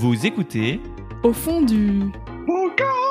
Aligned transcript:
Vous 0.00 0.24
écoutez 0.24 0.80
Au 1.24 1.32
fond 1.32 1.60
du... 1.60 2.02
Eh 2.46 3.07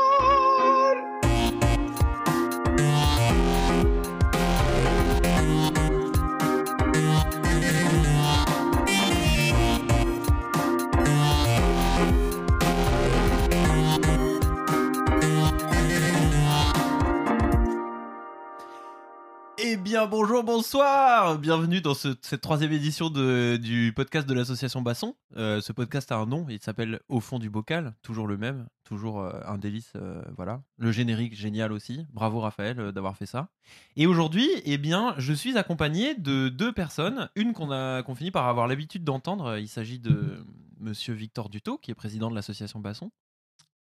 bien 19.88 20.06
bonjour, 20.06 20.44
bonsoir 20.44 21.40
Bienvenue 21.40 21.80
dans 21.80 21.94
ce- 21.94 22.14
cette 22.22 22.42
troisième 22.42 22.74
édition 22.74 23.10
de- 23.10 23.56
du 23.62 23.94
podcast 23.96 24.28
de 24.28 24.34
l'association 24.34 24.82
Basson. 24.82 25.16
Euh, 25.38 25.62
ce 25.62 25.72
podcast 25.72 26.12
a 26.12 26.18
un 26.18 26.26
nom, 26.26 26.46
il 26.50 26.60
s'appelle 26.62 27.00
Au 27.08 27.22
fond 27.22 27.40
du 27.40 27.50
bocal, 27.50 27.96
toujours 28.02 28.28
le 28.28 28.36
même, 28.38 28.68
toujours 28.84 29.22
euh, 29.22 29.32
un 29.46 29.58
délice, 29.58 29.94
euh, 29.96 30.22
voilà. 30.36 30.62
Le 30.78 30.92
générique 30.92 31.36
génial 31.36 31.72
aussi, 31.72 32.06
bravo 32.12 32.42
Raphaël 32.42 32.92
d'avoir 32.92 33.16
fait 33.16 33.26
ça. 33.26 33.48
Et 33.96 34.08
aujourd'hui, 34.08 34.50
eh 34.66 34.78
bien, 34.78 35.16
je 35.20 35.32
suis 35.32 35.58
accompagné 35.58 36.16
de 36.16 36.50
deux 36.50 36.74
personnes, 36.74 37.30
une 37.38 37.54
qu'on 37.54 37.72
a 37.72 38.04
qu'on 38.04 38.16
finit 38.16 38.32
par 38.32 38.48
avoir 38.48 38.68
l'habitude 38.68 39.06
d'entendre, 39.06 39.58
il 39.58 39.70
s'agit 39.70 40.00
de 40.00 40.46
monsieur 40.82 41.14
Victor 41.14 41.48
Dutot, 41.48 41.78
qui 41.78 41.92
est 41.92 41.96
président 41.96 42.30
de 42.30 42.36
l'association 42.36 42.82
Basson. 42.82 43.10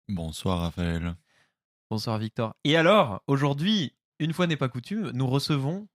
Bonsoir 0.07 0.59
Raphaël. 0.62 1.16
Bonsoir 1.90 2.18
Victor. 2.20 2.55
Et 2.63 2.77
alors, 2.77 3.21
aujourd'hui, 3.27 3.91
une 4.20 4.34
fois 4.34 4.48
n'est 4.48 4.58
pas 4.58 4.70
coutume, 4.70 5.12
nous 5.14 5.28
recevons 5.28 5.88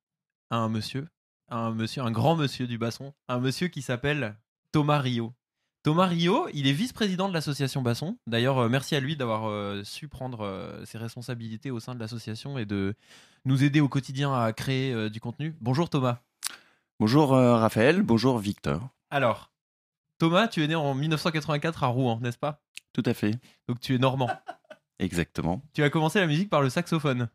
un 0.51 0.69
monsieur, 0.69 1.09
un 1.49 1.71
monsieur, 1.71 2.03
un 2.03 2.11
grand 2.11 2.37
monsieur 2.37 2.67
du 2.67 2.79
basson, 2.79 3.13
un 3.29 3.39
monsieur 3.39 3.69
qui 3.69 3.83
s'appelle 3.83 4.37
Thomas 4.73 4.99
Rio. 4.99 5.35
Thomas 5.83 6.07
Rio, 6.07 6.49
il 6.55 6.67
est 6.67 6.73
vice-président 6.73 7.29
de 7.29 7.35
l'association 7.35 7.83
Basson. 7.83 8.17
D'ailleurs, 8.27 8.57
euh, 8.57 8.69
merci 8.71 8.97
à 8.97 9.01
lui 9.01 9.17
d'avoir 9.17 9.51
euh, 9.51 9.85
su 9.85 10.09
prendre 10.09 10.41
euh, 10.41 10.83
ses 10.87 10.97
responsabilités 10.97 11.71
au 11.71 11.79
sein 11.79 11.95
de 11.95 12.01
l'association 12.01 12.57
et 12.57 12.65
de 12.65 12.95
nous 13.45 13.63
aider 13.63 13.83
au 13.83 13.89
quotidien 13.91 14.33
à 14.33 14.51
créer 14.55 15.11
du 15.11 15.21
contenu. 15.21 15.55
Bonjour 15.61 15.91
Thomas. 15.91 16.21
Bonjour 16.99 17.31
Raphaël, 17.31 18.01
bonjour 18.01 18.39
Victor. 18.39 18.89
Alors, 19.11 19.51
Thomas, 20.19 20.49
tu 20.49 20.65
es 20.65 20.69
né 20.69 20.75
en 20.75 20.95
1984 20.95 21.85
à 21.85 21.89
Rouen, 21.89 22.19
n'est-ce 22.21 22.39
pas? 22.39 22.63
Tout 22.95 23.03
à 23.05 23.13
fait, 23.13 23.33
Donc 23.69 23.81
tu 23.81 23.95
es 23.95 23.99
normand. 23.99 24.31
exactement. 24.99 25.61
tu 25.75 25.83
as 25.83 25.91
commencé 25.91 26.19
la 26.21 26.27
musique 26.27 26.49
par 26.49 26.63
le 26.63 26.71
saxophone. 26.71 27.29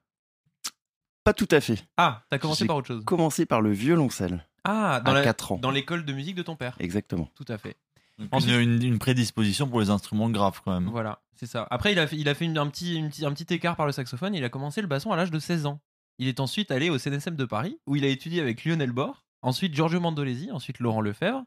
Pas 1.30 1.33
tout 1.33 1.47
à 1.52 1.61
fait. 1.61 1.85
Ah, 1.95 2.23
t'as 2.31 2.39
commencé 2.39 2.66
par 2.66 2.77
autre 2.77 2.88
chose. 2.88 3.05
Commencé 3.05 3.45
par 3.45 3.61
le 3.61 3.72
violoncelle 3.72 4.47
Ah, 4.63 4.99
dans 5.05 5.11
à 5.11 5.13
la- 5.13 5.22
4 5.23 5.52
ans. 5.52 5.58
Dans 5.59 5.69
l'école 5.69 6.03
de 6.03 6.11
musique 6.11 6.33
de 6.33 6.41
ton 6.41 6.55
père. 6.55 6.75
Exactement. 6.80 7.30
Tout 7.35 7.45
à 7.49 7.59
fait. 7.59 7.77
Donc, 8.17 8.30
Ensuite- 8.31 8.52
une, 8.55 8.59
une- 8.61 8.81
une 8.83 8.97
prédisposition 8.99 9.67
pour 9.67 9.80
les 9.80 9.91
instruments 9.91 10.31
graves 10.31 10.59
quand 10.66 10.73
même. 10.73 10.89
Voilà, 10.89 11.22
c'est 11.35 11.45
ça. 11.45 11.67
Après, 11.69 11.91
il 11.91 12.00
a 12.00 12.07
fait, 12.07 12.16
il 12.17 12.27
a 12.30 12.33
fait 12.33 12.45
une- 12.45 12.57
un, 12.57 12.66
petit, 12.67 12.95
une 12.95 13.09
petit- 13.09 13.25
un 13.27 13.31
petit 13.31 13.53
écart 13.53 13.75
par 13.75 13.85
le 13.85 13.91
saxophone. 13.91 14.33
Il 14.33 14.44
a 14.44 14.50
commencé 14.50 14.81
le 14.81 14.88
basson 14.88 15.11
à 15.11 15.16
l'âge 15.16 15.30
de 15.30 15.38
16 15.38 15.67
ans. 15.67 15.80
Il 16.17 16.27
est 16.27 16.39
ensuite 16.39 16.72
allé 16.72 16.89
au 16.89 16.97
CNSM 16.97 17.35
de 17.35 17.45
Paris, 17.45 17.77
où 17.85 17.95
il 17.95 18.03
a 18.05 18.07
étudié 18.07 18.41
avec 18.41 18.66
Lionel 18.66 18.91
Bord, 18.91 19.23
ensuite 19.44 19.75
Giorgio 19.75 20.00
Mandolesi, 20.00 20.50
ensuite 20.52 20.80
Laurent 20.80 21.02
Lefebvre, 21.02 21.44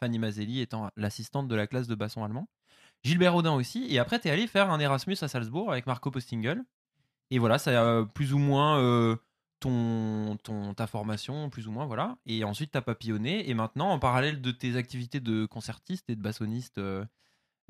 Fanny 0.00 0.18
Mazelli 0.18 0.60
étant 0.60 0.90
l'assistante 0.96 1.46
de 1.46 1.54
la 1.54 1.68
classe 1.68 1.86
de 1.86 1.94
basson 1.94 2.24
allemand, 2.24 2.48
Gilbert 3.04 3.36
Audin 3.36 3.52
aussi. 3.54 3.86
Et 3.88 4.00
après, 4.00 4.18
tu 4.18 4.26
es 4.26 4.32
allé 4.32 4.48
faire 4.48 4.70
un 4.72 4.80
Erasmus 4.80 5.16
à 5.22 5.28
Salzbourg 5.28 5.70
avec 5.70 5.86
Marco 5.86 6.10
Postingel. 6.10 6.62
Et 7.30 7.38
voilà, 7.38 7.58
ça 7.58 7.98
a 7.98 8.04
plus 8.04 8.32
ou 8.32 8.38
moins 8.38 8.78
euh, 8.80 9.16
ton, 9.60 10.36
ton, 10.42 10.74
ta 10.74 10.86
formation, 10.86 11.48
plus 11.50 11.66
ou 11.66 11.72
moins, 11.72 11.86
voilà. 11.86 12.16
Et 12.26 12.44
ensuite, 12.44 12.72
tu 12.72 12.78
as 12.78 12.82
papillonné. 12.82 13.48
Et 13.48 13.54
maintenant, 13.54 13.90
en 13.90 13.98
parallèle 13.98 14.40
de 14.40 14.50
tes 14.50 14.76
activités 14.76 15.20
de 15.20 15.46
concertiste 15.46 16.08
et 16.10 16.16
de 16.16 16.22
bassoniste, 16.22 16.78
euh, 16.78 17.04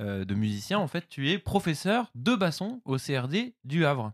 euh, 0.01 0.25
de 0.25 0.35
musicien, 0.35 0.79
en 0.79 0.89
fait, 0.89 1.09
tu 1.09 1.31
es 1.31 1.41
tu 1.41 1.93
de 2.15 2.35
basson 2.35 2.83
au 2.85 2.97
CRD 2.97 3.55
du 3.63 3.87
Havre. 3.87 4.13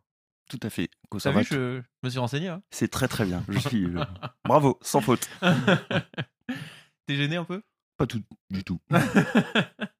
Tout 0.50 0.60
à 0.62 0.68
fait. 0.68 0.90
T'as 1.22 1.30
vu, 1.30 1.44
je, 1.44 1.80
je 1.80 1.86
me 2.02 2.10
suis 2.10 2.18
renseigné. 2.18 2.48
Hein 2.48 2.62
C'est 2.70 2.88
très 2.88 3.08
très 3.08 3.24
bien. 3.24 3.42
Je 3.48 3.58
suis 3.60 3.84
euh, 3.84 4.04
bravo, 4.44 4.78
sans 4.82 5.00
faute. 5.00 5.30
T'es 7.06 7.16
gêné 7.16 7.36
un 7.36 7.44
peu? 7.44 7.62
Pas 7.96 8.06
tout 8.06 8.20
du 8.50 8.64
tout. 8.64 8.80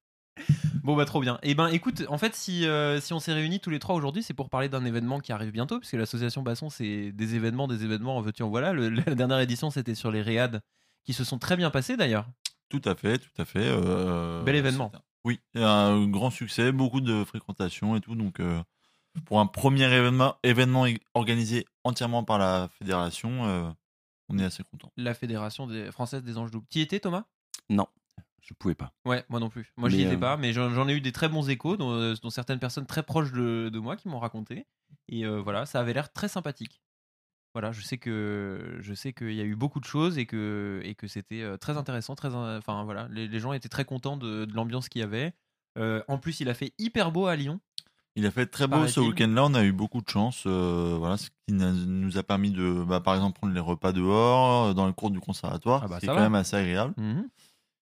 Bon 0.82 0.96
bah 0.96 1.04
trop 1.04 1.20
bien. 1.20 1.38
Et 1.42 1.54
ben 1.54 1.68
écoute, 1.68 2.04
en 2.08 2.18
fait 2.18 2.34
si, 2.34 2.66
euh, 2.66 3.00
si 3.00 3.12
on 3.12 3.20
s'est 3.20 3.32
réunis 3.32 3.60
tous 3.60 3.70
les 3.70 3.78
trois 3.78 3.94
aujourd'hui, 3.94 4.22
c'est 4.22 4.34
pour 4.34 4.48
parler 4.48 4.68
d'un 4.68 4.84
événement 4.84 5.20
qui 5.20 5.32
arrive 5.32 5.50
bientôt, 5.50 5.78
puisque 5.78 5.94
l'association 5.94 6.42
Basson 6.42 6.70
c'est 6.70 7.12
des 7.12 7.34
événements, 7.34 7.68
des 7.68 7.84
événements, 7.84 8.16
en 8.16 8.20
veux-tu 8.20 8.42
en 8.42 8.48
voilà. 8.48 8.72
Le- 8.72 8.88
la 8.88 9.14
dernière 9.14 9.40
édition 9.40 9.70
c'était 9.70 9.94
sur 9.94 10.10
les 10.10 10.22
réades 10.22 10.60
qui 11.04 11.12
se 11.12 11.24
sont 11.24 11.38
très 11.38 11.56
bien 11.56 11.70
passés 11.70 11.96
d'ailleurs. 11.96 12.26
Tout 12.68 12.82
à 12.84 12.94
fait, 12.94 13.18
tout 13.18 13.42
à 13.42 13.44
fait. 13.44 13.60
euh, 13.62 14.42
Bel 14.44 14.54
événement. 14.56 14.90
un- 14.94 15.00
Oui, 15.24 15.38
un 15.54 16.06
grand 16.06 16.30
succès, 16.30 16.72
beaucoup 16.72 17.00
de 17.02 17.24
fréquentation 17.24 17.94
et 17.96 18.00
tout. 18.00 18.14
Donc 18.14 18.40
euh, 18.40 18.60
pour 19.26 19.40
un 19.40 19.46
premier 19.46 19.92
événement, 19.92 20.36
événement 20.44 20.86
organisé 21.14 21.66
entièrement 21.84 22.24
par 22.24 22.38
la 22.38 22.68
fédération, 22.78 23.44
euh, 23.46 23.68
on 24.28 24.38
est 24.38 24.44
assez 24.44 24.62
content. 24.62 24.90
La 24.96 25.12
fédération 25.12 25.66
des... 25.66 25.90
française 25.90 26.22
des 26.22 26.38
anges 26.38 26.50
doubles. 26.52 26.66
T'y 26.70 26.80
étais 26.80 27.00
Thomas? 27.00 27.24
Non, 27.68 27.86
je 28.42 28.54
pouvais 28.54 28.74
pas. 28.74 28.92
Ouais, 29.04 29.24
moi 29.28 29.40
non 29.40 29.48
plus. 29.48 29.72
Moi 29.76 29.88
j'y 29.88 30.02
étais 30.02 30.14
euh, 30.14 30.18
pas, 30.18 30.36
mais 30.36 30.52
j'en 30.52 30.88
ai 30.88 30.92
eu 30.94 31.00
des 31.00 31.12
très 31.12 31.28
bons 31.28 31.48
échos, 31.48 31.76
dont, 31.76 31.92
euh, 31.92 32.14
dont 32.22 32.30
certaines 32.30 32.58
personnes 32.58 32.86
très 32.86 33.02
proches 33.02 33.32
de, 33.32 33.68
de 33.72 33.78
moi 33.78 33.96
qui 33.96 34.08
m'ont 34.08 34.18
raconté. 34.18 34.66
Et 35.08 35.24
euh, 35.24 35.40
voilà, 35.40 35.66
ça 35.66 35.80
avait 35.80 35.92
l'air 35.92 36.12
très 36.12 36.28
sympathique. 36.28 36.82
Voilà, 37.54 37.72
je 37.72 37.80
sais 37.80 37.98
que 37.98 38.76
je 38.80 38.94
sais 38.94 39.12
qu'il 39.12 39.32
y 39.34 39.40
a 39.40 39.44
eu 39.44 39.56
beaucoup 39.56 39.80
de 39.80 39.84
choses 39.84 40.18
et 40.18 40.26
que 40.26 40.80
et 40.84 40.94
que 40.94 41.08
c'était 41.08 41.42
euh, 41.42 41.56
très 41.56 41.76
intéressant, 41.76 42.14
très 42.14 42.34
in- 42.34 42.58
enfin 42.58 42.84
voilà, 42.84 43.08
les, 43.10 43.26
les 43.26 43.40
gens 43.40 43.52
étaient 43.52 43.68
très 43.68 43.84
contents 43.84 44.16
de, 44.16 44.44
de 44.44 44.54
l'ambiance 44.54 44.88
qu'il 44.88 45.00
y 45.00 45.04
avait. 45.04 45.32
Euh, 45.78 46.02
en 46.08 46.18
plus, 46.18 46.38
il 46.40 46.48
a 46.48 46.54
fait 46.54 46.72
hyper 46.78 47.10
beau 47.10 47.26
à 47.26 47.34
Lyon. 47.36 47.60
Il 48.16 48.26
a 48.26 48.30
fait 48.32 48.46
très 48.46 48.66
beau 48.66 48.86
ce 48.88 48.98
week-end-là, 49.00 49.44
on 49.44 49.54
a 49.54 49.62
eu 49.64 49.72
beaucoup 49.72 50.00
de 50.00 50.08
chance. 50.08 50.42
euh, 50.46 50.96
voilà, 50.98 51.16
ce 51.16 51.30
qui 51.30 51.54
nous 51.54 52.18
a 52.18 52.22
permis 52.24 52.50
de, 52.50 52.84
bah, 52.84 53.00
par 53.00 53.14
exemple, 53.14 53.38
prendre 53.38 53.54
les 53.54 53.60
repas 53.60 53.92
dehors, 53.92 54.74
dans 54.74 54.86
le 54.86 54.92
cours 54.92 55.10
du 55.12 55.20
conservatoire, 55.20 55.82
Ah 55.84 55.88
bah, 55.88 55.98
c'est 56.00 56.08
quand 56.08 56.16
va. 56.16 56.22
même 56.22 56.34
assez 56.34 56.56
agréable. 56.56 56.92
Mhm. 56.96 57.28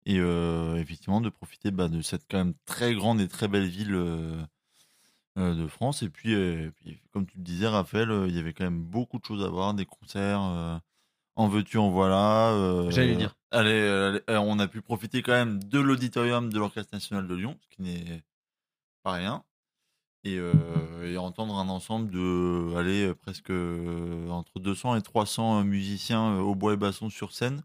Et 0.06 0.18
euh, 0.18 0.76
effectivement 0.76 1.20
de 1.20 1.28
profiter 1.30 1.70
bah, 1.70 1.88
de 1.88 2.02
cette 2.02 2.24
quand 2.30 2.38
même 2.38 2.54
très 2.66 2.94
grande 2.94 3.20
et 3.20 3.28
très 3.28 3.48
belle 3.48 3.66
ville 3.66 3.94
euh, 3.94 4.42
euh, 5.38 5.54
de 5.54 5.66
France. 5.66 6.02
Et 6.02 6.10
puis, 6.10 6.34
euh, 6.34 6.70
puis, 6.76 7.00
comme 7.12 7.26
tu 7.26 7.38
le 7.38 7.42
disais 7.44 7.66
Raphaël 7.68 8.10
euh, 8.10 8.28
il 8.28 8.36
y 8.36 8.38
avait 8.38 8.52
quand 8.52 8.64
même 8.64 8.82
beaucoup 8.82 9.18
de 9.18 9.24
choses 9.24 9.44
à 9.44 9.48
voir 9.48 9.74
des 9.74 9.86
concerts 9.86 10.42
euh, 10.42 10.76
en 11.36 11.48
veux-tu 11.48 11.78
en 11.78 11.90
voilà 11.90 12.50
euh, 12.52 12.90
J'allais 12.90 13.16
dire. 13.16 13.34
allez, 13.50 13.70
allez, 13.70 14.20
euh, 14.30 14.40
on 14.40 14.58
a 14.58 14.68
pu 14.68 14.82
profiter 14.82 15.22
quand 15.22 15.32
même 15.32 15.62
de 15.64 15.80
l'auditorium 15.80 16.52
de 16.52 16.58
l'orchestre 16.58 16.94
national 16.94 17.26
de 17.26 17.34
Lyon 17.34 17.58
ce 17.62 17.68
qui 17.76 17.82
n'est 17.82 18.22
pas 19.02 19.12
rien. 19.12 19.44
Et, 20.26 20.38
euh, 20.38 20.52
et 21.04 21.18
entendre 21.18 21.56
un 21.58 21.68
ensemble 21.68 22.10
de 22.10 22.74
allez, 22.76 23.08
euh, 23.08 23.14
presque 23.14 23.50
euh, 23.50 24.28
entre 24.30 24.58
200 24.58 24.96
et 24.96 25.02
300 25.02 25.64
musiciens 25.64 26.36
euh, 26.36 26.40
au 26.40 26.54
bois 26.54 26.72
et 26.74 26.76
basson 26.78 27.10
sur 27.10 27.32
scène 27.32 27.62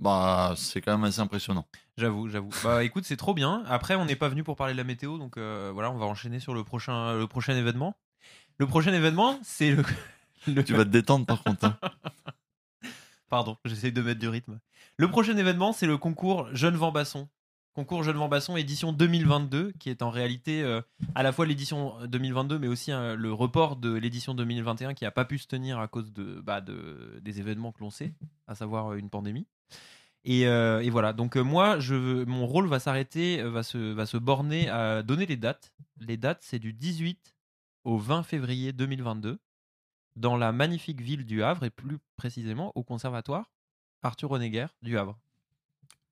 bah, 0.00 0.54
c'est 0.56 0.80
quand 0.80 0.92
même 0.96 1.04
assez 1.04 1.20
impressionnant. 1.20 1.66
J'avoue, 1.96 2.28
j'avoue. 2.28 2.50
Bah 2.64 2.82
écoute, 2.84 3.04
c'est 3.04 3.16
trop 3.16 3.34
bien. 3.34 3.62
Après, 3.68 3.94
on 3.94 4.04
n'est 4.06 4.16
pas 4.16 4.28
venu 4.28 4.42
pour 4.42 4.56
parler 4.56 4.72
de 4.72 4.78
la 4.78 4.84
météo, 4.84 5.18
donc 5.18 5.36
euh, 5.36 5.70
voilà, 5.74 5.90
on 5.90 5.98
va 5.98 6.06
enchaîner 6.06 6.40
sur 6.40 6.54
le 6.54 6.64
prochain 6.64 7.16
le 7.16 7.26
prochain 7.26 7.54
événement. 7.56 7.94
Le 8.58 8.66
prochain 8.66 8.92
événement, 8.92 9.38
c'est 9.42 9.72
le, 9.72 9.84
le- 10.46 10.64
Tu 10.64 10.72
vas 10.74 10.84
te 10.84 10.90
détendre 10.90 11.26
par 11.26 11.42
contre. 11.42 11.64
hein. 11.66 11.78
Pardon, 13.28 13.56
j'essaye 13.64 13.92
de 13.92 14.02
mettre 14.02 14.18
du 14.20 14.28
rythme. 14.28 14.58
Le 14.96 15.08
prochain 15.08 15.36
événement, 15.36 15.72
c'est 15.72 15.86
le 15.86 15.96
concours 15.98 16.48
Jeune 16.52 16.74
Vent 16.76 16.90
Basson. 16.92 17.28
Concours 17.74 18.02
Jeune 18.02 18.16
Vent 18.16 18.28
Basson 18.28 18.56
édition 18.56 18.92
2022, 18.92 19.72
qui 19.78 19.90
est 19.90 20.02
en 20.02 20.10
réalité 20.10 20.62
euh, 20.62 20.80
à 21.14 21.22
la 21.22 21.30
fois 21.32 21.46
l'édition 21.46 21.94
2022, 22.08 22.58
mais 22.58 22.66
aussi 22.66 22.90
euh, 22.90 23.14
le 23.14 23.32
report 23.32 23.76
de 23.76 23.94
l'édition 23.94 24.34
2021 24.34 24.94
qui 24.94 25.04
n'a 25.04 25.12
pas 25.12 25.24
pu 25.24 25.38
se 25.38 25.46
tenir 25.46 25.78
à 25.78 25.86
cause 25.86 26.12
de, 26.12 26.40
bah, 26.40 26.60
de- 26.60 27.20
des 27.22 27.38
événements 27.38 27.70
que 27.70 27.78
l'on 27.80 27.90
sait, 27.90 28.12
à 28.48 28.56
savoir 28.56 28.92
euh, 28.92 28.96
une 28.96 29.08
pandémie. 29.08 29.46
Et, 30.24 30.46
euh, 30.46 30.80
et 30.82 30.90
voilà, 30.90 31.12
donc 31.14 31.36
euh, 31.36 31.42
moi, 31.42 31.78
je, 31.80 31.94
veux- 31.94 32.24
mon 32.26 32.46
rôle 32.46 32.66
va 32.68 32.78
s'arrêter, 32.78 33.40
euh, 33.40 33.48
va 33.50 33.62
se, 33.62 33.78
va 33.78 34.04
se 34.06 34.16
borner 34.18 34.68
à 34.68 35.02
donner 35.02 35.24
les 35.26 35.36
dates. 35.38 35.72
Les 35.98 36.16
dates, 36.18 36.42
c'est 36.42 36.58
du 36.58 36.72
18 36.74 37.34
au 37.84 37.96
20 37.96 38.22
février 38.22 38.72
2022 38.72 39.38
dans 40.16 40.36
la 40.36 40.52
magnifique 40.52 41.00
ville 41.00 41.24
du 41.24 41.42
Havre 41.42 41.64
et 41.64 41.70
plus 41.70 41.98
précisément 42.16 42.72
au 42.74 42.82
conservatoire 42.82 43.50
Arthur 44.02 44.30
Honegger 44.32 44.66
du 44.82 44.98
Havre. 44.98 45.18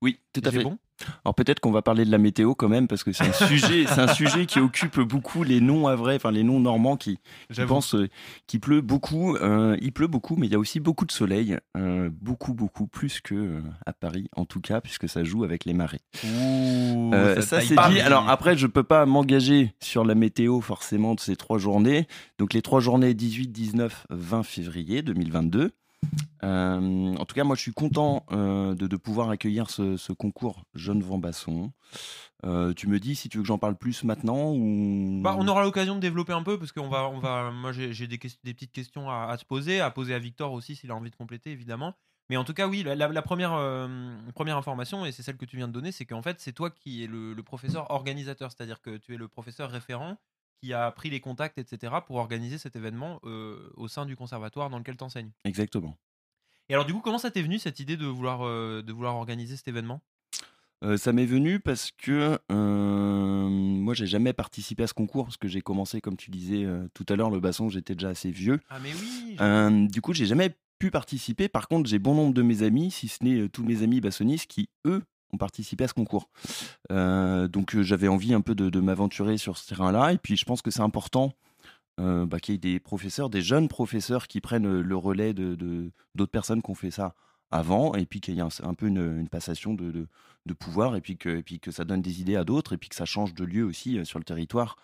Oui, 0.00 0.18
tout 0.32 0.40
à 0.44 0.50
fait. 0.50 0.62
bon? 0.62 0.78
Alors 1.24 1.34
peut-être 1.34 1.60
qu'on 1.60 1.70
va 1.70 1.82
parler 1.82 2.04
de 2.04 2.10
la 2.10 2.18
météo 2.18 2.54
quand 2.54 2.68
même 2.68 2.88
parce 2.88 3.04
que 3.04 3.12
c'est 3.12 3.26
un 3.26 3.32
sujet, 3.46 3.86
c'est 3.86 4.00
un 4.00 4.12
sujet 4.12 4.46
qui 4.46 4.60
occupe 4.60 5.00
beaucoup 5.00 5.42
les 5.42 5.60
noms 5.60 5.86
à 5.86 5.96
vrai, 5.96 6.16
enfin 6.16 6.30
les 6.30 6.42
noms 6.42 6.60
normands 6.60 6.96
qui, 6.96 7.18
pensent 7.66 7.94
euh, 7.94 8.08
qu'il 8.46 8.60
pleut 8.60 8.80
beaucoup. 8.80 9.36
Euh, 9.36 9.76
il 9.80 9.92
pleut 9.92 10.06
beaucoup, 10.06 10.36
mais 10.36 10.46
il 10.46 10.52
y 10.52 10.56
a 10.56 10.58
aussi 10.58 10.80
beaucoup 10.80 11.06
de 11.06 11.12
soleil, 11.12 11.58
euh, 11.76 12.10
beaucoup 12.20 12.54
beaucoup 12.54 12.86
plus 12.86 13.20
que 13.20 13.62
à 13.86 13.92
Paris 13.92 14.28
en 14.36 14.44
tout 14.44 14.60
cas 14.60 14.80
puisque 14.80 15.08
ça 15.08 15.24
joue 15.24 15.44
avec 15.44 15.64
les 15.64 15.72
marées. 15.72 16.00
Ouh, 16.24 17.10
ça 17.12 17.42
ça 17.42 17.60
c'est 17.60 17.76
dit. 17.90 18.00
Alors 18.00 18.28
après, 18.28 18.56
je 18.56 18.66
peux 18.66 18.82
pas 18.82 19.06
m'engager 19.06 19.74
sur 19.80 20.04
la 20.04 20.14
météo 20.14 20.60
forcément 20.60 21.14
de 21.14 21.20
ces 21.20 21.36
trois 21.36 21.58
journées. 21.58 22.06
Donc 22.38 22.54
les 22.54 22.62
trois 22.62 22.80
journées 22.80 23.14
18, 23.14 23.48
19, 23.48 24.06
20 24.10 24.42
février 24.42 25.02
2022. 25.02 25.72
Euh, 26.44 27.16
en 27.16 27.24
tout 27.24 27.34
cas, 27.34 27.44
moi, 27.44 27.56
je 27.56 27.62
suis 27.62 27.72
content 27.72 28.24
euh, 28.32 28.74
de, 28.74 28.96
pouvoir 28.96 29.30
accueillir 29.30 29.70
ce, 29.70 30.12
concours 30.12 30.64
Jeune 30.74 31.02
Vambasson. 31.02 31.72
Euh, 32.44 32.72
tu 32.72 32.86
me 32.86 33.00
dis 33.00 33.16
si 33.16 33.28
tu 33.28 33.38
veux 33.38 33.42
que 33.42 33.48
j'en 33.48 33.58
parle 33.58 33.76
plus 33.76 34.04
maintenant 34.04 34.52
ou 34.52 35.20
Bah, 35.22 35.34
on 35.38 35.48
aura 35.48 35.64
l'occasion 35.64 35.96
de 35.96 36.00
développer 36.00 36.32
un 36.32 36.44
peu 36.44 36.56
parce 36.56 36.70
qu'on 36.70 36.88
va, 36.88 37.08
on 37.08 37.18
va, 37.18 37.50
moi 37.50 37.72
j'ai 37.72 38.06
des, 38.06 38.16
petites 38.16 38.70
questions 38.70 39.10
à, 39.10 39.26
à 39.32 39.36
te 39.36 39.44
poser, 39.44 39.80
à 39.80 39.90
poser 39.90 40.14
à 40.14 40.20
Victor 40.20 40.52
aussi 40.52 40.76
s'il 40.76 40.92
a 40.92 40.94
envie 40.94 41.10
de 41.10 41.16
compléter 41.16 41.50
évidemment. 41.50 41.94
Mais 42.30 42.36
en 42.36 42.44
tout 42.44 42.52
cas, 42.52 42.68
oui, 42.68 42.82
la 42.84 43.22
première, 43.22 43.54
euh, 43.54 44.16
première 44.34 44.58
information, 44.58 45.06
et 45.06 45.12
c'est 45.12 45.22
celle 45.22 45.38
que 45.38 45.46
tu 45.46 45.56
viens 45.56 45.66
de 45.66 45.72
donner, 45.72 45.92
c'est 45.92 46.04
qu'en 46.04 46.20
fait, 46.20 46.40
c'est 46.40 46.52
toi 46.52 46.70
qui 46.70 47.02
es 47.02 47.06
le, 47.06 47.32
le 47.32 47.42
professeur 47.42 47.90
organisateur, 47.90 48.52
c'est-à-dire 48.52 48.82
que 48.82 48.98
tu 48.98 49.14
es 49.14 49.16
le 49.16 49.28
professeur 49.28 49.70
référent 49.70 50.18
qui 50.60 50.72
a 50.72 50.90
pris 50.90 51.10
les 51.10 51.20
contacts, 51.20 51.58
etc., 51.58 51.94
pour 52.06 52.16
organiser 52.16 52.58
cet 52.58 52.76
événement 52.76 53.20
euh, 53.24 53.70
au 53.76 53.88
sein 53.88 54.06
du 54.06 54.16
conservatoire 54.16 54.70
dans 54.70 54.78
lequel 54.78 54.96
tu 54.96 55.04
enseignes. 55.04 55.30
Exactement. 55.44 55.96
Et 56.68 56.74
alors, 56.74 56.84
du 56.84 56.92
coup, 56.92 57.00
comment 57.00 57.18
ça 57.18 57.30
t'est 57.30 57.42
venu 57.42 57.58
cette 57.58 57.80
idée 57.80 57.96
de 57.96 58.06
vouloir, 58.06 58.46
euh, 58.46 58.82
de 58.82 58.92
vouloir 58.92 59.16
organiser 59.16 59.56
cet 59.56 59.68
événement? 59.68 60.00
Euh, 60.84 60.96
ça 60.96 61.12
m'est 61.12 61.26
venu 61.26 61.58
parce 61.58 61.90
que 61.90 62.38
moi, 62.48 63.94
j'ai 63.94 64.06
jamais 64.06 64.32
participé 64.32 64.82
à 64.82 64.86
ce 64.86 64.94
concours 64.94 65.24
parce 65.24 65.38
que 65.38 65.48
j'ai 65.48 65.62
commencé, 65.62 66.00
comme 66.00 66.16
tu 66.16 66.30
disais 66.30 66.66
tout 66.92 67.06
à 67.08 67.16
l'heure, 67.16 67.30
le 67.30 67.40
basson, 67.40 67.68
j'étais 67.68 67.94
déjà 67.94 68.10
assez 68.10 68.30
vieux. 68.30 68.60
Ah, 68.68 68.78
mais 68.78 68.92
oui 68.92 69.88
du 69.88 70.00
coup, 70.02 70.12
j'ai 70.12 70.26
jamais 70.26 70.54
pu 70.78 70.90
participer. 70.90 71.48
Par 71.48 71.68
contre, 71.68 71.88
j'ai 71.88 71.98
bon 71.98 72.14
nombre 72.14 72.34
de 72.34 72.42
mes 72.42 72.62
amis, 72.62 72.90
si 72.90 73.08
ce 73.08 73.24
n'est 73.24 73.48
tous 73.48 73.64
mes 73.64 73.82
amis 73.82 74.00
bassonistes, 74.00 74.46
qui 74.46 74.68
eux 74.86 75.02
ont 75.32 75.36
participé 75.36 75.84
à 75.84 75.88
ce 75.88 75.94
concours. 75.94 76.28
Euh, 76.90 77.48
donc, 77.48 77.74
euh, 77.74 77.82
j'avais 77.82 78.08
envie 78.08 78.34
un 78.34 78.40
peu 78.40 78.54
de, 78.54 78.80
m'aventurer 78.80 79.38
sur 79.38 79.58
ce 79.58 79.68
terrain-là. 79.68 80.12
Et 80.12 80.18
puis, 80.18 80.36
je 80.36 80.44
pense 80.44 80.62
que 80.62 80.70
c'est 80.70 80.80
important 80.80 81.32
euh, 82.00 82.26
bah, 82.26 82.40
qu'il 82.40 82.54
y 82.54 82.56
ait 82.56 82.58
des 82.58 82.80
professeurs, 82.80 83.30
des 83.30 83.42
jeunes 83.42 83.68
professeurs 83.68 84.28
qui 84.28 84.40
prennent 84.40 84.80
le 84.80 84.96
relais 84.96 85.34
de 85.34 85.90
d'autres 86.14 86.30
personnes 86.30 86.62
qui 86.62 86.70
ont 86.70 86.74
fait 86.74 86.90
ça 86.90 87.14
avant, 87.50 87.94
et 87.94 88.04
puis 88.04 88.20
qu'il 88.20 88.34
y 88.34 88.40
ait 88.40 88.42
un, 88.62 88.74
peu 88.74 88.88
une, 88.88 89.28
passation 89.28 89.72
de, 89.74 90.06
de, 90.44 90.54
pouvoir, 90.54 90.96
et 90.96 91.00
puis, 91.00 91.16
que, 91.16 91.30
et 91.30 91.42
puis 91.42 91.60
que 91.60 91.70
ça 91.70 91.84
donne 91.84 92.02
des 92.02 92.20
idées 92.20 92.36
à 92.36 92.44
d'autres, 92.44 92.74
et 92.74 92.76
puis 92.76 92.90
que 92.90 92.94
ça 92.94 93.06
change 93.06 93.34
de 93.34 93.44
lieu 93.44 93.64
aussi 93.64 94.04
sur 94.04 94.18
le 94.18 94.24
territoire 94.24 94.76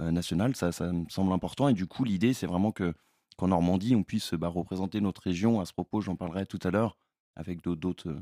national. 0.00 0.56
Ça, 0.56 0.72
ça 0.72 0.92
me 0.92 1.08
semble 1.08 1.32
important. 1.32 1.68
Et 1.68 1.74
du 1.74 1.86
coup, 1.86 2.04
l'idée, 2.04 2.34
c'est 2.34 2.46
vraiment 2.46 2.72
que 2.72 2.92
qu'en 3.38 3.48
Normandie, 3.48 3.94
on 3.94 4.02
puisse 4.02 4.34
bah, 4.34 4.48
représenter 4.48 5.00
notre 5.00 5.22
région. 5.22 5.60
À 5.60 5.64
ce 5.64 5.72
propos, 5.72 6.00
j'en 6.00 6.16
parlerai 6.16 6.44
tout 6.44 6.58
à 6.64 6.70
l'heure, 6.70 6.98
avec 7.38 7.62
d'autres- 7.62 7.80
d'autres 7.80 8.08
euh, 8.10 8.20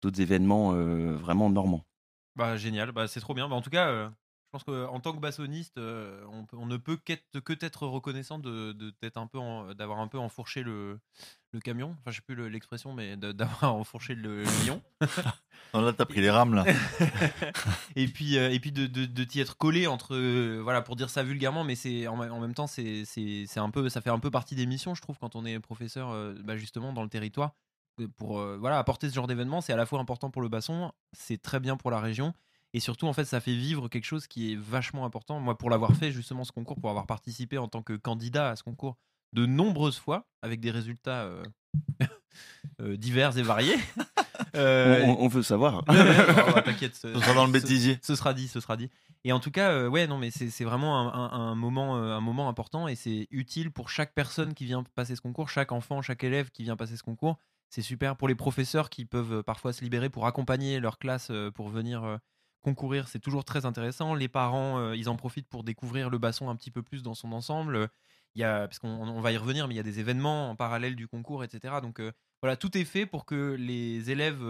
d'autres 0.00 0.20
événements 0.20 0.72
euh, 0.72 1.14
vraiment 1.16 1.50
normands. 1.50 1.84
Bah 2.36 2.56
génial, 2.56 2.92
bah, 2.92 3.08
c'est 3.08 3.20
trop 3.20 3.34
bien. 3.34 3.48
Bah, 3.48 3.56
en 3.56 3.62
tout 3.62 3.70
cas, 3.70 3.88
euh, 3.88 4.08
je 4.08 4.50
pense 4.52 4.64
qu'en 4.64 5.00
tant 5.00 5.12
que 5.12 5.20
bassoniste, 5.20 5.78
euh, 5.78 6.24
on, 6.52 6.66
ne 6.66 6.76
peut 6.76 6.96
qu'être 6.96 7.40
que 7.40 7.52
être 7.64 7.86
reconnaissant 7.86 8.38
de 8.38 8.72
de- 8.72 8.94
d'être 9.02 9.16
un 9.16 9.26
peu 9.26 9.38
d'avoir 9.74 9.98
un 10.00 10.08
peu 10.08 10.18
enfourché 10.18 10.62
le, 10.62 11.00
le 11.52 11.60
camion. 11.60 11.96
Enfin, 12.00 12.10
je 12.10 12.16
sais 12.16 12.22
plus 12.22 12.34
le- 12.34 12.48
l'expression, 12.48 12.92
mais 12.92 13.16
d'avoir 13.34 13.74
enfourché 13.74 14.14
le 14.14 14.44
lion. 14.66 14.80
Non, 15.74 15.80
là, 15.82 15.92
t'as 15.92 16.06
pris 16.06 16.20
les 16.20 16.30
rames, 16.30 16.54
là. 16.54 16.64
et 17.96 18.06
puis 18.08 18.38
euh, 18.38 18.50
et 18.50 18.60
puis 18.60 18.72
de, 18.72 18.86
de, 18.86 19.04
de 19.04 19.24
t'y 19.24 19.40
être 19.40 19.56
collé 19.58 19.86
entre 19.86 20.14
euh, 20.14 20.60
voilà 20.62 20.80
pour 20.80 20.96
dire 20.96 21.10
ça 21.10 21.22
vulgairement, 21.22 21.64
mais 21.64 21.74
c'est 21.74 22.06
en, 22.06 22.18
en 22.18 22.40
même 22.40 22.54
temps 22.54 22.66
c'est 22.66 23.04
c'est 23.04 23.44
c'est 23.46 23.60
un 23.60 23.70
peu 23.70 23.88
ça 23.88 24.00
fait 24.00 24.10
un 24.10 24.18
peu 24.18 24.30
partie 24.30 24.54
des 24.54 24.64
missions, 24.66 24.94
je 24.94 25.02
trouve, 25.02 25.18
quand 25.18 25.36
on 25.36 25.44
est 25.44 25.58
professeur 25.60 26.10
euh, 26.10 26.34
bah, 26.44 26.56
justement 26.56 26.92
dans 26.92 27.02
le 27.02 27.08
territoire. 27.08 27.54
Pour 28.16 28.38
euh, 28.40 28.56
voilà 28.58 28.78
apporter 28.78 29.08
ce 29.08 29.14
genre 29.14 29.26
d'événement, 29.26 29.60
c'est 29.60 29.72
à 29.72 29.76
la 29.76 29.86
fois 29.86 29.98
important 30.00 30.30
pour 30.30 30.42
le 30.42 30.48
basson, 30.48 30.92
c'est 31.12 31.40
très 31.40 31.60
bien 31.60 31.76
pour 31.76 31.90
la 31.90 32.00
région. 32.00 32.34
Et 32.74 32.80
surtout, 32.80 33.06
en 33.06 33.12
fait, 33.14 33.24
ça 33.24 33.40
fait 33.40 33.54
vivre 33.54 33.88
quelque 33.88 34.04
chose 34.04 34.26
qui 34.26 34.52
est 34.52 34.56
vachement 34.56 35.06
important. 35.06 35.40
Moi, 35.40 35.56
pour 35.56 35.70
l'avoir 35.70 35.94
fait, 35.94 36.10
justement, 36.12 36.44
ce 36.44 36.52
concours, 36.52 36.78
pour 36.78 36.90
avoir 36.90 37.06
participé 37.06 37.56
en 37.56 37.68
tant 37.68 37.82
que 37.82 37.94
candidat 37.94 38.50
à 38.50 38.56
ce 38.56 38.62
concours 38.62 38.98
de 39.32 39.46
nombreuses 39.46 39.98
fois, 39.98 40.26
avec 40.42 40.60
des 40.60 40.70
résultats 40.70 41.22
euh, 41.24 41.42
euh, 42.80 42.96
divers 42.96 43.36
et 43.38 43.42
variés. 43.42 43.76
Euh, 44.54 45.02
on, 45.04 45.24
on- 45.24 45.28
veut 45.28 45.42
savoir. 45.42 45.82
oh, 45.88 46.60
T'inquiète. 46.64 46.94
Ce 46.94 47.12
sera 47.12 47.34
dans 47.34 47.44
le 47.46 47.52
bêtisier. 47.52 47.98
Ce 48.02 48.14
sera 48.14 48.32
dit, 48.32 48.48
ce 48.48 48.60
sera 48.60 48.76
dit. 48.76 48.90
Et 49.24 49.32
en 49.32 49.40
tout 49.40 49.50
cas, 49.50 49.70
euh, 49.72 49.88
ouais, 49.88 50.06
non, 50.06 50.16
mais 50.18 50.30
c'est 50.30 50.48
c'est 50.50 50.64
vraiment 50.64 50.98
un, 50.98 51.12
un- 51.12 51.30
un 51.50 51.54
moment, 51.54 51.96
euh, 51.96 52.14
un 52.16 52.20
moment 52.20 52.48
important 52.48 52.86
et 52.88 52.94
c'est 52.96 53.28
utile 53.30 53.70
pour 53.70 53.88
chaque 53.90 54.14
personne 54.14 54.54
qui 54.54 54.64
vient 54.64 54.82
passer 54.94 55.14
ce 55.16 55.20
concours, 55.20 55.48
chaque 55.50 55.72
enfant, 55.72 56.00
chaque 56.00 56.22
élève 56.24 56.50
qui 56.50 56.62
vient 56.62 56.76
passer 56.76 56.96
ce 56.96 57.02
concours. 57.02 57.38
C'est 57.70 57.82
super 57.82 58.16
pour 58.16 58.28
les 58.28 58.34
professeurs 58.34 58.90
qui 58.90 59.04
peuvent 59.04 59.34
euh, 59.34 59.42
parfois 59.42 59.72
se 59.72 59.82
libérer 59.82 60.08
pour 60.08 60.26
accompagner 60.26 60.80
leur 60.80 60.98
classe 60.98 61.28
euh, 61.30 61.50
pour 61.50 61.68
venir 61.68 62.04
euh, 62.04 62.16
concourir. 62.62 63.08
C'est 63.08 63.18
toujours 63.18 63.44
très 63.44 63.66
intéressant. 63.66 64.14
Les 64.14 64.28
parents, 64.28 64.92
ils 64.92 65.08
en 65.08 65.16
profitent 65.16 65.48
pour 65.48 65.62
découvrir 65.62 66.10
le 66.10 66.18
basson 66.18 66.48
un 66.50 66.56
petit 66.56 66.70
peu 66.70 66.82
plus 66.82 67.02
dans 67.02 67.14
son 67.14 67.32
ensemble. 67.32 67.88
Il 68.34 68.42
parce 68.42 68.80
qu'on 68.80 68.88
on 68.88 69.20
va 69.20 69.30
y 69.30 69.36
revenir, 69.36 69.68
mais 69.68 69.74
il 69.74 69.76
y 69.76 69.80
a 69.80 69.84
des 69.84 70.00
événements 70.00 70.50
en 70.50 70.56
parallèle 70.56 70.96
du 70.96 71.06
concours, 71.06 71.44
etc. 71.44 71.74
Donc 71.80 72.02
voilà, 72.42 72.56
tout 72.56 72.76
est 72.76 72.84
fait 72.84 73.06
pour 73.06 73.24
que 73.24 73.54
les 73.54 74.10
élèves 74.10 74.42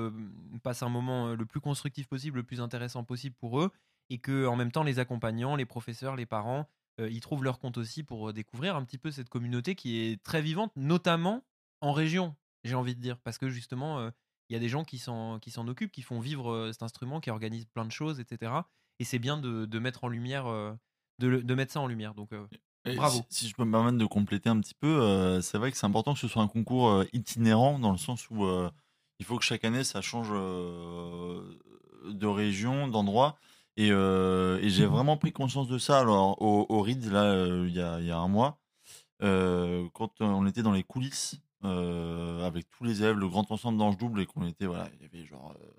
passent 0.62 0.82
un 0.82 0.88
moment 0.88 1.34
le 1.34 1.44
plus 1.44 1.60
constructif 1.60 2.08
possible, 2.08 2.38
le 2.38 2.42
plus 2.42 2.62
intéressant 2.62 3.04
possible 3.04 3.36
pour 3.38 3.60
eux, 3.60 3.70
et 4.08 4.16
que 4.16 4.48
même 4.56 4.72
temps 4.72 4.82
les 4.82 4.98
accompagnants, 4.98 5.54
les 5.54 5.66
professeurs, 5.66 6.16
les 6.16 6.24
parents, 6.24 6.70
y 6.98 7.20
trouvent 7.20 7.44
leur 7.44 7.58
compte 7.58 7.76
aussi 7.76 8.02
pour 8.02 8.32
découvrir 8.32 8.76
un 8.76 8.84
petit 8.84 8.98
peu 8.98 9.10
cette 9.10 9.28
communauté 9.28 9.74
qui 9.74 10.00
est 10.00 10.22
très 10.22 10.40
vivante, 10.40 10.72
notamment 10.74 11.44
en 11.82 11.92
région, 11.92 12.34
j'ai 12.66 12.74
envie 12.74 12.94
de 12.94 13.00
dire, 13.00 13.18
parce 13.20 13.38
que 13.38 13.48
justement 13.48 13.98
euh, 13.98 14.10
il 14.48 14.52
y 14.52 14.56
a 14.56 14.60
des 14.60 14.68
gens 14.68 14.84
qui 14.84 14.98
s'en 14.98 15.40
occupent, 15.66 15.92
qui 15.92 16.02
font 16.02 16.20
vivre 16.20 16.50
euh, 16.52 16.72
cet 16.72 16.82
instrument, 16.82 17.20
qui 17.20 17.30
organisent 17.30 17.66
plein 17.66 17.84
de 17.84 17.92
choses, 17.92 18.20
etc. 18.20 18.52
Et 18.98 19.04
c'est 19.04 19.18
bien 19.18 19.38
de, 19.38 19.64
de 19.66 19.78
mettre 19.78 20.04
en 20.04 20.08
lumière, 20.08 20.46
euh, 20.46 20.72
de, 21.18 21.26
le- 21.28 21.42
de 21.42 21.54
mettre 21.54 21.72
ça 21.72 21.80
en 21.80 21.86
lumière. 21.86 22.14
Donc 22.14 22.30
Bravo. 22.84 23.18
Si, 23.30 23.40
si 23.44 23.48
je 23.48 23.54
peux 23.54 23.64
me 23.64 23.72
permettre 23.72 23.98
de 23.98 24.04
compléter 24.06 24.48
un 24.48 24.60
petit 24.60 24.74
peu, 24.74 25.40
c'est 25.42 25.58
vrai 25.58 25.72
que 25.72 25.76
c'est 25.78 25.86
important 25.86 26.14
que 26.14 26.20
ce 26.20 26.28
soit 26.28 26.42
un 26.42 26.48
concours 26.48 27.04
itinérant 27.12 27.78
dans 27.80 27.90
le 27.90 27.98
sens 27.98 28.30
où 28.30 28.46
il 29.18 29.24
faut 29.26 29.38
que 29.38 29.44
chaque 29.44 29.64
année 29.64 29.82
ça 29.82 30.00
change 30.02 30.30
de 30.30 32.26
région, 32.26 32.88
d'endroit. 32.88 33.36
Et, 33.76 33.90
euh, 33.90 34.58
et 34.62 34.70
j'ai 34.70 34.86
vraiment 34.86 35.16
pris 35.18 35.32
conscience 35.32 35.68
de 35.68 35.76
ça 35.78 35.98
alors 36.00 36.40
au, 36.40 36.64
au 36.68 36.80
RID, 36.80 37.04
là, 37.12 37.24
euh, 37.24 37.66
il 37.68 37.74
y, 37.74 37.80
a, 37.80 38.00
y 38.00 38.10
a 38.10 38.16
un 38.16 38.28
mois, 38.28 38.58
euh, 39.22 39.86
quand 39.92 40.20
on 40.20 40.46
était 40.46 40.62
dans 40.62 40.72
les 40.72 40.82
coulisses 40.82 41.36
euh, 41.66 42.46
avec 42.46 42.68
tous 42.70 42.84
les 42.84 43.02
élèves, 43.02 43.16
le 43.16 43.28
grand 43.28 43.50
ensemble 43.50 43.78
d'Ange 43.78 43.96
Double, 43.98 44.20
et 44.20 44.26
qu'on 44.26 44.46
était, 44.46 44.66
voilà, 44.66 44.88
il 44.94 45.02
y 45.02 45.04
avait 45.04 45.26
genre, 45.26 45.54
euh, 45.60 45.70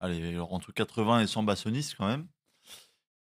allez, 0.00 0.38
entre 0.38 0.72
80 0.72 1.20
et 1.20 1.26
100 1.26 1.42
bassonistes 1.42 1.94
quand 1.96 2.06
même. 2.06 2.26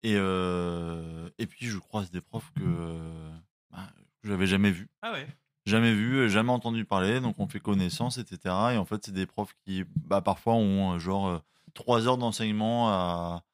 Et, 0.04 0.16
euh, 0.18 1.30
et 1.38 1.48
puis 1.48 1.66
je 1.68 1.78
croise 1.78 2.12
des 2.12 2.22
profs 2.22 2.52
que, 2.56 2.64
euh, 2.66 3.32
bah, 3.72 3.88
que 4.22 4.28
j'avais 4.28 4.48
jamais 4.48 4.72
vus. 4.72 4.90
ah 5.02 5.14
ouais. 5.14 5.28
Jamais 5.66 5.94
vu, 5.94 6.30
jamais 6.30 6.52
entendu 6.52 6.84
parler, 6.84 7.22
donc 7.22 7.40
on 7.40 7.48
fait 7.48 7.62
connaissance, 7.62 8.18
etc. 8.18 8.74
Et 8.74 8.78
en 8.78 8.84
fait, 8.84 9.06
c'est 9.06 9.14
des 9.14 9.26
profs 9.26 9.54
qui, 9.66 9.86
bah, 9.96 10.20
parfois, 10.22 10.56
ont 10.56 11.00
genre 11.00 11.42
trois 11.74 12.06
heures 12.08 12.18
d'enseignement 12.18 12.90
à. 12.90 13.46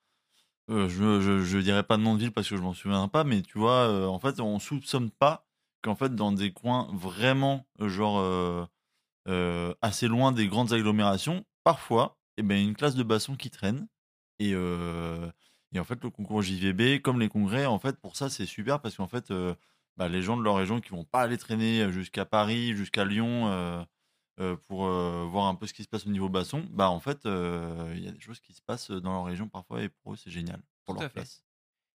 euh, 0.72 0.90
je, 0.90 1.22
je, 1.22 1.44
je 1.44 1.58
dirais 1.60 1.84
pas 1.84 1.98
de 1.98 2.02
nom 2.04 2.16
de 2.16 2.20
ville 2.20 2.32
parce 2.32 2.50
que 2.50 2.58
je 2.58 2.62
m'en 2.62 2.74
souviens 2.74 3.08
pas, 3.10 3.24
mais 3.24 3.42
tu 3.44 3.60
vois, 3.60 3.88
euh, 3.88 4.08
en 4.08 4.20
fait, 4.20 4.40
on 4.40 4.60
soupçonne 4.60 5.12
pas 5.12 5.46
qu'en 5.82 5.96
fait, 5.96 6.16
dans 6.16 6.32
des 6.32 6.52
coins 6.52 6.90
vraiment, 6.94 7.68
euh, 7.82 7.90
genre, 7.90 8.20
euh, 8.20 8.66
euh, 9.28 9.74
assez 9.82 10.08
loin 10.08 10.32
des 10.32 10.48
grandes 10.48 10.74
agglomérations, 10.74 11.46
parfois, 11.64 12.18
eh 12.38 12.44
ben, 12.44 12.56
il 12.56 12.62
y 12.64 12.66
a 12.66 12.70
une 12.70 12.76
classe 12.76 12.96
de 12.96 13.04
basson 13.04 13.36
qui 13.36 13.50
traîne. 13.50 13.88
Et, 14.40 14.54
euh, 14.54 15.30
et 15.74 15.80
en 15.80 15.84
fait, 15.84 16.02
le 16.04 16.10
concours 16.10 16.42
JVB, 16.42 17.02
comme 17.02 17.20
les 17.20 17.30
congrès, 17.30 17.66
en 17.66 17.80
fait, 17.80 17.98
pour 18.00 18.16
ça, 18.16 18.30
c'est 18.30 18.46
super 18.46 18.82
parce 18.82 18.96
qu'en 18.98 19.08
fait, 19.08 19.32
euh, 19.32 19.54
bah, 19.98 20.08
les 20.10 20.22
gens 20.22 20.38
de 20.38 20.44
leur 20.44 20.56
région 20.56 20.80
qui 20.80 20.90
vont 20.90 21.04
pas 21.06 21.22
aller 21.22 21.38
traîner 21.38 21.92
jusqu'à 21.92 22.26
Paris, 22.26 22.76
jusqu'à 22.76 23.06
Lyon 23.06 23.86
pour 24.68 24.86
voir 24.86 25.48
un 25.48 25.56
peu 25.56 25.68
ce 25.68 25.74
qui 25.74 25.84
se 25.84 25.90
passe 25.90 26.08
au 26.08 26.10
niveau 26.10 26.30
basson, 26.30 26.66
bah 26.72 26.90
en 26.90 27.02
fait, 27.02 27.26
il 27.26 28.00
y 28.04 28.08
a 28.08 28.12
des 28.12 28.20
choses 28.22 28.40
qui 28.40 28.54
se 28.54 28.62
passent 28.62 28.92
dans 28.92 29.12
leur 29.12 29.26
région 29.26 29.50
parfois 29.50 29.84
et 29.84 29.90
pour 29.90 30.14
eux, 30.14 30.16
c'est 30.16 30.32
génial 30.32 30.62
pour 30.86 30.96
Tout 30.96 31.02
leur 31.02 31.12
place. 31.12 31.44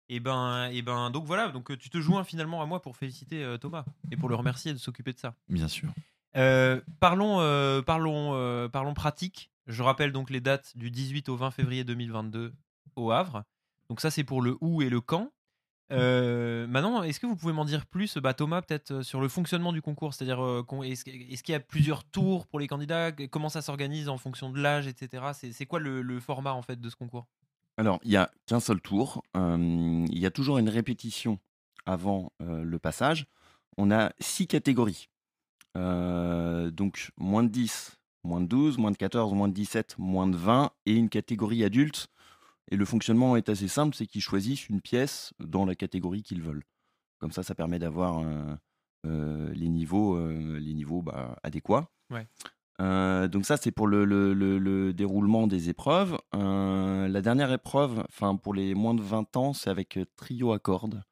Et 0.08 0.20
ben, 0.20 0.68
et 0.70 0.82
ben, 0.82 1.10
donc 1.10 1.24
voilà, 1.24 1.48
donc 1.48 1.70
euh, 1.70 1.76
tu 1.76 1.88
te 1.88 1.98
joins 1.98 2.24
finalement 2.24 2.60
à 2.60 2.66
moi 2.66 2.82
pour 2.82 2.96
féliciter 2.96 3.42
euh, 3.42 3.56
Thomas 3.56 3.84
et 4.10 4.16
pour 4.16 4.28
le 4.28 4.34
remercier 4.34 4.72
de 4.72 4.78
s'occuper 4.78 5.12
de 5.12 5.18
ça. 5.18 5.34
Bien 5.48 5.68
sûr. 5.68 5.88
Euh, 6.36 6.80
parlons, 7.00 7.40
euh, 7.40 7.80
parlons, 7.80 8.68
parlons 8.70 8.94
pratique. 8.94 9.50
Je 9.66 9.82
rappelle 9.82 10.12
donc 10.12 10.28
les 10.28 10.40
dates 10.40 10.76
du 10.76 10.90
18 10.90 11.28
au 11.30 11.36
20 11.36 11.50
février 11.52 11.84
2022 11.84 12.52
au 12.96 13.10
Havre. 13.12 13.44
Donc 13.88 14.00
ça 14.00 14.10
c'est 14.10 14.24
pour 14.24 14.42
le 14.42 14.58
où 14.60 14.82
et 14.82 14.90
le 14.90 15.00
quand. 15.00 15.30
Euh, 15.92 16.66
maintenant, 16.66 17.02
est-ce 17.02 17.20
que 17.20 17.26
vous 17.26 17.36
pouvez 17.36 17.52
m'en 17.52 17.66
dire 17.66 17.86
plus, 17.86 18.16
bah, 18.16 18.34
Thomas, 18.34 18.62
peut-être 18.62 19.02
sur 19.02 19.20
le 19.20 19.28
fonctionnement 19.28 19.72
du 19.72 19.80
concours? 19.80 20.12
C'est-à-dire, 20.12 20.40
est-ce 20.82 21.04
qu'il 21.04 21.52
y 21.52 21.54
a 21.54 21.60
plusieurs 21.60 22.04
tours 22.04 22.46
pour 22.46 22.58
les 22.58 22.66
candidats? 22.66 23.12
Comment 23.30 23.48
ça 23.48 23.62
s'organise 23.62 24.08
en 24.08 24.18
fonction 24.18 24.50
de 24.50 24.60
l'âge, 24.60 24.86
etc. 24.86 25.24
C'est 25.34 25.52
c'est 25.52 25.66
quoi 25.66 25.78
le, 25.78 26.02
le 26.02 26.20
format 26.20 26.52
en 26.52 26.62
fait 26.62 26.80
de 26.80 26.90
ce 26.90 26.96
concours? 26.96 27.26
Alors, 27.76 27.98
il 28.04 28.10
n'y 28.10 28.16
a 28.16 28.30
qu'un 28.46 28.60
seul 28.60 28.80
tour. 28.80 29.24
Il 29.34 30.18
y 30.18 30.26
a 30.26 30.30
toujours 30.30 30.58
une 30.58 30.68
répétition 30.68 31.38
avant 31.86 32.32
le 32.40 32.78
passage. 32.78 33.26
On 33.76 33.90
a 33.90 34.12
six 34.20 34.46
catégories. 34.46 35.08
Donc, 35.74 37.10
moins 37.16 37.42
de 37.42 37.48
10, 37.48 37.98
moins 38.22 38.40
de 38.40 38.46
12, 38.46 38.78
moins 38.78 38.92
de 38.92 38.96
14, 38.96 39.32
moins 39.34 39.48
de 39.48 39.54
17, 39.54 39.96
moins 39.98 40.28
de 40.28 40.36
20 40.36 40.70
et 40.86 40.94
une 40.94 41.08
catégorie 41.08 41.64
adulte. 41.64 42.08
Et 42.70 42.76
le 42.76 42.84
fonctionnement 42.84 43.36
est 43.36 43.48
assez 43.48 43.68
simple, 43.68 43.94
c'est 43.94 44.06
qu'ils 44.06 44.22
choisissent 44.22 44.68
une 44.68 44.80
pièce 44.80 45.34
dans 45.38 45.66
la 45.66 45.74
catégorie 45.74 46.22
qu'ils 46.22 46.42
veulent. 46.42 46.64
Comme 47.18 47.32
ça, 47.32 47.42
ça 47.42 47.54
permet 47.54 47.78
d'avoir 47.78 48.24
les 49.04 49.68
niveaux, 49.68 51.02
bah, 51.02 51.36
adéquats. 51.42 51.90
Euh, 52.80 53.28
donc 53.28 53.46
ça, 53.46 53.56
c'est 53.56 53.70
pour 53.70 53.86
le, 53.86 54.04
le- 54.04 54.34
le- 54.34 54.58
le 54.58 54.92
déroulement 54.92 55.46
des 55.46 55.68
épreuves. 55.68 56.18
Euh, 56.34 57.06
la 57.08 57.20
dernière 57.22 57.52
épreuve, 57.52 58.04
enfin 58.08 58.34
pour 58.36 58.52
les 58.54 58.74
moins 58.74 58.94
de 58.94 59.02
20 59.02 59.36
ans, 59.36 59.52
c'est 59.52 59.70
avec 59.70 59.96
euh, 59.96 60.04
trio 60.16 60.52
à 60.52 60.58
cordes. 60.58 61.02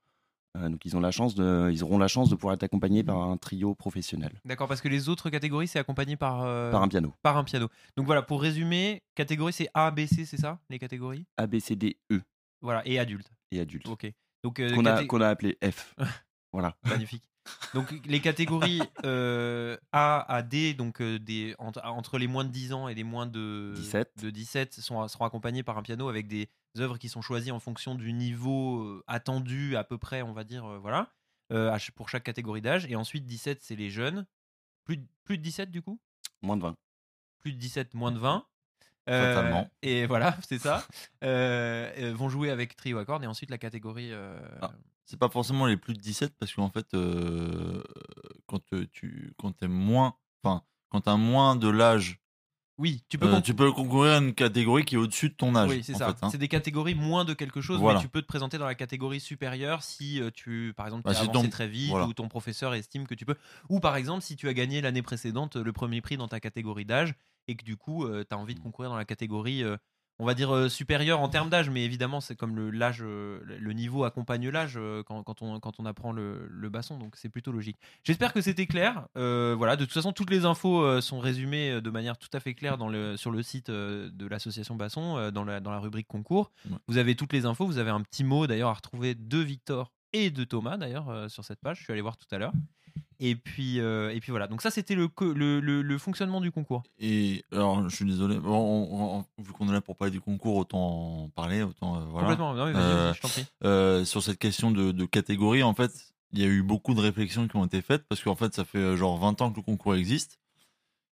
Euh, 0.59 0.69
donc 0.69 0.85
ils 0.85 0.97
ont 0.97 1.01
la 1.01 1.11
chance 1.13 1.35
de, 1.35 1.71
ils 1.73 1.83
auront 1.83 1.97
la 1.99 2.09
chance 2.09 2.29
de 2.29 2.35
pouvoir 2.35 2.55
être 2.55 2.63
accompagnés 2.65 3.03
par 3.03 3.23
un 3.23 3.37
trio 3.39 3.75
professionnel, 3.75 4.39
D'accord, 4.45 4.69
parce 4.69 4.83
que 4.83 4.89
les 4.89 5.09
autres 5.09 5.31
catégories, 5.31 5.67
c'est 5.67 5.79
accompagné 5.79 6.17
par, 6.17 6.41
par 6.71 6.83
un 6.83 6.89
piano. 6.89 7.15
par 7.23 7.37
un 7.39 7.45
piano. 7.45 7.69
Donc 7.97 8.05
voilà, 8.05 8.21
pour 8.21 8.43
résumer, 8.43 9.03
catégorie, 9.15 9.55
c'est 9.55 9.69
A, 9.73 9.91
B, 9.91 10.01
C, 10.07 10.27
c'est 10.27 10.37
ça, 10.37 10.59
les 10.69 10.79
catégories? 10.79 11.25
A, 11.39 11.47
B, 11.47 11.59
C, 11.59 11.75
D, 11.75 11.97
E 12.13 12.21
Voilà, 12.61 12.87
et 12.87 12.99
adulte. 12.99 13.31
et 13.51 13.61
adulte. 13.61 13.89
Ok. 13.89 14.13
Donc, 14.45 14.57
Qu'on 14.75 14.85
a, 14.85 15.27
a 15.27 15.29
appelé 15.31 15.57
F. 15.65 15.95
voilà. 16.53 16.77
Magnifique. 16.85 17.25
Donc 17.75 17.93
les 18.07 18.21
catégories 18.21 18.83
euh, 19.05 19.77
A 19.93 20.21
à 20.33 20.43
D, 20.43 20.75
donc 20.75 21.01
euh, 21.01 21.19
des, 21.19 21.55
entre, 21.59 21.81
entre 21.85 22.19
les 22.19 22.27
moins 22.29 22.45
de 22.45 22.51
10 22.51 22.73
ans 22.73 22.89
et 22.89 22.95
les 22.95 23.05
moins 23.05 23.27
de 23.27 23.73
17. 23.77 24.23
de 24.23 24.31
17 24.31 24.75
sont, 24.75 25.09
seront 25.09 25.25
accompagnés 25.25 25.63
par 25.63 25.79
un 25.79 25.83
piano 25.83 26.09
avec 26.09 26.29
des 26.29 26.49
œuvres 26.79 26.99
qui 26.99 27.09
sont 27.09 27.23
choisies 27.23 27.51
en 27.51 27.61
fonction 27.61 27.95
du 27.95 28.13
niveau 28.13 28.83
euh, 28.83 29.05
attendu 29.07 29.77
à 29.77 29.85
peu 29.85 29.99
près, 29.99 30.23
on 30.23 30.33
va 30.33 30.45
dire, 30.45 30.65
voilà, 30.81 31.11
pour 31.95 32.09
chaque 32.09 32.25
catégorie 32.25 32.63
d'âge. 32.63 32.87
Et 32.87 32.97
ensuite 32.97 33.27
17, 33.27 33.63
c'est 33.63 33.77
les 33.77 33.91
jeunes. 33.91 34.27
Plus, 34.85 34.97
de- 34.99 35.07
plus 35.25 35.39
de 35.39 35.43
17 35.43 35.71
du 35.71 35.83
coup? 35.83 35.99
Moins 36.43 36.57
de 36.57 36.63
20. 36.63 36.77
Plus 37.41 37.53
de 37.53 37.59
17, 37.59 37.95
moins 37.95 38.13
de 38.13 38.19
20. 38.19 38.45
Euh, 39.09 39.65
et 39.83 40.07
voilà, 40.07 40.37
c'est 40.49 40.59
ça. 40.61 40.87
Euh, 41.25 41.91
euh, 41.99 42.15
vont 42.15 42.29
jouer 42.29 42.51
avec 42.51 42.77
trio 42.77 42.99
à 42.99 43.05
cordes 43.05 43.25
et 43.25 43.27
ensuite 43.27 43.51
la 43.51 43.59
catégorie. 43.59 44.13
euh, 44.13 44.39
Ah. 44.61 44.73
C'est 45.05 45.19
pas 45.19 45.29
forcément 45.29 45.67
les 45.67 45.77
plus 45.77 45.95
de 45.95 45.99
17 46.01 46.35
parce 46.39 46.55
qu'en 46.55 46.71
fait, 46.71 46.87
euh, 46.95 47.83
quand 48.47 48.61
tu 48.93 49.33
quand 49.39 49.63
es 49.63 49.69
moins, 49.69 50.15
enfin, 50.43 50.63
quand 50.89 51.03
t'as 51.03 51.17
moins 51.17 51.57
de 51.57 51.69
l'âge, 51.69 52.21
Oui, 52.79 53.05
tu 53.09 53.19
peux 53.19 53.27
euh, 53.35 53.41
tu 53.41 53.53
peux 53.55 53.71
concourir 53.73 54.15
à 54.15 54.19
une 54.19 54.33
catégorie 54.35 54.85
qui 54.85 54.95
est 54.95 54.99
au-dessus 54.99 55.29
de 55.29 55.35
ton 55.35 55.55
âge. 55.55 55.69
Oui, 55.71 55.83
c'est 55.83 55.95
en 55.97 55.99
ça. 55.99 56.07
fait, 56.15 56.25
hein. 56.25 56.31
C'est 56.31 56.39
des 56.39 56.49
catégories 56.49 56.95
moins 56.95 57.25
de 57.25 57.35
quelque 57.35 57.61
chose, 57.61 57.81
Voilà. 57.81 57.99
mais 57.99 58.03
tu 58.05 58.09
peux 58.09 58.23
te 58.23 58.27
présenter 58.27 58.59
dans 58.59 58.65
la 58.65 58.75
catégorie 58.75 59.21
supérieure 59.21 59.83
si 59.83 60.21
euh, 60.23 60.31
tu, 60.33 60.73
par 60.77 60.87
exemple, 60.87 61.03
Bah, 61.05 61.15
si 61.15 61.21
avancé 61.23 61.43
ton- 61.47 61.51
très 61.51 61.69
vite 61.69 61.91
voilà. 61.91 62.07
ou 62.07 62.15
ton 62.15 62.29
professeur 62.29 62.73
estime 62.75 63.07
que 63.07 63.15
tu 63.15 63.27
peux. 63.27 63.37
Ou 63.69 63.81
par 63.81 63.97
exemple, 63.97 64.23
si 64.23 64.37
tu 64.37 64.49
as 64.49 64.55
gagné 64.55 64.81
l'année 64.81 65.03
précédente 65.03 65.57
euh, 65.57 65.65
le 65.65 65.73
premier 65.73 66.01
prix 66.01 66.17
dans 66.17 66.29
ta 66.29 66.41
catégorie 66.41 66.85
d'âge 66.87 67.15
et 67.49 67.57
que 67.57 67.65
du 67.65 67.77
coup, 67.77 68.07
tu 68.09 68.27
as 68.31 68.39
envie 68.39 68.55
de 68.55 68.61
concourir 68.61 68.89
dans 68.91 68.97
la 68.97 69.05
catégorie, 69.05 69.65
euh, 69.65 69.77
on 70.23 70.25
va 70.25 70.35
dire, 70.35 70.55
euh, 70.55 70.69
supérieure 70.69 71.21
en 71.21 71.29
termes 71.29 71.51
d'âge, 71.51 71.69
mais 71.69 71.85
évidemment, 71.85 72.21
c'est 72.21 72.37
comme 72.37 72.55
le, 72.55 72.71
l'âge, 72.71 73.01
euh, 73.03 73.41
le 73.45 73.73
niveau 73.73 74.05
accompagne 74.05 74.49
l'âge 74.49 74.75
euh, 74.77 75.03
quand, 75.03 75.25
quand 75.25 75.43
on, 75.43 75.59
quand 75.59 75.81
on 75.81 75.85
apprend 75.85 76.13
le, 76.13 76.47
le 76.49 76.69
basson, 76.69 76.97
donc 76.97 77.17
c'est 77.17 77.29
plutôt 77.29 77.51
logique. 77.51 77.77
J'espère 78.05 78.33
que 78.33 78.41
c'était 78.41 78.67
clair. 78.67 79.09
Euh, 79.17 79.55
voilà, 79.59 79.75
de 79.75 79.85
toute 79.85 79.93
façon, 79.93 80.13
toutes 80.13 80.31
les 80.31 80.45
infos 80.45 81.01
sont 81.01 81.19
résumées 81.19 81.81
de 81.81 81.91
manière 81.91 82.17
tout 82.17 82.31
à 82.33 82.39
fait 82.39 82.55
claire 82.55 82.79
dans 82.79 82.89
le, 82.89 83.17
sur 83.17 83.33
le 83.33 83.43
site 83.43 83.69
de 83.71 84.27
l'association 84.29 84.77
Basson, 84.77 85.31
dans, 85.33 85.45
la, 85.45 85.59
dans 85.59 85.73
la 85.73 85.81
rubrique 85.81 86.07
concours. 86.07 86.53
Ouais. 86.71 86.77
Vous 86.87 86.99
avez 86.99 87.17
toutes 87.17 87.33
les 87.33 87.45
infos. 87.45 87.67
Vous 87.67 87.79
avez 87.79 87.91
un 87.91 88.01
petit 88.03 88.23
mot 88.23 88.47
d'ailleurs 88.47 88.71
à 88.71 88.75
retrouver 88.75 89.17
de 89.17 89.39
Victor 89.39 89.93
et 90.13 90.31
de 90.31 90.45
Thomas 90.45 90.77
d'ailleurs 90.77 91.09
euh, 91.09 91.29
sur 91.29 91.45
cette 91.45 91.61
page. 91.61 91.79
Je 91.79 91.85
suis 91.85 91.93
allé 91.93 92.03
voir 92.03 92.17
tout 92.17 92.33
à 92.35 92.39
l'heure. 92.39 92.53
Et 93.25 93.37
puis, 93.37 93.79
euh, 93.79 94.11
et 94.13 94.19
puis 94.19 94.31
voilà. 94.31 94.49
Donc 94.49 94.63
ça, 94.63 94.73
c'était 94.73 94.97
le, 94.97 95.09
le, 95.21 95.61
le- 95.61 95.81
le 95.83 95.99
fonctionnement 95.99 96.41
du 96.41 96.51
concours. 96.51 96.83
Et 96.99 97.45
alors, 97.53 97.89
je 97.89 97.95
suis 97.95 98.05
désolé. 98.05 98.37
Bon, 98.39 98.51
on- 98.59 99.19
on- 99.21 99.43
vu 99.43 99.53
qu'on 99.53 99.69
est 99.69 99.73
là 99.73 99.81
pour 99.81 99.95
parler 99.97 100.11
du 100.11 100.21
concours, 100.21 100.57
autant 100.57 101.25
en 101.25 101.29
parler, 101.29 101.63
autant 101.63 101.97
euh, 101.99 102.01
voilà. 102.07 102.27
Complètement. 102.27 102.55
Non, 102.55 102.65
mais 102.67 102.73
vas-y, 102.73 102.83
Euh, 102.83 103.15
je 103.15 103.21
t'en 103.21 103.29
prie. 103.29 103.47
Euh, 103.63 104.05
sur 104.05 104.25
cette 104.25 104.39
question 104.41 104.73
de, 104.73 104.91
de 104.91 105.05
catégorie, 105.05 105.63
en 105.63 105.73
fait, 105.73 105.93
il 106.33 106.41
y 106.41 106.45
a 106.45 106.49
eu 106.49 106.63
beaucoup 106.63 106.95
de 106.95 107.01
réflexions 107.01 107.47
qui 107.47 107.55
ont 107.57 107.65
été 107.65 107.81
faites 107.81 108.03
parce 108.09 108.21
qu'en 108.23 108.35
fait, 108.35 108.53
ça 108.55 108.65
fait 108.65 108.79
euh, 108.79 108.97
genre 108.97 109.17
20 109.19 109.41
ans 109.41 109.53
que 109.53 109.57
le 109.59 109.63
concours 109.63 109.95
existe 109.95 110.41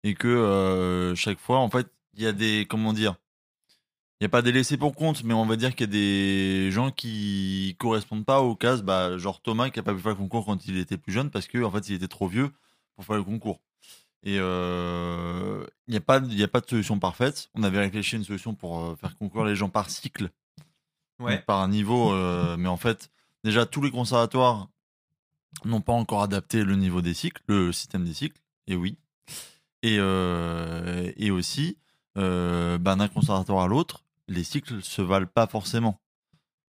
et 0.05 0.13
que 0.13 0.27
euh, 0.29 1.13
chaque 1.15 1.39
fois, 1.39 1.57
en 1.59 1.69
fait, 1.69 1.87
il 2.15 2.23
y 2.23 2.27
a 2.27 2.31
des. 2.31 2.65
Comment 2.69 2.93
dire 2.93 3.15
Il 4.19 4.23
n'y 4.23 4.25
a 4.25 4.29
pas 4.29 4.41
des 4.41 4.51
laissés 4.51 4.77
pour 4.77 4.95
compte, 4.95 5.23
mais 5.23 5.35
on 5.35 5.45
va 5.45 5.55
dire 5.57 5.75
qu'il 5.75 5.81
y 5.81 5.89
a 5.89 5.91
des 5.91 6.71
gens 6.71 6.89
qui 6.89 7.75
correspondent 7.77 8.25
pas 8.25 8.41
aux 8.41 8.55
cases, 8.55 8.81
bah, 8.81 9.15
genre 9.19 9.41
Thomas 9.41 9.69
qui 9.69 9.79
a 9.79 9.83
pas 9.83 9.93
pu 9.93 9.99
faire 9.99 10.11
le 10.13 10.17
concours 10.17 10.45
quand 10.45 10.65
il 10.65 10.77
était 10.77 10.97
plus 10.97 11.13
jeune 11.13 11.29
parce 11.29 11.47
qu'en 11.47 11.61
en 11.63 11.71
fait, 11.71 11.87
il 11.89 11.95
était 11.95 12.07
trop 12.07 12.27
vieux 12.27 12.51
pour 12.95 13.05
faire 13.05 13.15
le 13.17 13.23
concours. 13.23 13.61
Et 14.23 14.37
euh, 14.39 15.63
il 15.87 15.91
n'y 15.91 15.97
a, 15.97 16.01
pas- 16.01 16.19
y 16.19 16.41
a 16.41 16.47
pas 16.47 16.61
de 16.61 16.67
solution 16.67 16.97
parfaite. 16.97 17.49
On 17.53 17.61
avait 17.61 17.77
réfléchi 17.79 18.15
à 18.15 18.17
une 18.17 18.23
solution 18.23 18.55
pour 18.55 18.79
euh, 18.79 18.95
faire 18.95 19.15
concourir 19.15 19.45
les 19.45 19.55
gens 19.55 19.69
par 19.69 19.89
cycle 19.91 20.31
Ouais. 21.19 21.37
par 21.45 21.67
niveau. 21.67 22.11
euh, 22.11 22.57
mais 22.59 22.69
en 22.69 22.77
fait, 22.77 23.11
déjà, 23.43 23.67
tous 23.67 23.81
les 23.83 23.91
conservatoires 23.91 24.67
n'ont 25.63 25.81
pas 25.81 25.93
encore 25.93 26.23
adapté 26.23 26.63
le 26.63 26.75
niveau 26.75 27.01
des 27.03 27.13
cycles, 27.13 27.41
le 27.47 27.71
système 27.71 28.03
des 28.03 28.13
cycles, 28.15 28.41
et 28.65 28.75
oui. 28.75 28.97
Et, 29.83 29.95
et 29.95 31.31
aussi, 31.31 31.77
ben, 32.15 32.77
d'un 32.79 33.07
conservatoire 33.07 33.63
à 33.63 33.67
l'autre, 33.67 34.03
les 34.27 34.43
cycles 34.43 34.81
se 34.81 35.01
valent 35.01 35.27
pas 35.27 35.47
forcément. 35.47 36.01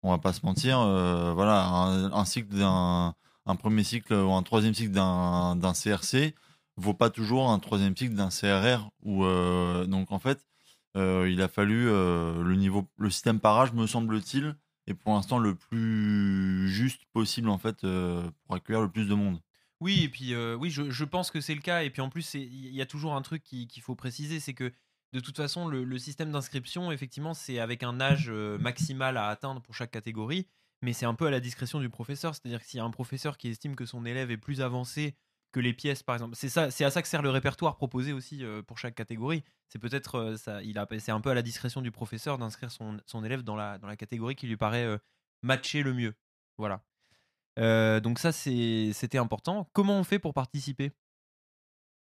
On 0.02 0.10
va 0.10 0.18
pas 0.18 0.32
se 0.32 0.44
mentir, 0.44 0.80
euh, 0.80 1.32
voilà, 1.32 1.64
un, 1.64 2.24
cycle 2.24 2.56
d'un 2.56 3.14
un 3.46 3.56
premier 3.56 3.84
cycle 3.84 4.14
ou 4.14 4.32
un 4.32 4.42
troisième 4.42 4.74
cycle 4.74 4.92
d'un 4.92 5.72
CRC 5.74 6.34
vaut 6.76 6.94
pas 6.94 7.10
toujours 7.10 7.50
un 7.50 7.58
troisième 7.58 7.96
cycle 7.96 8.14
d'un 8.14 8.28
CRR. 8.28 8.90
Euh, 9.06 9.84
donc 9.86 10.10
en 10.10 10.18
fait, 10.18 10.44
euh, 10.96 11.28
il 11.30 11.40
a 11.40 11.48
fallu 11.48 11.86
le 11.86 12.54
niveau, 12.54 12.88
le 12.98 13.10
système 13.10 13.40
par 13.40 13.58
âge, 13.58 13.72
me 13.72 13.86
semble-t-il, 13.86 14.56
est 14.88 14.94
pour 14.94 15.14
l'instant 15.14 15.38
le 15.38 15.54
plus 15.54 16.68
juste 16.68 17.02
possible 17.12 17.48
en 17.48 17.58
fait 17.58 17.82
pour 17.82 18.56
accueillir 18.56 18.82
le 18.82 18.90
plus 18.90 19.06
de 19.06 19.14
monde. 19.14 19.40
Oui, 19.80 20.02
et 20.04 20.08
puis 20.08 20.34
oui, 20.36 20.70
je, 20.70 21.04
pense 21.04 21.30
que 21.30 21.40
c'est 21.40 21.54
le 21.54 21.60
cas. 21.60 21.82
Et 21.84 21.90
puis 21.90 22.02
en 22.02 22.08
plus, 22.08 22.34
il 22.34 22.74
y 22.74 22.82
a 22.82 22.86
toujours 22.86 23.14
un 23.14 23.22
truc 23.22 23.44
qui- 23.44 23.68
qu'il 23.68 23.82
faut 23.82 23.94
préciser, 23.94 24.40
c'est 24.40 24.54
que 24.54 24.72
de 25.12 25.20
toute 25.20 25.36
façon, 25.36 25.68
le, 25.68 25.98
système 25.98 26.32
d'inscription, 26.32 26.90
effectivement, 26.90 27.34
c'est 27.34 27.58
avec 27.58 27.82
un 27.82 28.00
âge 28.00 28.26
euh, 28.28 28.56
maximal 28.58 29.16
à 29.16 29.28
atteindre 29.28 29.60
pour 29.60 29.74
chaque 29.74 29.90
catégorie, 29.90 30.46
mais 30.80 30.94
c'est 30.94 31.04
un 31.04 31.14
peu 31.14 31.26
à 31.26 31.30
la 31.30 31.40
discrétion 31.40 31.80
du 31.80 31.90
professeur. 31.90 32.34
C'est-à-dire 32.34 32.60
que 32.60 32.66
s'il 32.66 32.78
y 32.78 32.80
a 32.80 32.84
un 32.84 32.90
professeur 32.90 33.36
qui 33.36 33.48
estime 33.48 33.76
que 33.76 33.84
son 33.84 34.06
élève 34.06 34.30
est 34.30 34.38
plus 34.38 34.62
avancé 34.62 35.14
que 35.52 35.60
les 35.60 35.74
pièces, 35.74 36.02
par 36.02 36.14
exemple, 36.14 36.34
c'est 36.34 36.56
à 36.56 36.90
ça 36.90 37.02
que 37.02 37.08
sert 37.08 37.20
le 37.20 37.28
répertoire 37.28 37.76
proposé 37.76 38.14
aussi 38.14 38.42
euh, 38.42 38.62
pour 38.62 38.78
chaque 38.78 38.94
catégorie. 38.94 39.44
C'est 39.68 39.78
peut-être 39.78 40.14
euh, 40.14 40.94
un 41.08 41.20
peu 41.20 41.30
à 41.30 41.34
la 41.34 41.42
discrétion 41.42 41.82
du 41.82 41.90
professeur 41.90 42.38
d'inscrire 42.38 42.70
son, 42.70 43.24
élève 43.24 43.42
dans 43.42 43.54
la, 43.54 43.78
catégorie 43.98 44.34
qui 44.34 44.46
lui 44.46 44.56
paraît 44.56 44.98
matcher 45.42 45.82
le 45.82 45.92
mieux. 45.92 46.14
Voilà. 46.56 46.82
Donc 48.00 48.18
ça, 48.18 48.32
c'était 48.32 49.18
important. 49.18 49.68
Comment 49.74 49.98
on 49.98 50.04
fait 50.04 50.18
pour 50.18 50.32
participer? 50.32 50.92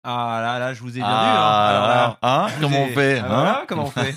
Ah 0.04 0.40
là 0.42 0.58
là, 0.58 0.74
je 0.74 0.82
vous 0.82 0.90
ai 0.98 1.00
bien 1.00 1.08
vu. 1.08 1.14
hein. 1.14 1.66
Alors 1.68 1.86
là, 1.88 2.18
hein, 2.22 2.48
comment 2.60 2.82
on 2.82 2.86
ai- 2.86 2.94
fait 2.94 3.18
Ah, 3.20 3.24
hein? 3.24 3.28
voilà, 3.28 3.64
Comment 3.68 3.84
on 3.84 3.90
fait? 3.90 4.16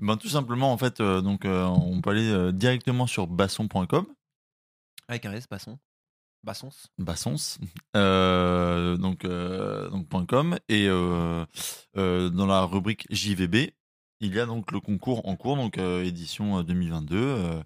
Ben, 0.00 0.16
Tout 0.16 0.28
simplement, 0.28 0.72
en 0.72 0.78
fait, 0.78 1.00
euh, 1.00 1.20
donc, 1.20 1.44
euh, 1.44 1.64
on 1.64 2.00
peut 2.00 2.10
aller 2.10 2.30
euh, 2.30 2.52
directement 2.52 3.06
sur 3.08 3.26
basson.com, 3.26 4.06
Avec 5.08 5.26
un 5.26 5.32
S, 5.32 5.48
Basson. 5.48 5.78
Bassons. 6.44 6.70
bassons, 6.98 7.58
donc, 7.94 9.26
donc 9.26 10.26
.com, 10.28 10.56
et 10.68 10.86
dans 10.88 12.46
la 12.46 12.62
rubrique 12.62 13.06
JVB, 13.10 13.72
il 14.20 14.34
y 14.34 14.38
a 14.40 14.46
donc 14.46 14.70
le 14.70 14.78
concours 14.80 15.26
en 15.28 15.34
cours, 15.34 15.56
donc 15.56 15.78
édition 15.78 16.58
euh, 16.58 16.62
2022, 16.62 17.16
euh, 17.18 17.62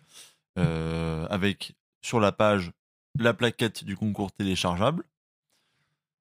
euh, 0.58 1.26
avec 1.28 1.74
sur 2.02 2.18
la 2.18 2.32
page 2.32 2.72
la 3.18 3.34
plaquette 3.34 3.84
du 3.84 3.94
concours 3.94 4.32
téléchargeable, 4.32 5.04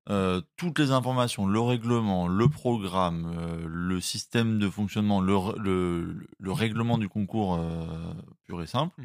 euh, 0.10 0.42
toutes 0.58 0.80
les 0.80 0.92
informations, 0.92 1.46
le 1.46 1.60
règlement, 1.60 2.28
le 2.28 2.50
programme, 2.50 3.34
euh, 3.38 3.66
le 3.68 4.02
système 4.02 4.60
de 4.60 4.70
fonctionnement, 4.70 5.22
le, 5.22 5.34
r- 5.34 5.58
le, 5.60 6.28
le 6.40 6.52
règlement 6.52 6.98
du 6.98 7.08
concours 7.08 7.56
euh, 7.56 8.14
pur 8.46 8.62
et 8.62 8.68
simple. 8.68 9.00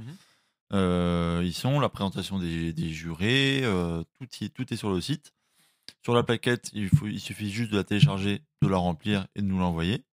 Euh, 0.72 1.42
ils 1.44 1.54
sont 1.54 1.78
la 1.78 1.88
présentation 1.88 2.38
des, 2.38 2.72
des 2.72 2.88
jurés, 2.88 3.62
tout, 4.18 4.26
y 4.40 4.46
est, 4.46 4.48
tout 4.48 4.72
est 4.72 4.76
sur 4.76 4.90
le 4.90 5.00
site. 5.00 5.32
Sur 6.02 6.14
la 6.14 6.22
plaquette, 6.22 6.70
il, 6.72 6.88
faut, 6.88 7.06
il 7.06 7.20
suffit 7.20 7.50
juste 7.50 7.70
de 7.70 7.76
la 7.76 7.84
télécharger, 7.84 8.42
de 8.62 8.68
la 8.68 8.76
remplir 8.76 9.26
et 9.36 9.42
de 9.42 9.46
nous 9.46 9.58
l'envoyer. 9.58 10.04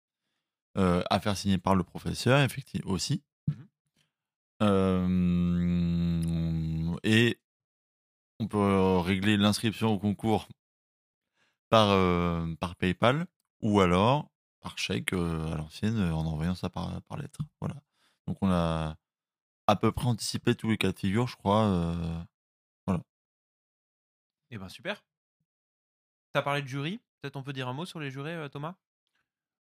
À 0.76 1.20
faire 1.20 1.38
signer 1.38 1.60
par 1.60 1.76
le 1.76 1.84
professeur, 1.84 2.42
effectivement, 2.42 2.92
aussi. 2.92 3.22
Euh, 4.62 6.94
et 7.04 7.40
on 8.40 8.48
peut 8.48 8.98
régler 8.98 9.38
l'inscription 9.38 9.94
au 9.94 10.00
concours 10.00 10.48
par, 11.74 11.90
euh, 11.90 12.54
par 12.60 12.76
PayPal 12.76 13.26
ou 13.64 13.80
alors 13.80 14.30
par 14.62 14.78
chèque 14.78 15.12
euh, 15.14 15.52
à 15.52 15.58
l'ancienne 15.58 15.98
euh, 15.98 16.14
en 16.14 16.24
envoyant 16.24 16.54
ça 16.54 16.70
par, 16.70 17.02
par 17.02 17.18
lettre. 17.18 17.40
Voilà. 17.60 17.76
Donc 18.28 18.38
on 18.42 18.52
a 18.52 18.96
à 19.66 19.76
peu 19.76 19.92
près 19.92 20.06
anticipé 20.06 20.54
tous 20.54 20.70
les 20.70 20.78
cas 20.78 20.92
de 20.92 21.00
figure, 21.00 21.28
je 21.28 21.36
crois. 21.36 21.66
euh, 21.66 22.24
Eh 24.52 24.60
ben 24.60 24.70
super. 24.70 25.04
T'as 26.32 26.44
parlé 26.44 26.62
de 26.62 26.68
jury. 26.68 27.00
Peut-être 27.22 27.38
on 27.38 27.42
peut 27.42 27.54
dire 27.54 27.68
un 27.68 27.74
mot 27.74 27.86
sur 27.86 28.00
les 28.00 28.12
jurés, 28.12 28.48
Thomas? 28.52 28.76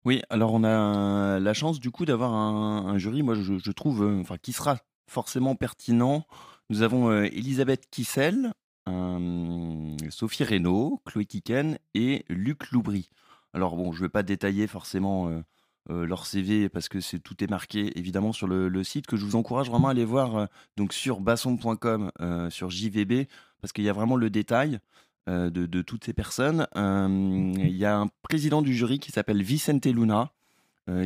Oui, 0.05 0.21
alors 0.29 0.53
on 0.53 0.65
a 0.65 1.39
la 1.39 1.55
chance 1.55 1.81
du 1.81 1.91
coup 1.91 2.05
d'avoir 2.05 2.35
un, 2.35 2.89
un 2.89 2.99
jury, 2.99 3.23
moi 3.23 3.35
je, 3.35 3.57
je 3.57 3.73
trouve, 3.73 4.03
euh, 4.03 4.21
enfin 4.21 4.37
qui 4.37 4.53
sera 4.53 4.77
forcément 5.09 5.57
pertinent. 5.57 6.27
Nous 6.69 6.83
avons 6.83 7.09
euh, 7.09 7.25
Elisabeth 7.25 7.89
Kissel, 7.89 8.53
euh, 8.89 9.97
Sophie 10.11 10.45
Reynaud, 10.45 11.01
Chloé 11.05 11.25
Kiken 11.25 11.79
et 11.95 12.25
Luc 12.29 12.71
Loubry. 12.71 13.11
Alors 13.55 13.77
bon, 13.77 13.93
je 13.93 13.99
ne 13.99 14.05
vais 14.07 14.09
pas 14.09 14.23
détailler 14.23 14.67
forcément 14.67 15.29
euh, 15.29 15.43
euh, 15.91 16.07
leur 16.07 16.27
CV 16.27 16.69
parce 16.69 16.89
que 16.89 17.01
c'est 17.01 17.19
tout 17.19 17.43
est 17.43 17.51
marqué 17.51 17.99
évidemment 17.99 18.33
sur 18.33 18.47
le, 18.47 18.69
le 18.69 18.85
site 18.85 19.07
que 19.07 19.17
je 19.17 19.25
vous 19.25 19.37
encourage 19.37 19.69
vraiment 19.69 19.89
à 19.89 19.91
aller 19.91 20.05
voir 20.05 20.37
euh, 20.37 20.47
donc 20.77 20.93
sur 20.93 21.21
basson.com 21.21 22.11
sur 22.51 22.71
JVB 22.71 23.27
parce 23.61 23.73
qu'il 23.73 23.85
y 23.85 23.89
a 23.89 23.93
vraiment 23.93 24.17
le 24.17 24.31
détail 24.31 24.81
de, 25.29 25.49
de 25.49 25.83
toutes 25.83 26.05
ces 26.05 26.13
personnes. 26.13 26.67
Il 26.75 27.77
y 27.77 27.85
a 27.85 27.97
un 27.97 28.09
président 28.23 28.61
du 28.61 28.75
jury 28.75 28.99
qui 28.99 29.13
s'appelle 29.13 29.43
Vicente 29.43 29.87
Luna 29.87 30.33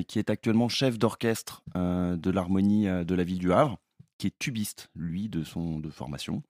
qui 0.08 0.18
est 0.18 0.30
actuellement 0.30 0.70
chef 0.70 0.98
d'orchestre 0.98 1.62
de 1.74 2.30
l'harmonie 2.30 2.86
de 2.86 3.14
la 3.14 3.24
ville 3.24 3.38
du 3.38 3.52
Havre 3.52 3.78
qui 4.16 4.28
est 4.28 4.38
tubiste 4.38 4.88
lui 4.94 5.28
de 5.28 5.44
son 5.44 5.80
de 5.80 5.90
formation. 5.90 6.42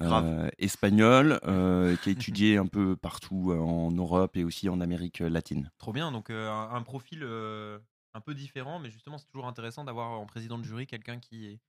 Euh, 0.00 0.48
espagnol, 0.58 1.38
euh, 1.44 1.96
qui 1.96 2.08
a 2.08 2.12
étudié 2.12 2.56
un 2.56 2.66
peu 2.66 2.96
partout 2.96 3.50
euh, 3.52 3.58
en 3.58 3.90
Europe 3.90 4.36
et 4.36 4.44
aussi 4.44 4.68
en 4.68 4.80
Amérique 4.80 5.18
latine. 5.18 5.70
Trop 5.78 5.92
bien, 5.92 6.10
donc 6.12 6.30
euh, 6.30 6.48
un, 6.50 6.74
un 6.74 6.82
profil 6.82 7.20
euh, 7.22 7.78
un 8.14 8.20
peu 8.20 8.34
différent, 8.34 8.78
mais 8.78 8.90
justement 8.90 9.18
c'est 9.18 9.26
toujours 9.26 9.46
intéressant 9.46 9.84
d'avoir 9.84 10.10
en 10.20 10.26
président 10.26 10.58
de 10.58 10.64
jury 10.64 10.86
quelqu'un 10.86 11.18
qui, 11.18 11.46
est- 11.46 11.60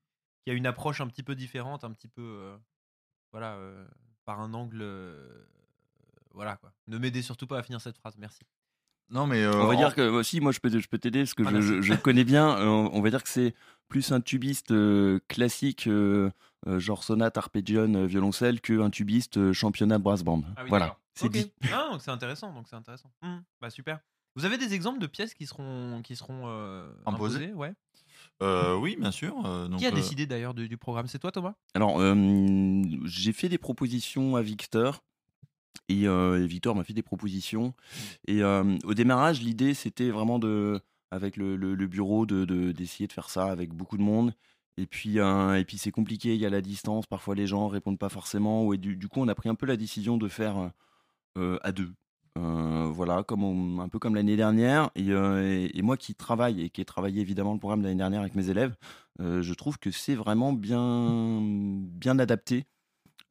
qui 0.44 0.50
a 0.50 0.54
une 0.54 0.66
approche 0.66 1.00
un 1.00 1.06
petit 1.06 1.22
peu 1.22 1.34
différente, 1.34 1.84
un 1.84 1.90
petit 1.92 2.08
peu, 2.08 2.22
euh, 2.22 2.56
voilà, 3.32 3.54
euh, 3.56 3.86
par 4.24 4.40
un 4.40 4.54
angle, 4.54 4.80
euh, 4.82 5.44
voilà 6.32 6.56
quoi. 6.56 6.72
Ne 6.88 6.98
m'aidez 6.98 7.22
surtout 7.22 7.46
pas 7.46 7.58
à 7.58 7.62
finir 7.62 7.80
cette 7.80 7.98
phrase, 7.98 8.16
merci. 8.18 8.40
Non, 9.10 9.26
mais. 9.26 9.42
euh, 9.42 9.60
on 9.62 9.66
va 9.66 9.74
en- 9.74 9.78
dire 9.78 9.94
que 9.94 10.00
aussi, 10.08 10.40
moi 10.40 10.50
je 10.50 10.60
peux, 10.60 10.70
je 10.78 10.88
peux 10.88 10.98
t'aider 10.98 11.20
parce 11.20 11.34
que 11.34 11.42
Ah, 11.46 11.50
je, 11.50 11.56
merci. 11.56 11.68
je- 11.76 11.82
je 11.82 11.94
connais 11.94 12.24
bien. 12.24 12.56
euh, 12.58 12.66
on 12.66 13.00
va 13.02 13.10
dire 13.10 13.22
que 13.22 13.28
c'est 13.28 13.54
plus 13.88 14.12
un 14.12 14.20
tubiste 14.20 14.70
euh, 14.72 15.20
classique, 15.28 15.86
euh, 15.86 16.30
euh, 16.66 16.78
genre 16.78 17.04
sonate, 17.04 17.36
arpeggione, 17.38 17.96
euh, 17.96 18.06
violoncelle, 18.06 18.60
qu'un 18.60 18.90
tubiste 18.90 19.36
euh, 19.36 19.52
championnat 19.52 19.98
brass 19.98 20.22
band. 20.22 20.42
Ah 20.56 20.62
oui, 20.62 20.68
voilà, 20.68 20.96
c'est 21.14 21.26
Ok. 21.26 21.32
dit. 21.32 21.52
Ah, 21.72 21.88
donc 21.92 22.02
c'est 22.02 22.10
intéressant, 22.10 22.52
donc 22.52 22.66
c'est 22.68 22.76
intéressant. 22.76 23.10
Hmm, 23.22 23.38
bah 23.60 23.70
super. 23.70 24.00
Vous 24.36 24.44
avez 24.44 24.58
des 24.58 24.74
exemples 24.74 24.98
de 24.98 25.06
pièces 25.06 25.32
qui 25.34 25.46
seront, 25.46 26.00
qui 26.02 26.16
seront 26.16 26.44
euh, 26.46 26.88
Imposées 27.06 27.36
imposées? 27.36 27.52
Ouais. 27.52 27.72
euh, 28.42 28.76
oui, 28.76 28.96
bien 28.98 29.12
sûr. 29.12 29.34
euh, 29.46 29.68
donc, 29.68 29.78
Qui 29.78 29.86
a 29.86 29.90
euh, 29.90 29.94
décidé 29.94 30.26
d'ailleurs 30.26 30.54
du, 30.54 30.68
du 30.68 30.76
programme? 30.76 31.06
C'est 31.06 31.20
toi 31.20 31.30
Thomas? 31.30 31.54
Alors, 31.74 32.00
euh, 32.00 32.82
j'ai 33.04 33.32
fait 33.32 33.48
des 33.48 33.58
propositions 33.58 34.34
à 34.34 34.42
Victor. 34.42 35.04
Et, 35.88 36.08
euh, 36.08 36.42
et 36.42 36.46
Victor 36.46 36.74
m'a 36.74 36.82
fait 36.82 36.94
des 36.94 37.02
propositions. 37.02 37.74
Et 38.26 38.42
euh, 38.42 38.76
au 38.84 38.94
démarrage, 38.94 39.42
l'idée, 39.42 39.74
c'était 39.74 40.10
vraiment 40.10 40.38
de, 40.38 40.80
avec 41.14 41.36
le, 41.36 41.56
bureau, 41.86 42.26
de, 42.26 42.44
de- 42.44 42.72
d'essayer 42.72 43.06
de 43.06 43.12
faire 43.12 43.30
ça 43.30 43.46
avec 43.46 43.72
beaucoup 43.72 43.96
de 43.96 44.02
monde. 44.02 44.34
Et 44.76 44.86
puis, 44.86 45.18
puis 45.66 45.78
c'est 45.78 45.92
compliqué, 45.92 46.34
il 46.34 46.40
y 46.40 46.46
a 46.46 46.50
la 46.50 46.60
distance, 46.60 47.06
parfois 47.06 47.34
les 47.36 47.46
gens 47.46 47.68
répondent 47.68 47.98
pas 47.98 48.08
forcément. 48.08 48.72
Et 48.72 48.78
du, 48.78 49.08
coup, 49.08 49.20
on 49.20 49.28
a 49.28 49.34
pris 49.34 49.48
un 49.48 49.54
peu 49.54 49.66
la 49.66 49.76
décision 49.76 50.16
de 50.16 50.28
faire 50.28 50.72
euh, 51.38 51.58
à 51.62 51.72
deux. 51.72 51.92
Euh, 52.36 52.90
voilà, 52.92 53.22
comme 53.22 53.78
un 53.78 53.88
peu 53.88 54.00
comme 54.00 54.16
l'année 54.16 54.36
dernière. 54.36 54.90
Et, 54.96 55.10
euh, 55.10 55.68
et- 55.72 55.82
moi 55.82 55.96
qui 55.96 56.14
travaille 56.16 56.60
et 56.62 56.70
qui 56.70 56.80
ai 56.80 56.84
travaillé 56.84 57.20
évidemment 57.20 57.52
le 57.52 57.60
programme 57.60 57.82
l'année 57.82 57.94
dernière 57.94 58.20
avec 58.22 58.34
mes 58.34 58.50
élèves, 58.50 58.74
je 59.20 59.54
trouve 59.54 59.78
que 59.78 59.92
c'est 59.92 60.16
vraiment 60.16 60.52
bien, 60.52 61.40
bien 61.42 62.18
adapté. 62.18 62.66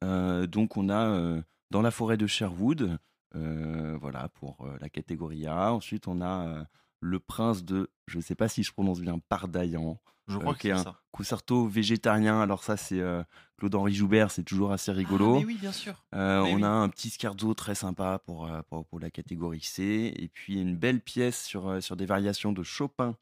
Donc 0.02 0.76
on 0.78 0.88
a 0.90 1.42
dans 1.70 1.82
la 1.82 1.90
forêt 1.90 2.16
de 2.16 2.26
Sherwood, 2.26 2.98
voilà 3.34 4.28
pour 4.34 4.66
la 4.80 4.88
catégorie 4.88 5.46
A. 5.46 5.74
Ensuite 5.74 6.08
on 6.08 6.22
a 6.22 6.66
le 7.06 7.18
prince 7.20 7.64
de, 7.64 7.90
je 8.06 8.16
ne 8.16 8.22
sais 8.22 8.34
pas 8.34 8.48
si 8.48 8.62
je 8.62 8.72
prononce 8.72 9.00
bien, 9.00 9.18
Pardaillan, 9.28 10.00
Je 10.26 10.38
crois 10.38 10.52
euh, 10.52 10.56
qui 10.56 10.68
est 10.68 10.72
un 10.72 10.82
ça. 10.82 11.00
concerto 11.10 11.66
végétarien. 11.66 12.40
Alors 12.40 12.64
ça 12.64 12.78
c'est 12.78 12.98
euh, 13.00 13.22
Claude-Henri 13.58 13.92
Joubert, 13.92 14.30
c'est 14.30 14.42
toujours 14.42 14.72
assez 14.72 14.90
Ah, 14.90 14.94
rigolo. 14.94 15.38
mais 15.40 15.44
oui, 15.44 15.58
bien 15.60 15.70
sûr. 15.72 16.02
Euh, 16.14 16.40
on 16.40 16.56
oui. 16.56 16.64
a 16.64 16.70
un 16.70 16.88
petit 16.88 17.10
scherzo 17.10 17.52
très 17.52 17.74
sympa 17.74 18.18
pour, 18.24 18.46
euh, 18.46 18.62
pour, 18.70 18.86
pour 18.86 19.00
la 19.00 19.10
catégorie 19.10 19.60
C, 19.60 20.14
et 20.16 20.28
puis 20.28 20.58
une 20.60 20.76
belle 20.76 21.00
pièce 21.02 21.44
sur, 21.44 21.82
sur 21.82 21.94
des 21.94 22.06
variations 22.06 22.52
de 22.52 22.62
Chopin 22.62 23.16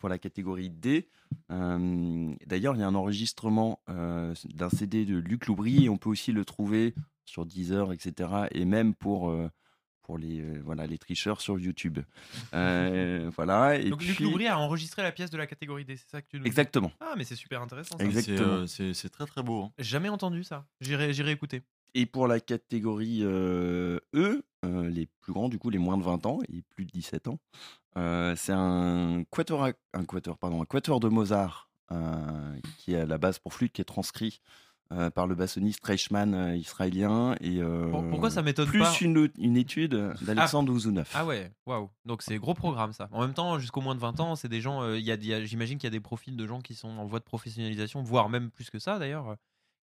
pour 0.00 0.08
la 0.08 0.18
catégorie 0.18 0.70
D. 0.70 1.08
D'ailleurs, 1.48 2.74
il 2.76 2.80
y 2.80 2.82
a 2.82 2.86
un 2.88 2.94
enregistrement 2.94 3.80
d'un 3.88 4.70
CD 4.70 5.04
de 5.04 5.16
Luc 5.16 5.46
Loubry, 5.46 5.84
et 5.84 5.88
on 5.88 5.96
peut 5.98 6.08
aussi 6.10 6.32
le 6.32 6.44
trouver 6.44 6.94
sur 7.24 7.46
Deezer, 7.46 7.92
etc., 7.92 8.30
et 8.52 8.64
même 8.64 8.94
pour, 8.94 9.32
pour 10.02 10.18
les, 10.18 10.40
euh, 10.40 10.60
voilà, 10.64 10.86
les 10.86 10.98
tricheurs 10.98 11.40
sur 11.40 11.58
YouTube. 11.58 11.98
Euh, 12.54 13.30
voilà, 13.34 13.76
et 13.76 13.88
Donc 13.90 14.00
puis... 14.00 14.08
Luc 14.08 14.20
Loubry 14.20 14.46
a 14.46 14.58
enregistré 14.58 15.02
la 15.02 15.12
pièce 15.12 15.30
de 15.30 15.38
la 15.38 15.46
catégorie 15.46 15.84
D, 15.84 15.96
c'est 15.96 16.08
ça 16.10 16.20
que 16.22 16.28
tu 16.28 16.36
nous 16.36 16.42
dis? 16.42 16.48
Exactement. 16.48 16.92
Ah, 17.00 17.14
mais 17.16 17.24
c'est 17.24 17.36
super 17.36 17.62
intéressant. 17.62 17.96
ça. 17.98 18.04
C'est, 18.22 18.30
euh, 18.38 18.66
C'est 18.66 19.08
très 19.08 19.26
très 19.26 19.42
beau. 19.42 19.62
hein. 19.64 19.72
Jamais 19.78 20.08
entendu 20.08 20.44
ça. 20.44 20.66
J'irai, 20.80 21.12
j'irai 21.14 21.30
écouter. 21.32 21.62
Et 21.94 22.06
pour 22.06 22.26
la 22.26 22.40
catégorie 22.40 23.20
euh, 23.22 23.98
E, 24.14 24.42
euh, 24.64 24.88
les 24.88 25.06
plus 25.20 25.32
grands, 25.32 25.48
du 25.48 25.58
coup, 25.58 25.70
les 25.70 25.78
moins 25.78 25.96
de 25.98 26.02
20 26.02 26.24
ans 26.26 26.38
et 26.48 26.62
plus 26.70 26.84
de 26.86 26.90
17 26.90 27.28
ans, 27.28 27.38
euh, 27.96 28.34
c'est 28.36 28.52
un 28.54 29.24
quatuor, 29.30 29.68
un 29.94 30.04
quatuor, 30.04 30.38
pardon, 30.38 30.62
un 30.62 30.66
quatuor 30.66 31.00
de 31.00 31.08
Mozart 31.08 31.68
euh, 31.90 32.56
qui 32.78 32.94
est 32.94 33.00
à 33.00 33.06
la 33.06 33.18
base 33.18 33.38
pour 33.38 33.52
flûte, 33.52 33.72
qui 33.72 33.82
est 33.82 33.84
transcrit 33.86 34.40
euh, 34.92 35.10
par 35.10 35.26
le 35.26 35.34
bassoniste 35.34 35.84
Reichmann 35.84 36.34
euh, 36.34 36.56
israélien. 36.56 37.34
Et, 37.40 37.58
euh, 37.62 37.88
Pour- 37.90 38.06
pourquoi 38.08 38.30
ça 38.30 38.42
m'étonne 38.42 38.68
Plus 38.68 38.78
pas 38.80 38.92
une, 39.00 39.28
une 39.38 39.56
étude 39.56 40.12
d'Alexandre 40.22 40.72
Ouzounov. 40.72 41.08
Ah 41.14 41.24
ouais, 41.24 41.50
waouh. 41.66 41.90
Donc 42.04 42.22
c'est 42.22 42.36
gros 42.38 42.54
programme 42.54 42.92
ça. 42.92 43.08
En 43.12 43.22
même 43.22 43.34
temps, 43.34 43.58
jusqu'au 43.58 43.80
moins 43.80 43.94
de 43.94 44.00
20 44.00 44.20
ans, 44.20 44.36
c'est 44.36 44.48
des 44.48 44.60
gens. 44.60 44.82
euh, 44.82 44.98
y 44.98 45.10
a, 45.10 45.16
y 45.16 45.34
a- 45.34 45.44
J'imagine 45.44 45.78
qu'il 45.78 45.86
y 45.86 45.88
a 45.88 45.90
des 45.90 46.00
profils 46.00 46.36
de 46.36 46.46
gens 46.46 46.60
qui 46.60 46.74
sont 46.74 46.88
en 46.88 47.04
voie 47.06 47.18
de 47.18 47.24
professionnalisation, 47.24 48.02
voire 48.02 48.28
même 48.28 48.50
plus 48.50 48.70
que 48.70 48.78
ça 48.78 48.98
d'ailleurs, 48.98 49.36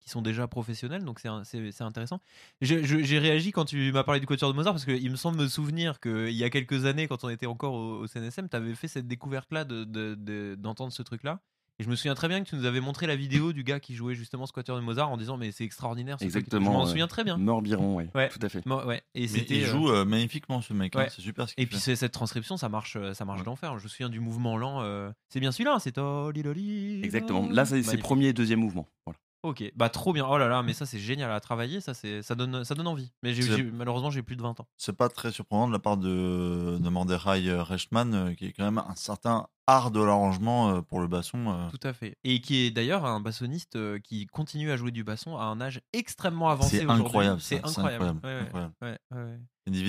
qui 0.01 0.11
sont 0.11 0.23
déjà 0.23 0.47
professionnels. 0.47 1.05
Donc 1.05 1.21
c'est 1.21 1.83
intéressant. 1.83 2.21
J'ai 2.61 3.19
réagi 3.19 3.51
quand 3.53 3.65
tu 3.65 3.91
m'as 3.93 4.05
parlé 4.05 4.21
du 4.21 4.27
quatuor 4.27 4.51
de 4.51 4.57
Mozart 4.57 4.73
parce 4.75 4.85
qu'il 4.85 5.11
me 5.11 5.17
semble 5.17 5.39
me 5.39 5.49
souvenir 5.49 5.99
qu'il 6.01 6.31
y 6.31 6.45
a 6.45 6.51
quelques 6.51 6.85
années, 6.85 7.09
quand 7.09 7.25
on 7.25 7.29
était 7.29 7.47
encore 7.47 7.75
au, 7.75 7.99
au 8.01 8.07
CNSM, 8.07 8.49
tu 8.49 8.57
avais 8.57 8.75
fait 8.75 8.89
cette 8.89 9.07
découverte-là 9.09 9.65
d'entendre 9.65 10.91
de, 10.91 10.95
ce 10.95 11.03
truc-là. 11.03 11.41
Et 11.79 11.85
je 11.85 11.91
me 11.91 11.97
souviens 11.97 12.15
très 12.15 12.27
bien 12.29 12.43
que 12.43 12.49
tu 12.49 12.57
nous 12.57 12.65
avais 12.65 12.81
montré 12.81 13.07
la 13.07 13.17
vidéo 13.17 13.53
du 13.53 13.63
gars 13.63 13.81
qui 13.81 13.95
jouait 13.95 14.15
justement 14.15 14.47
ce 14.47 14.53
quatuor 14.53 14.77
de 14.79 14.83
Mozart 14.83 15.11
en 15.11 15.17
disant 15.19 15.37
mais 15.37 15.53
c'est 15.53 15.65
extraordinaire. 15.65 16.17
ce 16.19 16.25
truc. 16.25 16.35
Exactement, 16.37 16.65
Je 16.65 16.71
m'en 16.77 16.83
ouais. 16.85 16.89
souviens 16.89 17.07
très 17.07 17.23
bien. 17.23 17.37
Morbiron, 17.37 17.97
oui, 17.97 18.05
Ouais. 18.15 18.31
tout 18.31 18.39
à 18.41 18.49
fait. 18.49 18.67
Ouais. 18.67 19.03
Et 19.15 19.29
c'était. 19.29 19.57
il 19.59 19.65
euh, 19.65 19.71
joue 19.71 19.91
euh, 19.91 20.05
magnifiquement 20.07 20.63
ce 20.63 20.73
mec. 20.73 20.97
hein. 20.97 21.07
C'est 21.11 21.21
super 21.21 21.49
ce 21.49 21.55
qu'il 21.55 21.63
Et 21.65 21.67
puis 21.67 21.77
fait. 21.77 21.83
c'est- 21.83 21.97
cette 21.97 22.13
transcription, 22.13 22.57
ça 22.57 22.69
marche, 22.71 22.97
euh, 22.97 23.13
ça 23.13 23.25
marche 23.27 23.41
Ouais. 23.41 23.45
d'enfer. 23.45 23.79
Je 23.79 23.85
me 23.85 23.89
souviens 23.89 24.09
du 24.09 24.21
mouvement 24.21 24.57
lent. 24.57 24.81
euh, 24.81 25.11
C'est 25.29 25.41
bien 25.41 25.53
celui-là, 25.53 25.77
c'est 25.81 25.93
Toli 25.93 26.43
Loli. 26.43 27.03
Exactement. 27.05 27.47
Là, 27.51 27.65
c'est 27.67 27.83
c'est 27.83 27.99
premier 27.99 28.29
et 28.29 28.33
deuxième 28.33 28.61
mouvement. 28.61 28.89
Voilà. 29.05 29.19
Ok, 29.43 29.63
bah 29.77 29.91
trop 29.91 30.13
bien. 30.13 30.27
Oh 30.29 30.39
là 30.39 30.49
là, 30.49 30.63
mais 30.65 30.73
ça 30.73 30.87
c'est 30.87 30.99
génial 30.99 31.31
à 31.31 31.39
travailler, 31.39 31.81
ça 31.81 31.95
c'est, 31.95 32.21
ça 32.23 32.35
donne, 32.35 32.65
ça 32.65 32.75
donne 32.75 32.89
envie. 32.89 33.13
Mais 33.23 33.33
j'ai, 33.33 33.43
C'est- 33.43 33.63
malheureusement 33.63 34.11
j'ai 34.11 34.23
plus 34.23 34.35
de 34.35 34.43
20 34.43 34.59
ans. 34.59 34.67
C'est 34.77 34.97
pas 34.97 35.09
très 35.09 35.31
surprenant 35.31 35.69
de 35.69 35.73
la 35.73 35.79
part 35.79 35.99
de, 35.99 36.79
de 36.81 36.89
Mordechai 36.89 37.49
euh, 37.49 37.63
Reichmann, 37.63 38.15
euh, 38.15 38.35
qui 38.35 38.47
est 38.47 38.53
quand 38.53 38.65
même 38.65 38.79
un 38.79 38.95
certain 38.97 39.47
art 39.67 39.91
de 39.91 40.03
l'arrangement 40.03 40.71
euh, 40.71 40.81
pour 40.83 41.01
le 41.01 41.09
basson. 41.09 41.51
euh. 41.51 41.69
Tout 41.71 41.81
à 41.87 41.93
fait. 41.93 42.17
Et 42.25 42.41
qui 42.41 42.59
est 42.59 42.71
d'ailleurs 42.71 43.05
un 43.05 43.21
bassoniste 43.21 43.77
euh, 43.77 43.99
qui 43.99 44.27
continue 44.27 44.71
à 44.71 44.77
jouer 44.77 44.91
du 44.93 45.03
basson 45.05 45.37
à 45.37 45.45
un 45.45 45.61
âge 45.61 45.81
extrêmement 45.93 46.49
avancé 46.51 46.79
C'est 46.79 46.89
incroyable. 46.91 47.41
C'est 47.41 47.65
incroyable. 47.65 48.05
incroyable, 48.05 48.73
Ouais, 48.83 48.99
ouais, 49.21 49.39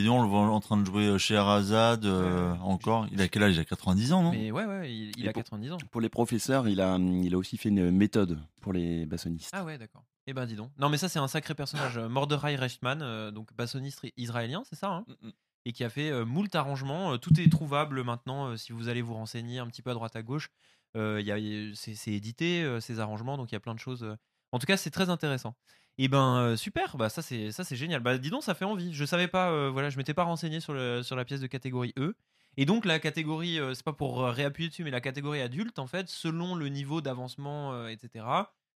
on 0.09 0.21
le 0.21 0.27
voit 0.27 0.39
en 0.39 0.59
train 0.59 0.77
de 0.77 0.85
jouer 0.85 1.19
chez 1.19 1.35
Arazad 1.37 2.05
euh, 2.05 2.55
encore. 2.61 3.05
Il 3.11 3.21
a 3.21 3.27
quel 3.27 3.43
âge? 3.43 3.55
Il 3.55 3.59
a 3.59 3.65
90 3.65 4.13
ans, 4.13 4.23
non? 4.23 4.31
Mais 4.31 4.51
ouais, 4.51 4.65
ouais, 4.65 4.91
il, 4.91 5.11
il 5.17 5.29
a 5.29 5.33
pour- 5.33 5.43
90 5.43 5.71
ans. 5.73 5.77
Pour 5.91 6.01
les 6.01 6.09
professeurs, 6.09 6.67
il 6.67 6.81
a, 6.81 6.97
il 6.97 7.33
a 7.33 7.37
aussi 7.37 7.57
fait 7.57 7.69
une 7.69 7.91
méthode 7.91 8.39
pour 8.61 8.73
les 8.73 9.05
bassonistes. 9.05 9.51
Ah 9.53 9.63
ouais, 9.63 9.77
d'accord. 9.77 10.03
Eh 10.29 10.33
ben 10.33 10.45
dis 10.45 10.55
donc. 10.55 10.71
Non 10.77 10.89
mais 10.89 10.97
ça 10.97 11.07
c'est 11.07 11.19
un 11.19 11.27
sacré 11.29 11.55
personnage. 11.55 11.97
Mordechai 11.97 12.55
Reichmann, 12.57 13.01
euh, 13.01 13.31
donc 13.31 13.53
bassoniste 13.55 14.05
israélien, 14.17 14.63
c'est 14.69 14.75
ça 14.75 14.89
hein? 14.91 15.05
Mm, 15.07 15.27
mm. 15.27 15.31
Et 15.67 15.73
qui 15.73 15.83
a 15.83 15.89
fait 15.89 16.09
euh, 16.09 16.23
moult 16.23 16.55
arrangements. 16.55 17.13
Euh, 17.13 17.17
tout 17.17 17.37
est 17.41 17.51
trouvable 17.51 18.01
maintenant 18.01 18.47
euh, 18.47 18.55
si 18.55 18.71
vous 18.71 18.87
allez 18.87 19.01
vous 19.01 19.13
renseigner 19.13 19.59
un 19.59 19.67
petit 19.67 19.81
peu 19.81 19.89
à 19.91 19.93
droite 19.93 20.15
à 20.15 20.23
gauche. 20.23 20.49
C'est 20.95 22.07
édité 22.07 22.65
ces 22.81 22.99
arrangements, 22.99 23.37
donc 23.37 23.51
il 23.51 23.55
y 23.55 23.57
a 23.57 23.59
plein 23.59 23.75
de 23.75 23.79
choses. 23.79 24.15
En 24.51 24.57
tout 24.57 24.65
cas, 24.65 24.77
c'est 24.77 24.89
très 24.89 25.09
intéressant. 25.11 25.55
Et 25.99 26.07
ben 26.07 26.37
euh, 26.37 26.55
super, 26.55 26.97
bah 26.97 27.09
ça 27.09 27.21
c'est 27.21 27.75
génial. 27.75 28.01
Bah 28.01 28.17
dis 28.17 28.31
donc, 28.31 28.43
ça 28.43 28.55
fait 28.55 28.65
envie. 28.65 28.93
Je 28.93 29.05
savais 29.05 29.27
pas, 29.27 29.69
voilà, 29.69 29.91
je 29.91 29.97
m'étais 29.97 30.15
pas 30.15 30.23
renseigné 30.23 30.59
sur 30.59 30.73
le, 30.73 31.03
sur 31.03 31.15
la 31.15 31.25
pièce 31.25 31.41
de 31.41 31.45
catégorie 31.47 31.93
E. 31.99 32.15
Et 32.55 32.65
donc 32.65 32.85
la 32.85 32.97
catégorie, 32.97 33.59
c'est 33.75 33.83
pas 33.83 33.93
pour 33.93 34.23
réappuyer 34.23 34.69
dessus, 34.69 34.83
mais 34.83 34.89
la 34.89 35.01
catégorie 35.01 35.41
adulte, 35.41 35.77
en 35.77 35.85
fait, 35.85 36.09
selon 36.09 36.55
le 36.55 36.69
niveau 36.69 37.01
d'avancement, 37.01 37.87
etc. 37.87 38.25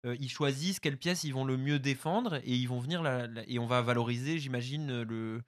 ils 0.05 0.31
choisissent 0.31 0.81
quelle 0.81 0.96
pièce 0.98 1.22
ils 1.22 1.35
vont 1.35 1.44
le 1.44 1.57
mieux 1.57 1.79
défendre 1.79 2.37
et 2.37 2.55
ils 2.57 2.66
vont 2.66 2.81
venir 2.81 3.03
la- 3.03 3.29
et 3.46 3.61
on 3.61 3.66
va 3.66 3.83
valoriser, 3.83 4.40
j'imagine, 4.40 5.03
le 5.03 5.42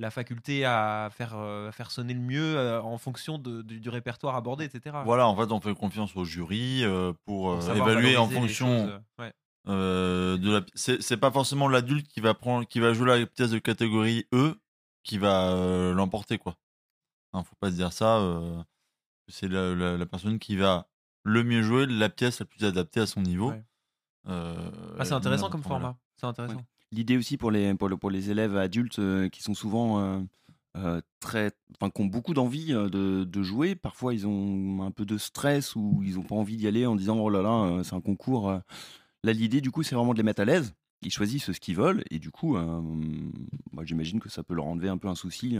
la 0.00 0.10
faculté 0.10 0.64
à 0.64 1.08
faire, 1.12 1.34
euh, 1.36 1.68
à 1.68 1.72
faire 1.72 1.90
sonner 1.90 2.14
le 2.14 2.20
mieux 2.20 2.56
euh, 2.56 2.80
en 2.82 2.96
fonction 2.98 3.38
de- 3.38 3.62
du, 3.62 3.80
du 3.80 3.88
répertoire 3.90 4.34
abordé, 4.34 4.64
etc. 4.64 4.96
Voilà, 5.04 5.26
en 5.28 5.36
fait, 5.36 5.52
on 5.52 5.60
fait 5.60 5.74
confiance 5.74 6.16
au 6.16 6.24
jury 6.24 6.82
euh, 6.84 7.12
pour, 7.26 7.52
euh, 7.52 7.74
évaluer 7.74 8.16
en 8.16 8.28
fonction 8.28 8.66
choses, 8.88 9.00
ouais. 9.18 9.32
euh, 9.68 10.38
de 10.38 10.50
la. 10.52 10.60
C'est 10.74 11.02
c'est 11.02 11.16
pas 11.18 11.30
forcément 11.30 11.68
l'adulte 11.68 12.08
qui 12.08 12.20
va 12.20 12.34
prendre, 12.34 12.66
qui 12.66 12.80
va 12.80 12.92
jouer 12.94 13.18
la 13.20 13.26
pièce 13.26 13.50
de 13.50 13.58
catégorie 13.58 14.26
E 14.32 14.54
qui 15.04 15.18
va 15.18 15.50
euh, 15.52 15.92
l'emporter, 15.92 16.38
quoi. 16.38 16.56
Hein, 17.32 17.44
faut 17.44 17.56
pas 17.60 17.70
se 17.70 17.76
dire 17.76 17.92
ça. 17.92 18.18
euh, 18.18 18.62
c'est 19.28 19.48
la, 19.48 19.74
la- 19.74 19.96
la 19.96 20.06
personne 20.06 20.38
qui 20.38 20.56
va 20.56 20.88
le 21.24 21.44
mieux 21.44 21.62
jouer, 21.62 21.86
la 21.86 22.08
pièce 22.08 22.40
la 22.40 22.46
plus 22.46 22.64
adaptée 22.64 23.00
à 23.00 23.06
son 23.06 23.20
niveau. 23.20 23.50
Ouais. 23.50 23.62
Euh, 24.28 24.70
Ah, 24.98 25.04
c'est 25.04 25.12
intéressant 25.14 25.50
comme 25.50 25.62
format. 25.62 25.96
C'est 26.16 26.26
intéressant. 26.26 26.62
L'idée 26.92 27.16
aussi 27.16 27.36
pour 27.36 27.50
les, 27.50 28.30
élèves 28.30 28.56
adultes 28.56 28.98
euh, 28.98 29.28
qui 29.28 29.42
sont 29.42 29.54
souvent 29.54 30.00
euh, 30.00 30.20
euh, 30.76 31.00
très, 31.20 31.52
enfin, 31.76 31.90
qui 31.90 32.02
ont 32.02 32.06
beaucoup 32.06 32.34
d'envie 32.34 32.72
de, 32.72 33.42
jouer. 33.42 33.74
Parfois, 33.74 34.14
ils 34.14 34.26
ont 34.26 34.82
un 34.82 34.90
peu 34.90 35.04
de 35.04 35.18
stress 35.18 35.76
ou 35.76 36.02
ils 36.04 36.14
n'ont 36.14 36.22
pas 36.22 36.34
envie 36.34 36.56
d'y 36.56 36.66
aller 36.66 36.86
en 36.86 36.96
disant 36.96 37.18
oh 37.18 37.30
là 37.30 37.42
là, 37.42 37.82
c'est 37.84 37.94
un 37.94 38.00
concours. 38.00 38.50
Là, 38.50 39.32
l'idée, 39.32 39.60
du 39.60 39.70
coup, 39.70 39.82
c'est 39.82 39.94
vraiment 39.94 40.12
de 40.12 40.18
les 40.18 40.24
mettre 40.24 40.42
à 40.42 40.44
l'aise. 40.44 40.74
Ils 41.02 41.10
choisissent 41.10 41.52
ce 41.52 41.60
qu'ils 41.60 41.76
veulent 41.76 42.04
et 42.10 42.18
du 42.18 42.30
coup, 42.30 42.56
j'imagine 43.82 44.20
que 44.20 44.28
ça 44.28 44.42
peut 44.42 44.54
leur 44.54 44.66
enlever 44.66 44.88
un 44.88 44.98
peu 44.98 45.08
un 45.08 45.14
souci. 45.14 45.56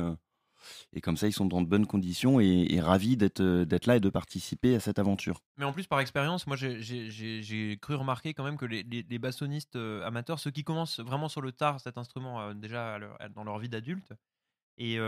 Et 0.92 1.00
comme 1.00 1.16
ça, 1.16 1.26
ils 1.26 1.32
sont 1.32 1.46
dans 1.46 1.62
de 1.62 1.66
bonnes 1.66 1.86
conditions 1.86 2.40
et, 2.40 2.80
ravis 2.80 3.16
d'être 3.16 3.40
euh, 3.40 3.64
d'être 3.64 3.86
là 3.86 3.96
et 3.96 4.00
de 4.00 4.08
participer 4.08 4.74
à 4.74 4.80
cette 4.80 4.98
aventure. 4.98 5.42
Mais 5.58 5.64
en 5.64 5.72
plus, 5.72 5.86
par 5.86 6.00
expérience, 6.00 6.46
moi, 6.46 6.56
j'ai- 6.56 7.78
cru 7.80 7.94
remarquer 7.94 8.34
quand 8.34 8.44
même 8.44 8.56
que 8.56 8.66
les, 8.66 9.18
bassonistes 9.18 9.76
euh, 9.76 10.04
amateurs, 10.06 10.38
ceux 10.38 10.50
qui 10.50 10.64
commencent 10.64 11.00
vraiment 11.00 11.28
sur 11.28 11.40
le 11.40 11.52
tard 11.52 11.80
cet 11.80 11.98
instrument 11.98 12.40
euh, 12.40 12.54
déjà 12.54 12.98
dans 13.34 13.44
leur 13.44 13.58
vie 13.58 13.68
d'adulte, 13.68 14.12
et 14.78 14.98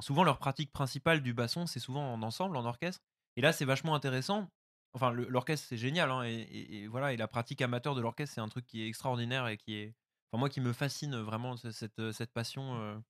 souvent 0.00 0.22
leur 0.22 0.38
pratique 0.38 0.70
principale 0.70 1.22
du 1.22 1.32
basson, 1.32 1.66
c'est 1.66 1.80
souvent 1.80 2.12
en 2.12 2.22
ensemble, 2.22 2.58
en 2.58 2.66
orchestre. 2.66 3.02
Et 3.36 3.40
là, 3.40 3.52
c'est 3.52 3.64
vachement 3.64 3.94
intéressant. 3.94 4.50
Enfin, 4.92 5.12
l'orchestre, 5.12 5.66
c'est 5.66 5.78
génial, 5.78 6.10
hein, 6.10 6.24
et, 6.24 6.86
voilà. 6.88 7.14
Et 7.14 7.16
la 7.16 7.26
pratique 7.28 7.62
amateur 7.62 7.94
de 7.94 8.02
l'orchestre, 8.02 8.34
c'est 8.34 8.40
un 8.42 8.48
truc 8.48 8.66
qui 8.66 8.82
est 8.82 8.88
extraordinaire 8.88 9.48
et 9.48 9.56
qui 9.56 9.76
est, 9.76 9.94
enfin, 10.30 10.40
moi, 10.40 10.50
qui 10.50 10.60
me 10.60 10.74
fascine 10.74 11.16
vraiment 11.16 11.56
ce- 11.56 11.70
cette, 11.70 12.32
passion. 12.32 13.02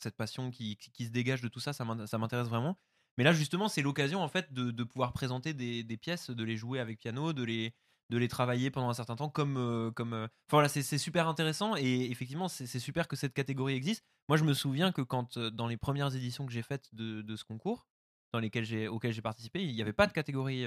Cette 0.00 0.16
passion 0.16 0.50
qui, 0.50 0.76
qui- 0.76 1.06
se 1.06 1.10
dégage 1.10 1.40
de 1.42 1.48
tout 1.48 1.60
ça, 1.60 1.72
ça 1.72 1.84
m'in- 1.84 2.06
ça 2.06 2.18
m'intéresse 2.18 2.48
vraiment. 2.48 2.78
Mais 3.18 3.24
là, 3.24 3.32
justement, 3.32 3.68
c'est 3.68 3.82
l'occasion 3.82 4.22
en 4.22 4.28
fait 4.28 4.52
de, 4.52 4.84
pouvoir 4.84 5.12
présenter 5.12 5.52
des, 5.52 5.96
pièces, 5.96 6.30
de 6.30 6.44
les 6.44 6.56
jouer 6.56 6.80
avec 6.80 6.98
piano, 6.98 7.32
de 7.32 7.42
les, 7.42 7.74
de 8.10 8.18
les 8.18 8.28
travailler 8.28 8.70
pendant 8.70 8.88
un 8.88 8.94
certain 8.94 9.16
temps 9.16 9.28
comme. 9.28 9.56
euh, 9.56 9.90
comme 9.90 10.14
euh, 10.14 10.24
Enfin 10.48 10.58
voilà, 10.58 10.68
c'est 10.68 10.98
super 10.98 11.28
intéressant 11.28 11.76
et 11.76 12.10
effectivement, 12.10 12.48
c'est 12.48 12.66
super 12.78 13.08
que 13.08 13.16
cette 13.16 13.34
catégorie 13.34 13.74
existe. 13.74 14.04
Moi, 14.28 14.36
je 14.38 14.44
me 14.44 14.54
souviens 14.54 14.92
que 14.92 15.02
quand, 15.02 15.36
euh, 15.36 15.50
dans 15.50 15.66
les 15.66 15.76
premières 15.76 16.14
éditions 16.14 16.46
que 16.46 16.52
j'ai 16.52 16.62
faites 16.62 16.88
de, 16.94 17.36
ce 17.36 17.44
concours, 17.44 17.86
dans 18.32 18.38
lesquelles 18.40 18.88
auxquelles 18.88 19.12
j'ai 19.12 19.22
participé, 19.22 19.62
il 19.62 19.74
n'y 19.74 19.82
avait 19.82 19.92
pas 19.92 20.06
de 20.06 20.12
catégorie 20.12 20.64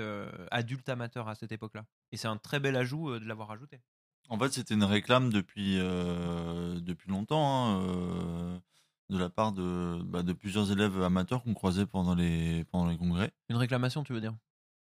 adulte 0.52 0.88
amateur 0.88 1.28
à 1.28 1.34
cette 1.34 1.52
époque-là. 1.52 1.86
Et 2.12 2.18
c'est 2.18 2.28
un 2.28 2.38
très 2.38 2.60
bel 2.60 2.76
ajout 2.76 3.18
de 3.18 3.26
l'avoir 3.26 3.50
ajouté. 3.50 3.82
En 4.30 4.38
fait, 4.38 4.54
c'était 4.54 4.76
une 4.76 4.84
réclame 4.84 5.32
depuis, 5.32 5.78
depuis 5.78 7.10
longtemps 7.10 7.80
hein, 7.80 8.62
de 9.10 9.18
la 9.18 9.30
part 9.30 9.52
de, 9.52 10.02
bah, 10.04 10.24
de 10.24 10.34
plusieurs 10.34 10.72
élèves 10.72 11.02
amateurs 11.02 11.44
qu'on 11.44 11.54
croisait 11.54 11.86
pendant 11.86 12.15
les, 12.15 12.65
pendant 12.65 12.89
les 12.89 12.98
congrès. 12.98 13.32
Une 13.50 13.58
réclamation, 13.58 14.04
tu 14.04 14.13
veux 14.13 14.22
dire? 14.22 14.36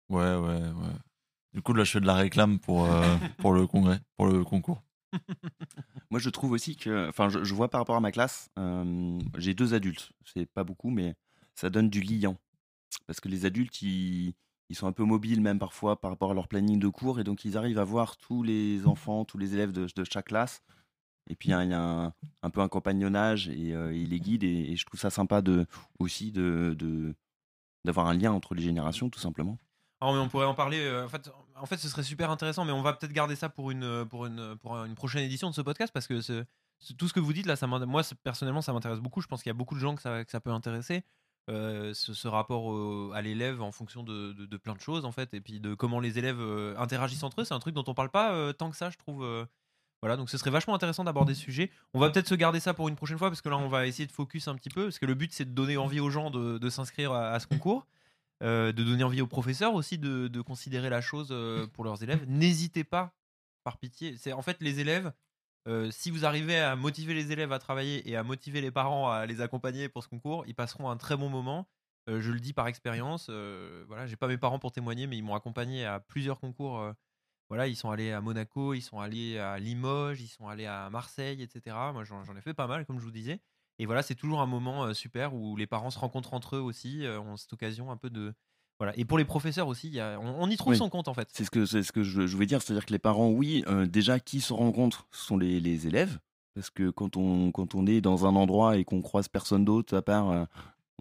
Ouais, 0.10 0.36
ouais, 0.36 0.62
ouais. 0.62 0.95
Du 1.53 1.62
coup, 1.62 1.73
là, 1.73 1.84
je 1.84 1.91
fais 1.91 2.01
de 2.01 2.05
la 2.05 2.15
réclame 2.15 2.60
pour, 2.60 2.86
euh, 2.86 3.01
pour 3.38 3.53
le 3.53 3.65
congrès, 3.65 3.99
pour 4.17 4.27
le 4.27 4.43
concours. 4.43 4.84
Moi, 6.12 6.19
je 6.19 6.29
trouve 6.29 6.51
aussi 6.51 6.75
que, 6.75 7.10
enfin, 7.10 7.29
je, 7.29 7.43
je 7.43 7.53
vois 7.53 7.69
par 7.69 7.82
rapport 7.82 7.95
à 7.95 7.99
ma 7.99 8.12
classe, 8.12 8.49
euh, 8.58 9.19
j'ai 9.38 9.53
deux 9.53 9.73
adultes, 9.73 10.12
c'est 10.25 10.45
pas 10.45 10.63
beaucoup, 10.63 10.89
mais 10.89 11.15
ça 11.55 11.69
donne 11.69 11.89
du 11.89 12.01
liant. 12.01 12.38
Parce 13.08 13.19
que 13.19 13.29
les 13.29 13.45
adultes, 13.45 13.82
ils, 13.82 14.34
ils 14.69 14.75
sont 14.75 14.88
un 14.88 14.91
peu 14.91 15.03
mobiles, 15.03 15.41
même 15.41 15.60
parfois, 15.60 15.99
par 15.99 16.12
rapport 16.12 16.32
à 16.32 16.34
leur 16.34 16.47
planning 16.47 16.79
de 16.79 16.88
cours, 16.88 17.19
et 17.19 17.23
donc 17.23 17.45
ils 17.45 17.58
arrivent 17.58 17.79
à 17.79 17.84
voir 17.84 18.17
tous 18.17 18.43
les 18.43 18.86
enfants, 18.86 19.25
tous 19.25 19.38
les 19.38 19.53
élèves 19.53 19.71
de, 19.71 19.88
de 19.95 20.03
chaque 20.03 20.27
classe. 20.27 20.62
Et 21.27 21.36
puis, 21.36 21.49
il 21.49 21.51
y 21.51 21.73
a, 21.73 22.13
un, 22.41 22.49
peu 22.49 22.62
un 22.62 22.67
compagnonnage, 22.67 23.49
et 23.49 23.73
euh, 23.75 23.93
ils 23.93 24.10
les 24.10 24.19
guident, 24.19 24.43
et, 24.43 24.71
et 24.71 24.75
je 24.75 24.86
trouve 24.86 24.99
ça 24.99 25.10
sympa 25.10 25.41
de, 25.41 25.65
aussi 25.99 26.32
de, 26.32 26.75
de- 26.77 27.13
d'avoir 27.86 28.08
un 28.08 28.13
lien 28.15 28.32
entre 28.32 28.55
les 28.55 28.63
générations, 28.63 29.10
tout 29.10 29.19
simplement. 29.19 29.58
On 30.01 30.27
pourrait 30.29 30.45
en 30.45 30.55
parler. 30.55 30.79
euh, 30.79 31.05
en, 31.55 31.65
fait, 31.65 31.77
ce 31.77 31.88
serait 31.89 32.03
super 32.03 32.32
intéressant, 32.32 32.63
mais 32.65 32.71
on 32.71 32.82
va 32.82 32.93
peut-être 32.93 33.12
garder 33.13 33.36
ça 33.36 33.49
pour 33.49 33.69
une, 33.69 34.05
pour, 34.05 34.25
une, 34.25 34.55
pour 34.58 34.77
une 34.77 34.95
prochaine 34.95 35.23
édition 35.23 35.49
de 35.49 35.55
ce 35.55 35.62
podcast 35.62 35.91
parce 35.93 36.08
que 36.08 36.45
tout 36.97 37.08
ce 37.10 37.13
que 37.13 37.19
vous 37.19 37.34
dites 37.34 37.45
là, 37.45 37.58
ça 37.58 37.67
moi 37.67 38.01
personnellement, 38.23 38.62
ça 38.62 38.71
m'intéresse 38.71 38.99
beaucoup. 39.01 39.19
Je 39.21 39.27
pense 39.27 39.43
qu'il 39.43 39.49
y 39.49 39.51
a 39.51 39.55
beaucoup 39.58 39.75
de 39.75 39.82
gens 39.82 39.95
que 39.95 40.01
ça, 40.01 40.23
que 40.23 40.32
ça 40.32 40.39
peut 40.39 40.51
intéresser. 40.51 41.03
euh, 41.49 41.93
ce, 41.93 42.27
rapport 42.27 43.13
à 43.13 43.21
l'élève 43.21 43.62
en 43.62 43.71
fonction 43.73 44.03
de, 44.03 44.32
de- 44.34 44.58
plein 44.58 44.73
de 44.75 44.79
choses 44.79 45.03
en 45.03 45.12
fait, 45.12 45.34
et 45.34 45.41
puis 45.41 45.60
de 45.60 45.73
comment 45.73 45.99
les 45.99 46.17
élèves 46.17 46.39
euh, 46.39 46.77
interagissent 46.77 47.23
entre 47.23 47.41
eux. 47.41 47.43
C'est 47.43 47.53
un 47.53 47.60
truc 47.60 47.75
dont 47.75 47.84
on 47.88 47.93
parle 47.93 48.10
pas 48.12 48.34
euh, 48.34 48.53
tant 48.53 48.69
que 48.69 48.77
ça, 48.77 48.89
je 48.89 48.97
trouve. 48.97 49.25
Voilà, 50.01 50.15
donc 50.15 50.29
ce 50.29 50.38
serait 50.38 50.49
vachement 50.51 50.75
intéressant 50.75 51.03
d'aborder 51.03 51.35
ce 51.35 51.41
sujet. 51.41 51.71
On 51.93 51.99
va 51.99 52.09
peut-être 52.09 52.27
se 52.27 52.35
garder 52.35 52.59
ça 52.59 52.73
pour 52.73 52.88
une 52.88 52.95
prochaine 52.95 53.17
fois 53.17 53.29
parce 53.29 53.41
que 53.41 53.49
là, 53.49 53.57
on 53.57 53.67
va 53.67 53.85
essayer 53.85 54.07
de 54.07 54.12
focus 54.12 54.47
un 54.47 54.55
petit 54.55 54.69
peu 54.69 54.85
parce 54.85 54.99
que 54.99 55.05
le 55.05 55.13
but 55.13 55.33
c'est 55.33 55.45
de 55.45 55.51
donner 55.51 55.75
envie 55.77 55.99
aux 55.99 56.09
gens 56.09 56.29
de, 56.31 56.57
de 56.57 56.69
s'inscrire 56.69 57.12
à, 57.12 57.39
ce 57.39 57.47
concours. 57.47 57.85
Euh, 58.41 58.71
de 58.71 58.85
donner 58.85 59.03
envie 59.03 59.19
aux 59.19 59.27
professeurs 59.27 59.73
aussi 59.73 59.97
de, 59.97 60.29
de 60.29 60.39
considérer 60.39 60.89
la 60.89 61.01
chose 61.01 61.27
euh, 61.31 61.67
pour 61.67 61.83
leurs 61.83 62.01
élèves. 62.03 62.23
N'hésitez 62.29 62.85
pas, 62.85 63.12
par 63.65 63.77
pitié. 63.77 64.15
C'est 64.17 64.31
en 64.31 64.41
fait 64.41 64.62
les 64.62 64.79
élèves. 64.79 65.12
euh, 65.67 65.91
si 65.91 66.09
vous 66.09 66.25
arrivez 66.25 66.57
à 66.57 66.77
motiver 66.77 67.13
les 67.13 67.33
élèves 67.33 67.51
à 67.51 67.59
travailler 67.59 68.09
et 68.09 68.15
à 68.15 68.23
motiver 68.23 68.62
les 68.62 68.71
parents 68.71 69.12
à 69.12 69.25
les 69.25 69.41
accompagner 69.41 69.89
pour 69.89 70.03
ce 70.03 70.07
concours, 70.07 70.45
ils 70.47 70.55
passeront 70.55 70.89
un 70.89 70.95
très 70.95 71.17
bon 71.17 71.27
moment. 71.27 71.67
Je 72.07 72.31
le 72.31 72.39
dis 72.39 72.53
par 72.53 72.67
expérience. 72.67 73.29
voilà, 73.88 74.07
j'ai 74.07 74.15
pas 74.15 74.27
mes 74.27 74.38
parents 74.38 74.57
pour 74.57 74.71
témoigner, 74.71 75.05
mais 75.05 75.17
ils 75.17 75.21
m'ont 75.21 75.35
accompagné 75.35 75.85
à 75.85 75.99
plusieurs 75.99 76.39
concours. 76.39 76.93
Voilà, 77.49 77.67
ils 77.67 77.75
sont 77.75 77.89
allés 77.91 78.12
à 78.12 78.21
Monaco, 78.21 78.73
ils 78.73 78.81
sont 78.81 78.99
allés 78.99 79.38
à 79.38 79.57
Limoges, 79.59 80.21
ils 80.21 80.27
sont 80.27 80.47
allés 80.47 80.65
à 80.67 80.89
Marseille, 80.89 81.41
etc. 81.41 81.75
Moi, 81.93 82.03
j'en 82.03 82.23
ai 82.38 82.41
fait 82.41 82.53
pas 82.53 82.67
mal, 82.67 82.85
comme 82.85 82.99
je 82.99 83.05
vous 83.05 83.12
disais. 83.12 83.39
Et 83.79 83.85
voilà, 83.85 84.01
c'est 84.03 84.15
toujours 84.15 84.41
un 84.41 84.45
moment 84.45 84.93
super 84.93 85.33
où 85.33 85.55
les 85.55 85.65
parents 85.67 85.89
se 85.89 85.97
rencontrent 85.99 86.33
entre 86.33 86.57
eux 86.57 86.59
aussi, 86.62 87.05
ont 87.25 87.38
cette 87.38 87.51
occasion 87.53 87.91
un 87.91 87.97
peu 87.97 88.09
de. 88.09 88.33
Voilà. 88.77 88.93
Et 88.97 89.03
pour 89.03 89.17
les 89.17 89.25
professeurs 89.25 89.67
aussi, 89.67 89.89
y 89.89 89.99
a- 89.99 90.19
on, 90.21 90.43
on 90.43 90.49
y 90.49 90.55
trouve 90.57 90.71
Oui. 90.73 90.77
son 90.77 90.89
compte 90.89 91.07
en 91.09 91.13
fait. 91.13 91.27
C'est 91.33 91.43
ce 91.43 91.51
que, 91.51 91.65
ce 91.65 91.91
que 91.91 92.03
je, 92.03 92.27
je 92.27 92.33
voulais 92.35 92.45
dire, 92.45 92.62
c'est-à-dire 92.62 92.85
que 92.85 92.91
les 92.93 92.99
parents, 92.99 93.29
oui, 93.29 93.63
euh, 93.67 93.85
déjà, 93.85 94.19
qui 94.19 94.39
se 94.41 94.53
rencontrent 94.53 95.07
ce 95.12 95.25
sont 95.25 95.38
les, 95.38 95.59
les 95.59 95.88
élèves, 95.88 96.19
parce 96.55 96.69
que 96.69 96.89
quand 96.89 97.17
on, 97.17 97.51
quand 97.51 97.73
on 97.75 97.85
est 97.88 97.99
dans 98.01 98.25
un 98.25 98.35
endroit 98.35 98.77
et 98.77 98.83
qu'on 98.85 99.01
croise 99.01 99.27
personne 99.27 99.65
d'autre, 99.65 99.95
à 99.97 100.01
part, 100.01 100.29
euh, 100.29 100.45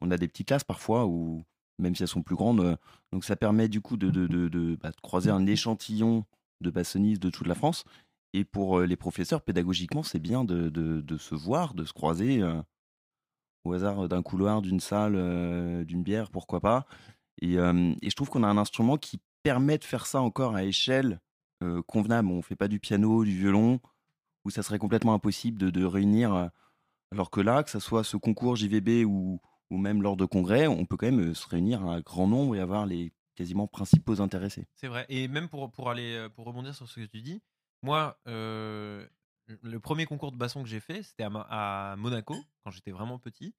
on 0.00 0.10
a 0.10 0.16
des 0.16 0.26
petites 0.28 0.48
classes 0.48 0.64
parfois, 0.64 1.06
ou 1.06 1.44
même 1.78 1.94
si 1.94 2.02
elles 2.02 2.08
sont 2.08 2.22
plus 2.22 2.34
grandes, 2.36 2.60
euh, 2.60 2.76
donc 3.12 3.24
ça 3.24 3.36
permet 3.36 3.68
du 3.68 3.80
coup 3.80 3.96
de, 3.96 4.10
de, 4.10 4.26
de, 4.26 4.48
de, 4.48 4.76
bah, 4.80 4.90
de 4.90 5.00
croiser 5.00 5.30
un 5.30 5.46
échantillon 5.46 6.24
de 6.60 6.70
bassonistes 6.70 7.22
de 7.22 7.30
toute 7.30 7.46
la 7.46 7.54
France. 7.54 7.84
Et 8.34 8.44
pour 8.44 8.80
les 8.80 8.96
professeurs, 8.96 9.42
pédagogiquement, 9.42 10.02
c'est 10.02 10.18
bien 10.18 10.44
de, 10.44 10.68
de, 10.68 11.16
se 11.16 11.34
voir, 11.34 11.74
de 11.74 11.84
se 11.84 11.92
croiser 11.92 12.42
au 13.64 13.72
hasard 13.72 14.06
d'un 14.06 14.22
couloir, 14.22 14.60
d'une 14.60 14.80
salle, 14.80 15.14
d'une 15.86 16.02
bière, 16.02 16.30
pourquoi 16.30 16.60
pas. 16.60 16.86
Et, 17.40 17.54
et 17.54 18.10
je 18.10 18.14
trouve 18.14 18.28
qu'on 18.28 18.42
a 18.42 18.48
un 18.48 18.58
instrument 18.58 18.98
qui 18.98 19.18
permet 19.42 19.78
de 19.78 19.84
faire 19.84 20.06
ça 20.06 20.20
encore 20.20 20.56
à 20.56 20.64
échelle 20.64 21.20
convenable. 21.86 22.28
On 22.28 22.42
fait 22.42 22.54
pas 22.54 22.68
du 22.68 22.80
piano, 22.80 23.24
du 23.24 23.34
violon, 23.34 23.80
où 24.44 24.50
ça 24.50 24.62
serait 24.62 24.78
complètement 24.78 25.14
impossible 25.14 25.58
de, 25.58 25.70
de 25.70 25.84
réunir. 25.86 26.50
alors 27.12 27.30
que 27.30 27.40
là, 27.40 27.62
que 27.62 27.70
ce 27.70 27.80
soit 27.80 28.04
ce 28.04 28.18
concours 28.18 28.56
JVB 28.56 29.06
ou, 29.06 29.40
ou 29.70 29.76
même 29.76 30.02
lors 30.02 30.16
de 30.16 30.24
congrès, 30.24 30.66
on 30.66 30.84
peut 30.84 30.96
quand 30.96 31.10
même 31.10 31.34
se 31.34 31.48
réunir 31.48 31.84
à 31.86 31.94
un 31.94 32.00
grand 32.00 32.26
nombre 32.26 32.56
et 32.56 32.60
avoir 32.60 32.86
les 32.86 33.12
quasiment 33.38 33.68
principaux 33.68 34.20
intéressés. 34.20 34.66
C'est 34.74 34.88
vrai. 34.88 35.06
Et 35.08 35.28
même 35.28 35.48
pour, 35.48 35.70
pour 35.70 35.90
aller 35.90 36.14
euh, 36.16 36.28
pour 36.28 36.44
rebondir 36.44 36.74
sur 36.74 36.88
ce 36.88 36.98
que 37.00 37.06
tu 37.06 37.22
dis, 37.22 37.40
moi, 37.82 38.18
euh, 38.26 39.06
le 39.62 39.78
premier 39.78 40.06
concours 40.06 40.32
de 40.32 40.36
basson 40.36 40.62
que 40.64 40.68
j'ai 40.68 40.80
fait, 40.80 41.04
c'était 41.04 41.22
à, 41.22 41.92
à 41.92 41.96
Monaco, 41.96 42.34
quand 42.64 42.72
j'étais 42.72 42.90
vraiment 42.90 43.18
petit. 43.20 43.54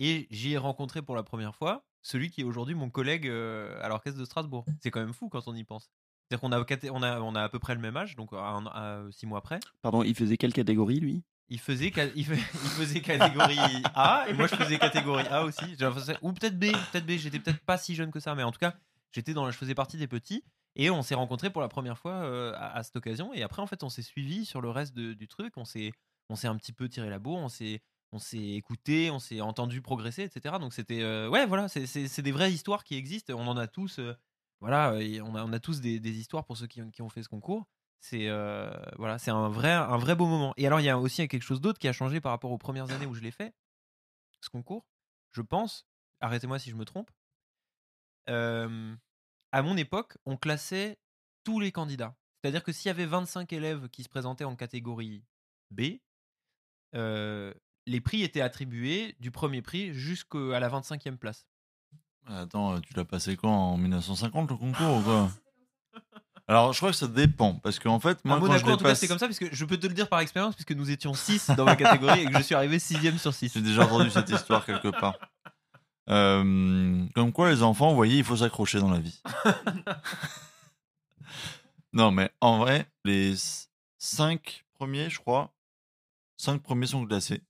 Et 0.00 0.26
j'y 0.30 0.52
ai 0.52 0.58
rencontré 0.58 1.00
pour 1.00 1.14
la 1.14 1.22
première 1.22 1.54
fois 1.54 1.86
celui 2.02 2.30
qui 2.30 2.40
est 2.40 2.44
aujourd'hui 2.44 2.74
mon 2.74 2.90
collègue 2.90 3.28
euh, 3.28 3.80
à 3.82 3.88
l'orchestre 3.88 4.18
de 4.18 4.24
Strasbourg. 4.24 4.64
C'est 4.82 4.90
quand 4.90 5.00
même 5.00 5.12
fou 5.12 5.28
quand 5.28 5.46
on 5.46 5.54
y 5.54 5.64
pense. 5.64 5.90
C'est-à-dire 6.28 6.40
qu'on 6.40 6.52
a, 6.52 6.90
on 6.90 7.02
a, 7.02 7.20
on 7.20 7.34
a 7.34 7.42
à 7.42 7.48
peu 7.48 7.58
près 7.58 7.74
le 7.74 7.80
même 7.80 7.96
âge, 7.96 8.16
donc 8.16 8.32
à, 8.32 8.56
à 8.56 9.02
six 9.12 9.26
mois 9.26 9.38
après. 9.38 9.60
Pardon, 9.82 10.02
il 10.02 10.14
faisait 10.14 10.36
quelle 10.36 10.52
catégorie, 10.52 10.98
lui? 10.98 11.22
Il 11.52 11.58
faisait, 11.58 11.92
il, 12.14 12.24
faisait 12.24 13.00
catégorie 13.00 13.58
A 13.94 14.26
et 14.28 14.32
moi 14.34 14.46
je 14.46 14.54
faisais 14.54 14.78
catégorie 14.78 15.26
A 15.26 15.42
aussi. 15.42 15.76
Ou 16.22 16.32
peut-être 16.32 16.56
B, 16.56 16.66
peut-être 16.92 17.04
B. 17.04 17.10
J'étais 17.12 17.40
peut-être 17.40 17.60
pas 17.64 17.76
si 17.76 17.96
jeune 17.96 18.12
que 18.12 18.20
ça, 18.20 18.36
mais 18.36 18.44
en 18.44 18.52
tout 18.52 18.60
cas, 18.60 18.76
j'étais 19.12 19.34
dans, 19.34 19.50
je 19.50 19.56
faisais 19.56 19.74
partie 19.74 19.96
des 19.96 20.08
petits 20.08 20.44
et 20.76 20.90
on 20.90 21.02
s'est 21.02 21.14
rencontrés 21.14 21.50
pour 21.50 21.60
la 21.60 21.68
première 21.68 21.98
fois 21.98 22.12
euh, 22.12 22.52
à, 22.56 22.82
cette 22.82 22.96
occasion. 22.96 23.32
Et 23.34 23.42
après, 23.42 23.62
en 23.62 23.66
fait, 23.66 23.82
on 23.82 23.88
s'est 23.88 24.02
suivi 24.02 24.44
sur 24.44 24.60
le 24.60 24.70
reste 24.70 24.94
du 24.94 25.28
truc. 25.28 25.56
On 25.56 25.64
s'est, 25.64 25.92
on 26.28 26.36
s'est 26.36 26.46
un 26.46 26.56
petit 26.56 26.72
peu 26.72 26.88
tiré 26.88 27.10
la 27.10 27.18
bourre. 27.18 27.38
On 27.38 27.48
s'est, 27.48 27.82
on 28.12 28.18
s'est 28.18 28.50
écouté, 28.50 29.10
on 29.10 29.18
s'est 29.18 29.40
entendu 29.40 29.82
progresser, 29.82 30.22
etc. 30.22 30.56
Donc 30.60 30.72
c'était, 30.72 31.02
euh, 31.02 31.28
ouais, 31.28 31.46
voilà, 31.46 31.68
c'est, 31.68 32.22
des 32.22 32.32
vraies 32.32 32.52
histoires 32.52 32.84
qui 32.84 32.94
existent. 32.96 33.34
On 33.34 33.46
en 33.46 33.56
a 33.56 33.66
tous, 33.66 33.98
euh, 33.98 34.14
voilà, 34.60 34.94
on 35.24 35.34
a, 35.34 35.44
on 35.44 35.52
a 35.52 35.60
tous 35.60 35.80
des, 35.80 35.98
histoires 36.18 36.44
pour 36.44 36.56
ceux 36.56 36.66
qui, 36.66 36.80
qui 36.92 37.02
ont 37.02 37.08
fait 37.08 37.22
ce 37.22 37.28
concours. 37.28 37.66
C'est 38.00 38.28
voilà, 38.96 39.18
c'est 39.18 39.30
un 39.30 39.48
vrai, 39.48 39.72
un 39.72 39.98
vrai 39.98 40.14
beau 40.14 40.26
moment. 40.26 40.54
Et 40.56 40.66
alors, 40.66 40.80
il 40.80 40.84
y 40.84 40.88
a 40.88 40.98
aussi 40.98 41.26
quelque 41.28 41.42
chose 41.42 41.60
d'autre 41.60 41.78
qui 41.78 41.88
a 41.88 41.92
changé 41.92 42.20
par 42.20 42.32
rapport 42.32 42.50
aux 42.50 42.58
premières 42.58 42.90
années 42.90 43.06
où 43.06 43.14
je 43.14 43.20
l'ai 43.20 43.30
fait, 43.30 43.54
ce 44.40 44.48
concours. 44.48 44.86
Je 45.32 45.42
pense, 45.42 45.86
arrêtez-moi 46.20 46.58
si 46.58 46.70
je 46.70 46.76
me 46.76 46.84
trompe. 46.84 47.10
Euh, 48.28 48.94
à 49.52 49.62
mon 49.62 49.76
époque, 49.76 50.16
on 50.26 50.36
classait 50.36 50.98
tous 51.44 51.60
les 51.60 51.72
candidats. 51.72 52.14
C'est-à-dire 52.40 52.62
que 52.62 52.72
s'il 52.72 52.88
y 52.88 52.90
avait 52.90 53.06
25 53.06 53.52
élèves 53.52 53.88
qui 53.88 54.02
se 54.02 54.08
présentaient 54.08 54.44
en 54.44 54.56
catégorie 54.56 55.24
B, 55.70 55.98
euh, 56.94 57.52
les 57.86 58.00
prix 58.00 58.22
étaient 58.22 58.40
attribués 58.40 59.16
du 59.20 59.30
premier 59.30 59.62
prix 59.62 59.92
jusqu'à 59.92 60.58
la 60.60 60.68
25e 60.68 61.16
place. 61.16 61.46
Attends, 62.26 62.80
tu 62.80 62.94
l'as 62.94 63.04
passé 63.04 63.36
quand? 63.36 63.52
En 63.52 63.76
1950 63.76 64.50
le 64.50 64.56
concours 64.56 64.98
ou 64.98 65.02
quoi? 65.02 65.30
Alors, 66.50 66.72
je 66.72 66.78
crois 66.78 66.90
que 66.90 66.96
ça 66.96 67.06
dépend. 67.06 67.54
Parce 67.54 67.78
qu'en 67.78 68.00
fait, 68.00 68.24
moi, 68.24 68.36
à 68.36 68.40
quand 68.40 68.58
je 68.58 68.66
en 68.66 68.76
tout 68.76 68.84
cas, 68.84 68.96
c'est 68.96 69.06
comme 69.06 69.20
ça, 69.20 69.26
parce 69.26 69.38
que 69.38 69.54
je 69.54 69.64
peux 69.64 69.76
te 69.76 69.86
le 69.86 69.94
dire 69.94 70.08
par 70.08 70.18
expérience, 70.18 70.56
puisque 70.56 70.72
nous 70.72 70.90
étions 70.90 71.14
6 71.14 71.52
dans 71.56 71.64
ma 71.64 71.76
catégorie 71.76 72.22
et 72.22 72.26
que 72.26 72.36
je 72.36 72.42
suis 72.42 72.56
arrivé 72.56 72.78
6ème 72.78 73.18
sur 73.18 73.32
6. 73.32 73.52
J'ai 73.54 73.60
déjà 73.60 73.84
entendu 73.84 74.10
cette 74.10 74.28
histoire 74.28 74.66
quelque 74.66 74.88
part. 74.88 75.16
Euh, 76.10 77.06
comme 77.14 77.32
quoi, 77.32 77.50
les 77.50 77.62
enfants, 77.62 77.90
vous 77.90 77.96
voyez, 77.96 78.18
il 78.18 78.24
faut 78.24 78.36
s'accrocher 78.36 78.80
dans 78.80 78.90
la 78.90 78.98
vie. 78.98 79.20
non, 81.92 82.10
mais 82.10 82.30
en 82.40 82.58
vrai, 82.58 82.86
les 83.04 83.34
cinq 83.98 84.64
premiers, 84.74 85.10
je 85.10 85.18
crois, 85.18 85.52
cinq 86.36 86.62
premiers 86.62 86.86
sont 86.86 87.04
classés. 87.06 87.42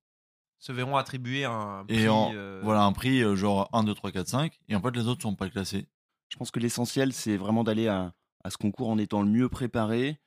Se 0.59 0.73
verront 0.73 0.96
attribuer 0.96 1.44
un 1.44 1.85
prix. 1.87 2.03
Et 2.03 2.09
en, 2.09 2.33
euh, 2.35 2.61
voilà, 2.62 2.83
un 2.83 2.92
prix 2.92 3.23
euh, 3.23 3.35
genre 3.35 3.70
1, 3.73 3.85
2, 3.85 3.94
3, 3.94 4.12
4, 4.12 4.29
5. 4.29 4.61
Et 4.68 4.77
en 4.77 4.83
fait, 4.83 4.94
les 4.94 5.07
autres 5.09 5.23
sont 5.23 5.35
pas 5.35 5.49
classés. 5.49 5.87
Je 6.29 6.37
pense 6.37 6.51
que 6.51 6.61
l'essentiel, 6.61 7.12
c'est 7.14 7.38
vraiment 7.38 7.64
d'aller 7.64 7.88
à, 7.88 8.12
à 8.44 8.51
ce 8.51 8.59
concours 8.59 8.90
en 8.90 8.99
étant 8.99 9.23
le 9.23 9.31
mieux 9.31 9.49
préparé 9.49 10.20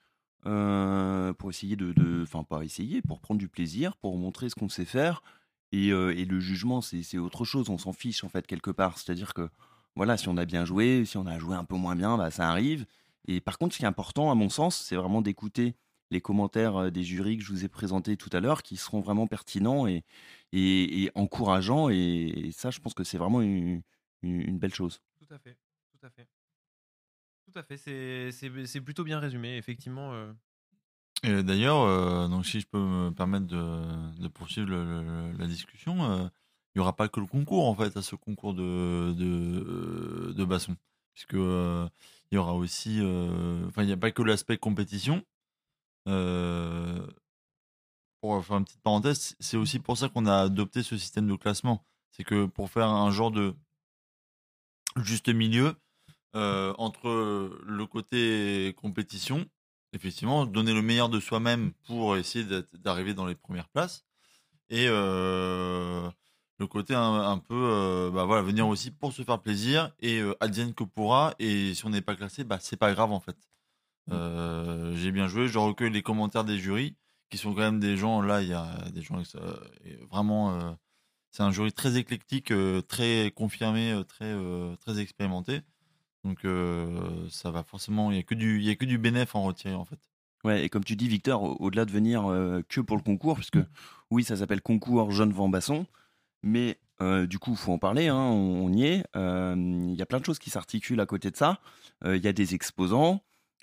euh, 0.48 1.34
pour 1.34 1.52
essayer 1.52 1.76
de, 1.76 1.94
de- 1.94 2.24
Enfin, 2.24 2.44
pas 2.44 2.64
essayer, 2.64 3.02
pour 3.04 3.22
prendre 3.22 3.40
du 3.40 3.48
plaisir, 3.48 3.96
pour 3.98 4.18
montrer 4.18 4.50
ce 4.50 4.56
qu'on 4.56 4.70
sait 4.70 4.86
faire. 4.86 5.22
Et, 5.74 5.92
euh, 5.92 6.16
et 6.16 6.26
le 6.26 6.40
jugement, 6.40 6.82
c'est 6.82 7.18
autre 7.18 7.46
chose. 7.46 7.70
On 7.70 7.80
s'en 7.80 7.94
fiche, 7.94 8.24
en 8.24 8.30
fait, 8.30 8.46
quelque 8.46 8.70
part. 8.70 8.98
C'est-à-dire 9.00 9.34
que, 9.34 9.50
voilà, 9.96 10.18
si 10.18 10.30
on 10.30 10.38
a 10.38 10.46
bien 10.46 10.66
joué, 10.66 11.04
si 11.04 11.18
on 11.18 11.26
a 11.26 11.40
joué 11.40 11.56
un 11.56 11.66
peu 11.66 11.76
moins 11.76 11.96
bien, 11.96 12.16
bah, 12.16 12.30
ça 12.32 12.48
arrive. 12.50 12.86
Et 13.28 13.42
par 13.42 13.58
contre, 13.58 13.74
ce 13.74 13.80
qui 13.80 13.84
est 13.84 13.88
important, 13.88 14.30
à 14.32 14.36
mon 14.36 14.50
sens, 14.50 14.78
c'est 14.78 14.96
vraiment 14.96 15.22
d'écouter 15.22 15.76
les 16.12 16.22
commentaires 16.22 16.76
euh, 16.78 16.92
des 16.92 17.04
jurys 17.04 17.38
que 17.40 17.44
je 17.44 17.52
vous 17.52 17.66
ai 17.66 17.70
présentés 17.70 18.18
tout 18.18 18.30
à 18.34 18.40
l'heure, 18.40 18.62
qui 18.62 18.78
seront 18.78 19.02
vraiment 19.02 19.26
pertinents 19.26 19.88
et, 19.88 20.04
et, 20.52 21.10
encourageants. 21.16 21.90
Et, 21.90 22.52
ça, 22.54 22.70
je 22.70 22.80
pense 22.80 22.94
que 22.94 23.04
c'est 23.04 23.18
vraiment 23.18 23.42
une- 23.42 23.82
belle 24.22 24.76
chose. 24.76 25.02
Tout 25.20 25.34
à 25.34 25.40
fait. 25.40 25.58
Tout 25.92 26.06
à 26.06 26.10
fait. 26.12 26.28
Tout 27.46 27.60
à 27.60 27.64
fait. 27.64 27.78
C'est 28.68 28.82
plutôt 28.82 29.04
bien 29.04 29.20
résumé, 29.20 29.58
effectivement. 29.58 30.14
euh. 30.14 30.32
D'ailleurs, 31.24 31.82
euh, 31.82 32.28
donc 32.28 32.46
si 32.46 32.60
je 32.60 32.68
peux 32.68 32.80
me 32.80 33.10
permettre 33.12 33.46
de, 33.48 34.28
poursuivre 34.28 34.70
la 35.38 35.48
discussion, 35.48 36.04
euh, 36.04 36.28
il 36.76 36.80
n'y 36.80 36.82
aura 36.82 36.96
pas 36.96 37.08
que 37.08 37.20
le 37.22 37.28
concours 37.28 37.68
en 37.68 37.76
fait 37.76 37.96
à 37.96 38.02
ce 38.02 38.16
concours 38.16 38.54
de, 38.54 39.14
de, 39.14 40.34
de 40.36 40.46
basson. 40.46 40.76
Puisque 41.14 41.36
euh, 41.36 41.88
il 42.32 42.36
y 42.36 42.38
aura 42.38 42.54
aussi. 42.56 43.00
euh, 43.00 43.66
Enfin, 43.68 43.84
il 43.84 43.88
n'y 43.88 43.94
a 43.94 43.98
pas 43.98 44.12
que 44.12 44.22
l'aspect 44.22 44.58
compétition. 44.58 45.24
Euh, 46.10 47.08
pour 48.22 48.44
faire 48.46 48.58
une 48.58 48.66
petite 48.66 48.82
parenthèse, 48.82 49.36
c'est 49.40 49.58
aussi 49.58 49.80
pour 49.80 49.98
ça 49.98 50.10
qu'on 50.10 50.26
a 50.26 50.38
adopté 50.44 50.84
ce 50.84 50.98
système 50.98 51.28
de 51.28 51.36
classement. 51.36 51.86
C'est 52.12 52.24
que 52.24 52.46
pour 52.46 52.70
faire 52.70 52.88
un 52.88 53.12
genre 53.12 53.32
de 53.32 53.56
juste 54.98 55.30
milieu 55.30 55.76
euh, 56.36 56.74
entre 56.78 57.08
le 57.66 57.86
côté 57.86 58.74
compétition 58.78 59.46
effectivement, 59.94 60.46
donner 60.46 60.74
le 60.74 60.82
meilleur 60.82 61.10
de 61.10 61.20
soi-même 61.20 61.72
pour 61.86 62.18
essayer 62.18 62.46
d'arriver 62.74 63.14
dans 63.14 63.26
les 63.26 63.36
premières 63.36 63.70
places. 63.70 64.06
Et 64.70 64.88
euh, 64.90 66.10
le 66.58 66.68
côté 66.68 66.96
un, 66.96 67.14
un 67.14 67.38
peu, 67.38 67.54
euh, 67.56 68.12
bah 68.12 68.26
voilà, 68.26 68.42
venir 68.42 68.68
aussi 68.68 68.92
pour 68.92 69.14
se 69.14 69.22
faire 69.24 69.42
plaisir 69.42 69.92
et 70.00 70.20
euh, 70.20 70.36
advienne 70.40 70.74
que 70.74 70.84
pourra. 70.84 71.36
Et 71.40 71.74
si 71.74 71.86
on 71.86 71.90
n'est 71.90 72.02
pas 72.02 72.16
classé, 72.16 72.44
bah 72.44 72.58
c'est 72.60 72.78
pas 72.78 72.94
grave 72.94 73.12
en 73.12 73.20
fait. 73.20 73.38
Euh, 74.12 74.96
J'ai 74.96 75.12
bien 75.12 75.28
joué, 75.28 75.48
je 75.48 75.58
recueille 75.60 75.92
les 75.92 76.02
commentaires 76.02 76.44
des 76.44 76.58
jurys 76.58 76.96
qui 77.30 77.38
sont 77.38 77.54
quand 77.54 77.62
même 77.62 77.80
des 77.80 77.98
gens, 77.98 78.22
là 78.22 78.42
il 78.42 78.50
y 78.50 78.54
a 78.54 78.68
des 78.92 79.02
gens 79.02 79.22
vraiment, 80.10 80.78
c'est 81.32 81.42
un 81.42 81.52
jury 81.52 81.74
très 81.74 81.98
éclectique, 81.98 82.54
très 82.88 83.32
confirmé, 83.32 84.00
très, 84.08 84.36
très 84.82 85.00
expérimenté. 85.00 85.62
Donc 86.24 86.46
euh, 86.46 87.28
ça 87.30 87.52
va 87.52 87.64
forcément, 87.64 88.12
il 88.12 88.18
y 88.18 88.20
a 88.20 88.24
que 88.24 88.36
du, 88.36 88.60
il 88.60 88.64
y 88.66 88.70
a 88.70 88.76
que 88.76 88.86
du 88.86 88.98
bénéf 88.98 89.36
en 89.36 89.44
retirer 89.44 89.74
en 89.74 89.86
fait. 89.86 90.00
Ouais, 90.44 90.64
et 90.66 90.70
comme 90.70 90.84
tu 90.84 90.96
dis, 90.96 91.08
Victor, 91.08 91.42
au- 91.44 91.56
au-delà 91.60 91.86
de 91.86 91.92
venir 91.92 92.26
euh, 92.30 92.62
que 92.68 92.82
pour 92.82 92.98
le 92.98 93.04
concours, 93.04 93.36
puisque 93.36 93.60
oui, 94.12 94.24
ça 94.24 94.36
s'appelle 94.38 94.62
concours 94.62 95.12
Jeune 95.12 95.32
Vambasson, 95.32 95.86
mais 96.42 96.78
euh, 97.02 97.26
du 97.28 97.40
coup, 97.40 97.52
il 97.52 97.58
faut 97.58 97.72
en 97.74 97.78
parler, 97.78 98.08
hein, 98.08 98.16
on, 98.18 98.66
on 98.66 98.74
y 98.74 98.84
est. 98.86 99.04
Il 99.16 99.96
y 99.96 100.02
a 100.02 100.06
plein 100.06 100.20
de 100.20 100.26
choses 100.26 100.40
qui 100.40 100.50
s'articulent 100.50 101.00
à 101.02 101.06
côté 101.06 101.32
de 101.32 101.38
ça. 101.38 101.60
Il 102.06 102.18
y 102.24 102.28
a 102.28 102.34
des 102.34 102.56
exposants, 102.56 103.22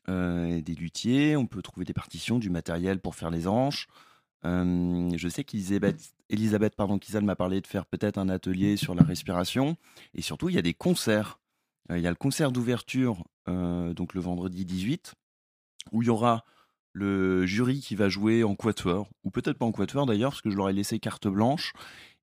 des 0.09 0.75
luthiers, 0.79 1.37
on 1.37 1.47
peut 1.47 1.63
trouver 1.63 1.85
des 1.85 1.93
partitions, 1.93 2.39
du 2.39 2.51
matériel 2.51 2.99
pour 3.01 3.15
faire 3.15 3.31
les 3.31 3.47
hanches. 3.47 3.87
Je 4.45 5.29
sais 5.31 5.45
qu'Elisabeth 5.45 6.13
Elisabeth, 6.31 6.77
pardon, 6.77 6.99
Kizal 6.99 7.25
m'a 7.25 7.37
parlé 7.37 7.61
de 7.61 7.67
faire 7.67 7.85
peut-être 7.87 8.17
un 8.17 8.29
atelier 8.29 8.77
sur 8.77 8.95
la 8.95 9.03
respiration. 9.03 9.77
Et 10.15 10.23
surtout, 10.23 10.49
il 10.49 10.55
y 10.55 10.59
a 10.59 10.63
des 10.63 10.75
concerts. 10.75 11.39
Euh, 11.91 11.99
Il 11.99 12.03
y 12.03 12.07
a 12.07 12.11
le 12.11 12.17
concert 12.17 12.53
d'ouverture, 12.53 13.25
euh, 13.49 13.93
donc 13.95 14.15
le 14.15 14.21
vendredi 14.21 14.65
18, 14.65 15.15
où 15.93 16.03
il 16.03 16.07
y 16.07 16.11
aura 16.11 16.45
le 16.93 17.47
jury 17.47 17.81
qui 17.81 17.95
va 17.95 18.09
jouer 18.09 18.43
en 18.45 18.55
quatuor, 18.57 19.09
ou 19.25 19.31
peut-être 19.31 19.59
pas 19.59 19.67
en 19.67 19.73
quatuor 19.73 20.07
d'ailleurs, 20.07 20.31
parce 20.33 20.43
que 20.43 20.51
je 20.51 20.57
leur 20.57 20.69
ai 20.69 20.73
laissé 20.73 20.99
carte 20.99 21.29
blanche. 21.29 21.73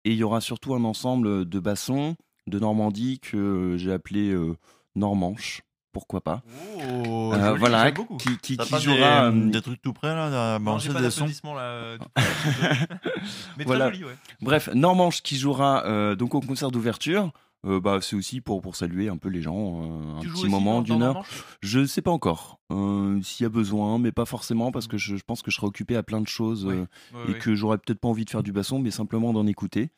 Et 0.06 0.12
il 0.12 0.18
y 0.18 0.24
aura 0.24 0.42
surtout 0.42 0.74
un 0.76 0.84
ensemble 0.84 1.48
de 1.48 1.60
bassons 1.60 2.16
de 2.48 2.60
Normandie 2.60 3.20
que 3.20 3.76
j'ai 3.78 3.92
appelé 3.92 4.30
euh, 4.30 4.56
Normanche, 4.96 5.62
pourquoi 5.92 6.22
pas. 6.22 6.44
Oh, 6.80 7.32
Euh, 7.34 7.48
joli, 7.48 7.60
voilà, 7.60 7.92
qui, 7.92 8.38
qui, 8.42 8.58
T'as 8.58 8.64
qui 8.66 8.72
pas 8.72 8.80
jouera. 8.80 9.32
des, 9.32 9.38
euh, 9.38 9.50
des 9.52 9.62
trucs 9.62 9.82
tout 9.82 9.94
près 9.94 10.14
là, 10.16 10.56
à 10.56 10.60
Non, 10.60 10.78
pas 10.80 11.02
des 11.02 11.12
sons 11.12 11.26
là. 11.56 11.98
tout. 11.98 12.06
Mais 13.58 13.64
Voilà. 13.66 13.86
joli, 13.92 14.04
ouais. 14.06 14.16
Bref, 14.42 14.70
Normanche 14.74 15.22
qui 15.24 15.38
jouera 15.38 15.86
euh, 15.86 16.16
donc 16.16 16.36
au 16.36 16.42
concert 16.42 16.72
d'ouverture. 16.72 17.32
Euh, 17.66 17.80
bah, 17.80 18.00
c'est 18.02 18.16
aussi 18.16 18.40
pour, 18.40 18.62
pour 18.62 18.76
saluer 18.76 19.10
un 19.10 19.18
peu 19.18 19.30
les 19.30 19.42
gens, 19.42 19.82
euh, 19.82 20.18
un 20.18 20.20
Tu 20.20 20.30
petit 20.30 20.48
moment 20.48 20.82
d'une 20.82 21.02
heure. 21.02 21.26
Je 21.62 21.86
sais 21.86 22.02
pas 22.02 22.12
encore 22.12 22.60
euh, 22.72 23.22
s'il 23.24 23.44
y 23.44 23.48
a 23.48 23.50
besoin, 23.50 23.98
mais 23.98 24.12
pas 24.12 24.26
forcément 24.26 24.72
parce 24.72 24.88
que 24.88 24.98
je, 24.98 25.16
je 25.16 25.24
pense 25.24 25.42
que 25.42 25.50
je 25.50 25.56
serai 25.56 25.68
occupé 25.68 25.96
à 25.96 26.04
plein 26.04 26.22
de 26.22 26.28
choses 26.28 26.72
et 27.28 27.34
que 27.34 27.56
j'aurais 27.56 27.78
peut-être 27.78 28.00
pas 28.00 28.08
envie 28.08 28.26
de 28.26 28.30
faire 28.30 28.44
du 28.44 28.52
basson, 28.52 28.80
mais 28.80 28.92
simplement 28.92 29.34
d'en 29.34 29.48
écouter. 29.48 29.90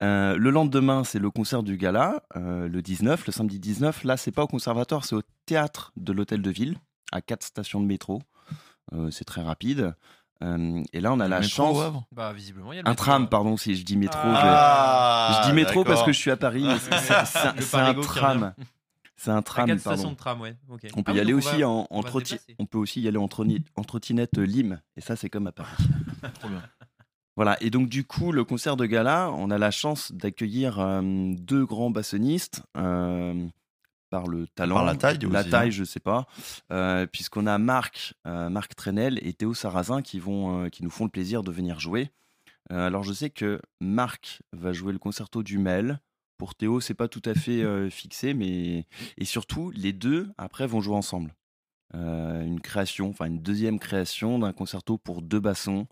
Le 0.00 0.50
lendemain, 0.50 1.04
c'est 1.04 1.18
le 1.18 1.30
concert 1.30 1.62
du 1.62 1.76
gala, 1.76 2.22
le 2.34 2.80
19, 2.80 3.26
le 3.26 3.32
samedi 3.32 3.58
19. 3.60 4.04
Là, 4.04 4.16
c'est 4.16 4.32
pas 4.32 4.44
au 4.44 4.46
conservatoire, 4.46 5.04
c'est 5.04 5.16
au 5.16 5.22
théâtre 5.46 5.92
de 5.96 6.12
l'hôtel 6.12 6.40
de 6.42 6.50
ville, 6.50 6.78
à 7.12 7.20
quatre 7.20 7.44
stations 7.44 7.80
de 7.80 7.86
métro. 7.86 8.22
C'est 9.10 9.24
très 9.24 9.42
rapide. 9.42 9.94
Euh, 10.42 10.82
et 10.92 11.00
là, 11.00 11.12
on 11.12 11.20
a 11.20 11.28
la 11.28 11.40
Métro 11.40 11.50
chance. 11.54 11.76
au 11.76 11.80
Havre 11.80 12.06
Bah, 12.12 12.32
visiblement, 12.32 12.72
il 12.72 12.76
y 12.76 12.78
a 12.78 12.82
le 12.82 12.88
Un 12.88 12.92
métro, 12.92 13.04
tram, 13.04 13.28
pardon, 13.28 13.56
si 13.56 13.76
je 13.76 13.84
dis 13.84 13.96
métro. 13.96 14.18
je- 14.22 14.28
Ah, 14.34 15.42
je 15.42 15.48
dis 15.48 15.54
métro 15.54 15.84
parce 15.84 16.02
que 16.02 16.12
je 16.12 16.18
suis 16.18 16.30
à 16.30 16.36
Paris, 16.36 16.64
mais 16.64 16.78
c'est- 16.78 17.76
un 17.76 17.94
tram. 17.94 18.54
C'est 19.16 19.30
un 19.30 19.42
tram, 19.42 19.66
quatre 19.66 19.80
stations 19.80 19.96
pardon. 19.96 20.12
de 20.12 20.16
tram, 20.16 20.40
ouais. 20.40 20.56
On 20.96 21.02
peut 21.02 21.12
Ah 21.12 21.16
y 21.16 21.20
aller 21.20 21.34
aussi 21.34 21.60
va- 21.60 21.68
en, 21.68 21.86
en 21.90 22.02
trotti-. 22.02 22.38
On 22.58 22.64
peut 22.64 22.78
aussi 22.78 23.02
y 23.02 23.08
aller 23.08 23.18
en, 23.18 23.26
troni- 23.26 23.62
en 23.76 23.84
trottinette 23.84 24.38
Lime, 24.38 24.80
et 24.96 25.02
ça 25.02 25.14
c'est 25.14 25.28
comme 25.28 25.46
à 25.46 25.52
Paris. 25.52 25.76
Trop 26.40 26.48
bien. 26.48 26.62
Voilà. 27.36 27.62
Et 27.62 27.68
donc 27.68 27.90
du 27.90 28.04
coup, 28.04 28.32
le 28.32 28.44
concert 28.44 28.76
de 28.76 28.86
gala, 28.86 29.30
on 29.36 29.50
a 29.50 29.58
la 29.58 29.70
chance 29.70 30.10
d'accueillir 30.12 30.80
euh, 30.80 31.02
deux 31.36 31.66
grands 31.66 31.90
bassonistes 31.90 32.62
euh, 32.78 33.46
par 34.10 34.26
le 34.26 34.46
talent, 34.48 34.74
Par 34.74 34.84
la 34.84 34.96
taille 34.96 35.18
la 35.22 35.40
aussi, 35.40 35.50
taille, 35.50 35.68
hein. 35.68 35.70
je 35.70 35.84
sais 35.84 36.00
pas, 36.00 36.26
euh, 36.72 37.06
puisqu'on 37.06 37.46
a 37.46 37.56
Marc, 37.58 38.14
euh, 38.26 38.50
Marc 38.50 38.74
Trenel 38.74 39.18
et 39.26 39.32
Théo 39.32 39.54
Sarrazin 39.54 40.02
qui 40.02 40.18
vont, 40.18 40.64
euh, 40.64 40.68
qui 40.68 40.82
nous 40.82 40.90
font 40.90 41.04
le 41.04 41.10
plaisir 41.10 41.42
de 41.42 41.50
venir 41.50 41.80
jouer. 41.80 42.10
Euh, 42.72 42.86
alors 42.86 43.02
je 43.04 43.12
sais 43.12 43.30
que 43.30 43.60
Marc 43.80 44.42
va 44.52 44.72
jouer 44.72 44.92
le 44.92 44.98
concerto 44.98 45.42
du 45.42 45.58
Mel. 45.58 46.00
Pour 46.36 46.54
Théo, 46.54 46.80
c'est 46.80 46.94
pas 46.94 47.08
tout 47.08 47.22
à 47.24 47.34
fait 47.34 47.62
euh, 47.62 47.90
fixé, 47.90 48.34
mais 48.34 48.86
et 49.16 49.24
surtout 49.24 49.70
les 49.70 49.92
deux 49.92 50.30
après 50.38 50.66
vont 50.66 50.80
jouer 50.80 50.96
ensemble. 50.96 51.34
Euh, 51.94 52.44
une 52.44 52.60
création, 52.60 53.10
enfin 53.10 53.26
une 53.26 53.42
deuxième 53.42 53.78
création 53.80 54.38
d'un 54.38 54.52
concerto 54.52 54.96
pour 54.96 55.22
deux 55.22 55.40
bassons 55.40 55.88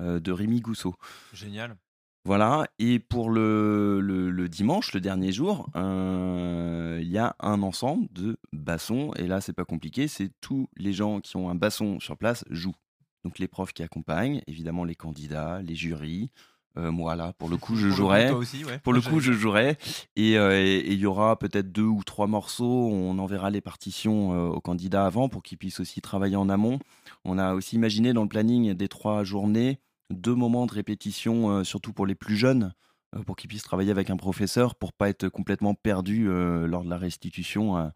euh, 0.00 0.20
de 0.20 0.32
Rémi 0.32 0.60
Gousseau. 0.60 0.94
Génial. 1.32 1.76
Voilà, 2.24 2.66
et 2.78 3.00
pour 3.00 3.30
le, 3.30 4.00
le- 4.00 4.30
le 4.30 4.48
dimanche, 4.48 4.92
le 4.94 5.00
dernier 5.00 5.32
jour, 5.32 5.68
euh, 5.74 7.00
il 7.02 7.08
y 7.10 7.18
a 7.18 7.34
un 7.40 7.62
ensemble 7.62 8.06
de 8.12 8.38
bassons, 8.52 9.10
et 9.16 9.26
là 9.26 9.40
c'est 9.40 9.52
pas 9.52 9.64
compliqué, 9.64 10.06
c'est 10.06 10.30
tous 10.40 10.68
les 10.76 10.92
gens 10.92 11.20
qui 11.20 11.36
ont 11.36 11.50
un 11.50 11.56
basson 11.56 11.98
sur 11.98 12.16
place 12.16 12.44
jouent. 12.48 12.76
Donc 13.24 13.38
les 13.40 13.48
profs 13.48 13.72
qui 13.72 13.82
accompagnent, 13.82 14.40
évidemment 14.46 14.84
les 14.84 14.94
candidats, 14.94 15.60
les 15.62 15.74
jurys, 15.74 16.30
euh, 16.78 16.90
moi 16.92 17.16
là 17.16 17.32
pour 17.38 17.48
le 17.48 17.56
coup 17.56 17.74
je 17.74 17.88
Pour 17.88 17.88
le 17.88 17.92
coup, 17.92 17.96
jouerai. 17.96 18.30
aussi, 18.30 18.64
ouais. 18.64 18.78
Pour 18.78 18.92
le 18.92 19.00
coup, 19.00 19.18
je 19.20 19.32
jouerai. 19.32 19.76
Et 20.16 20.38
euh, 20.38 20.52
et- 20.64 20.92
il 20.92 20.98
y 20.98 21.06
aura 21.06 21.36
peut-être 21.38 21.70
deux 21.72 21.82
ou 21.82 22.02
trois 22.04 22.26
morceaux. 22.28 22.88
On 22.88 23.18
enverra 23.18 23.50
les 23.50 23.60
partitions 23.60 24.32
euh, 24.32 24.48
aux 24.48 24.60
candidats 24.60 25.04
avant 25.06 25.28
pour 25.28 25.42
qu'ils 25.42 25.58
puissent 25.58 25.80
aussi 25.80 26.00
travailler 26.00 26.36
en 26.36 26.48
amont. 26.48 26.78
On 27.24 27.36
a 27.38 27.54
aussi 27.54 27.76
imaginé 27.76 28.12
dans 28.12 28.22
le 28.22 28.28
planning 28.28 28.72
des 28.74 28.88
trois 28.88 29.22
journées 29.24 29.80
deux 30.10 30.34
moments 30.34 30.66
de 30.66 30.72
répétition, 30.72 31.50
euh, 31.50 31.64
surtout 31.64 31.92
pour 31.92 32.06
les 32.06 32.14
plus 32.14 32.36
jeunes, 32.36 32.72
euh, 33.14 33.22
pour 33.22 33.36
qu'ils 33.36 33.48
puissent 33.48 33.62
travailler 33.62 33.90
avec 33.90 34.10
un 34.10 34.16
professeur 34.16 34.74
pour 34.74 34.92
pas 34.92 35.08
être 35.08 35.28
complètement 35.28 35.74
perdus 35.74 36.28
euh, 36.28 36.66
lors 36.66 36.84
de 36.84 36.90
la 36.90 36.98
restitution 36.98 37.90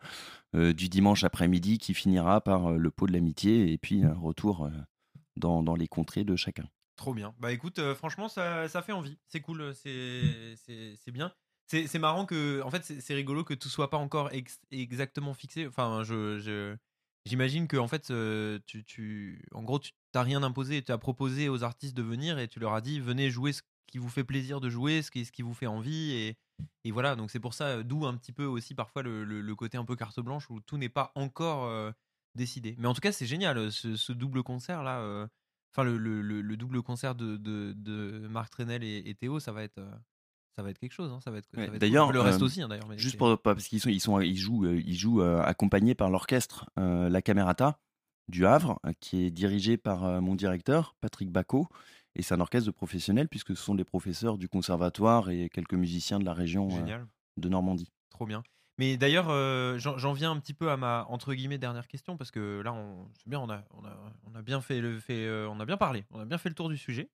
du 0.55 0.89
dimanche 0.89 1.23
après-midi 1.25 1.77
qui 1.79 1.93
finira 1.93 2.41
par 2.41 2.73
le 2.73 2.91
pot 2.91 3.07
de 3.07 3.13
l'amitié 3.13 3.73
et 3.73 3.79
puis 3.79 4.05
un 4.05 4.15
retour 4.15 4.71
dans, 5.37 5.63
dans 5.63 5.75
les 5.75 5.87
contrées 5.87 6.25
de 6.25 6.35
chacun. 6.35 6.65
Trop 6.97 7.13
bien. 7.13 7.35
Bah 7.39 7.53
écoute, 7.53 7.79
franchement, 7.93 8.29
ça, 8.29 8.67
ça 8.69 8.81
fait 8.81 8.93
envie. 8.93 9.19
C'est 9.27 9.41
cool, 9.41 9.75
c'est 9.75 10.57
bien. 11.13 11.31
C'est 11.67 11.99
marrant 11.99 12.25
que, 12.25 12.63
en 12.63 12.71
fait, 12.71 12.85
c'est 12.85 13.15
rigolo 13.15 13.45
que 13.45 13.53
tout 13.53 13.69
soit 13.69 13.91
pas 13.91 13.99
encore 13.99 14.33
ex- 14.33 14.61
exactement 14.71 15.35
fixé. 15.35 15.67
Enfin, 15.67 16.05
je, 16.05 16.39
je- 16.39 16.77
j'imagine 17.27 17.69
que 17.69 17.77
en 17.77 17.89
fait, 17.89 18.13
tu, 18.67 18.85
tu, 18.85 19.43
en 19.53 19.63
gros, 19.63 19.79
tu 19.79 19.93
t'as 20.13 20.23
rien 20.23 20.43
imposé, 20.43 20.83
tu 20.83 20.93
as 20.93 20.99
proposé 20.99 21.49
aux 21.49 21.63
artistes 21.63 21.97
de 21.97 22.03
venir 22.03 22.39
et 22.39 22.49
tu 22.49 22.59
leur 22.61 22.75
as 22.75 22.81
dit 22.81 23.01
venez 23.01 23.31
jouer 23.31 23.53
ce 23.53 23.63
qui 23.87 23.99
vous 23.99 24.09
fait 24.09 24.25
plaisir 24.25 24.61
de 24.61 24.71
jouer, 24.71 25.03
ce 25.03 25.11
qui, 25.11 25.25
ce 25.25 25.33
qui 25.33 25.43
vous 25.43 25.55
fait 25.55 25.67
envie 25.67 26.13
et, 26.13 26.37
et 26.85 26.91
voilà. 26.91 27.17
Donc 27.17 27.31
c'est 27.31 27.41
pour 27.41 27.55
ça, 27.55 27.83
d'où 27.83 28.07
un 28.07 28.17
petit 28.17 28.33
peu 28.33 28.45
aussi 28.45 28.75
parfois 28.75 29.03
le, 29.03 29.25
le- 29.25 29.55
côté 29.55 29.77
un 29.79 29.85
peu 29.85 29.97
carte 29.97 30.21
blanche 30.21 30.49
où 30.51 30.61
tout 30.61 30.79
n'est 30.79 30.89
pas 30.89 31.13
encore 31.15 31.93
décidé. 32.35 32.75
Mais 32.79 32.89
en 32.89 32.95
tout 32.95 33.01
cas, 33.01 33.13
c'est 33.13 33.27
génial 33.27 33.71
ce, 33.73 34.13
double 34.13 34.43
concert 34.43 34.83
là. 34.83 35.29
Enfin, 35.73 35.85
le- 35.85 35.99
le 35.99 36.57
double 36.57 36.83
concert 36.83 37.15
de, 37.15 37.37
de, 37.37 37.75
de 37.77 38.27
Marc 38.29 38.51
Trenel 38.51 38.83
et, 38.83 39.03
et 39.07 39.15
Théo, 39.15 39.41
ça 39.41 39.53
va 39.53 39.63
être. 39.63 39.81
Ça 40.57 40.63
va 40.63 40.71
être 40.71 40.79
quelque 40.79 40.93
chose, 40.93 41.13
hein, 41.13 41.21
ça 41.23 41.31
va 41.31 41.39
être. 41.39 41.47
ça 41.55 41.61
Ouais, 41.61 41.67
va 41.69 41.75
être 41.75 41.81
d'ailleurs, 41.81 42.07
cool. 42.07 42.15
le 42.15 42.21
reste 42.23 42.41
euh, 42.41 42.45
aussi, 42.47 42.63
hein, 42.63 42.69
d'ailleurs. 42.69 42.89
mais 42.89 42.99
Juste 42.99 43.19
pour 43.19 43.39
pas 43.41 43.55
parce 43.55 43.69
qu'ils 43.69 43.81
sont 43.81 43.91
ils 43.91 44.01
sont 44.01 44.21
ils 44.21 44.37
jouent 44.37 44.65
euh, 44.67 44.81
ils 44.85 44.95
jouent 44.97 45.21
euh, 45.23 45.43
accompagnés 45.43 45.95
par 45.95 46.11
l'orchestre 46.11 46.69
euh, 46.79 47.09
La 47.11 47.21
Camerata 47.23 47.79
du 48.29 48.47
Havre 48.47 48.81
qui 49.01 49.25
est 49.25 49.31
dirigé 49.31 49.77
par 49.77 50.21
mon 50.21 50.35
directeur 50.35 50.97
Patrick 51.01 51.31
Bacot 51.31 51.69
et 52.17 52.23
c'est 52.23 52.35
un 52.35 52.41
orchestre 52.41 52.67
de 52.67 52.73
professionnels 52.73 53.29
puisque 53.29 53.57
ce 53.57 53.63
sont 53.63 53.75
des 53.77 53.85
professeurs 53.85 54.37
du 54.39 54.49
conservatoire 54.49 55.31
et 55.31 55.49
quelques 55.49 55.75
musiciens 55.75 56.19
de 56.19 56.25
la 56.25 56.33
région 56.35 56.69
de 57.37 57.49
Normandie. 57.49 57.93
Trop 58.11 58.27
bien. 58.27 58.43
Mais 58.79 58.97
d'ailleurs, 58.99 59.29
euh, 59.31 59.79
j'en 59.79 59.97
j'en 59.97 60.13
viens 60.13 60.33
un 60.33 60.39
petit 60.41 60.53
peu 60.55 60.71
à 60.71 60.77
ma 60.77 61.07
entre 61.09 61.33
guillemets 61.35 61.57
dernière 61.57 61.87
question 61.89 62.17
parce 62.17 62.31
que 62.31 62.61
là, 62.63 62.73
on, 62.75 63.09
c'est 63.15 63.29
bien, 63.29 63.41
on 63.41 63.49
a, 63.49 63.63
on 63.75 63.85
a, 63.87 63.97
on 64.31 64.35
a 64.35 64.43
bien 64.43 64.61
fait 64.61 64.81
le, 64.81 64.99
fait, 64.99 65.25
euh, 65.25 65.49
on 65.49 65.61
a 65.61 65.65
bien 65.65 65.77
parlé, 65.79 66.05
on 66.11 66.19
a 66.21 66.25
bien 66.27 66.37
fait 66.37 66.49
le 66.51 66.55
tour 66.55 66.69
du 66.69 66.77
sujet. 66.77 67.09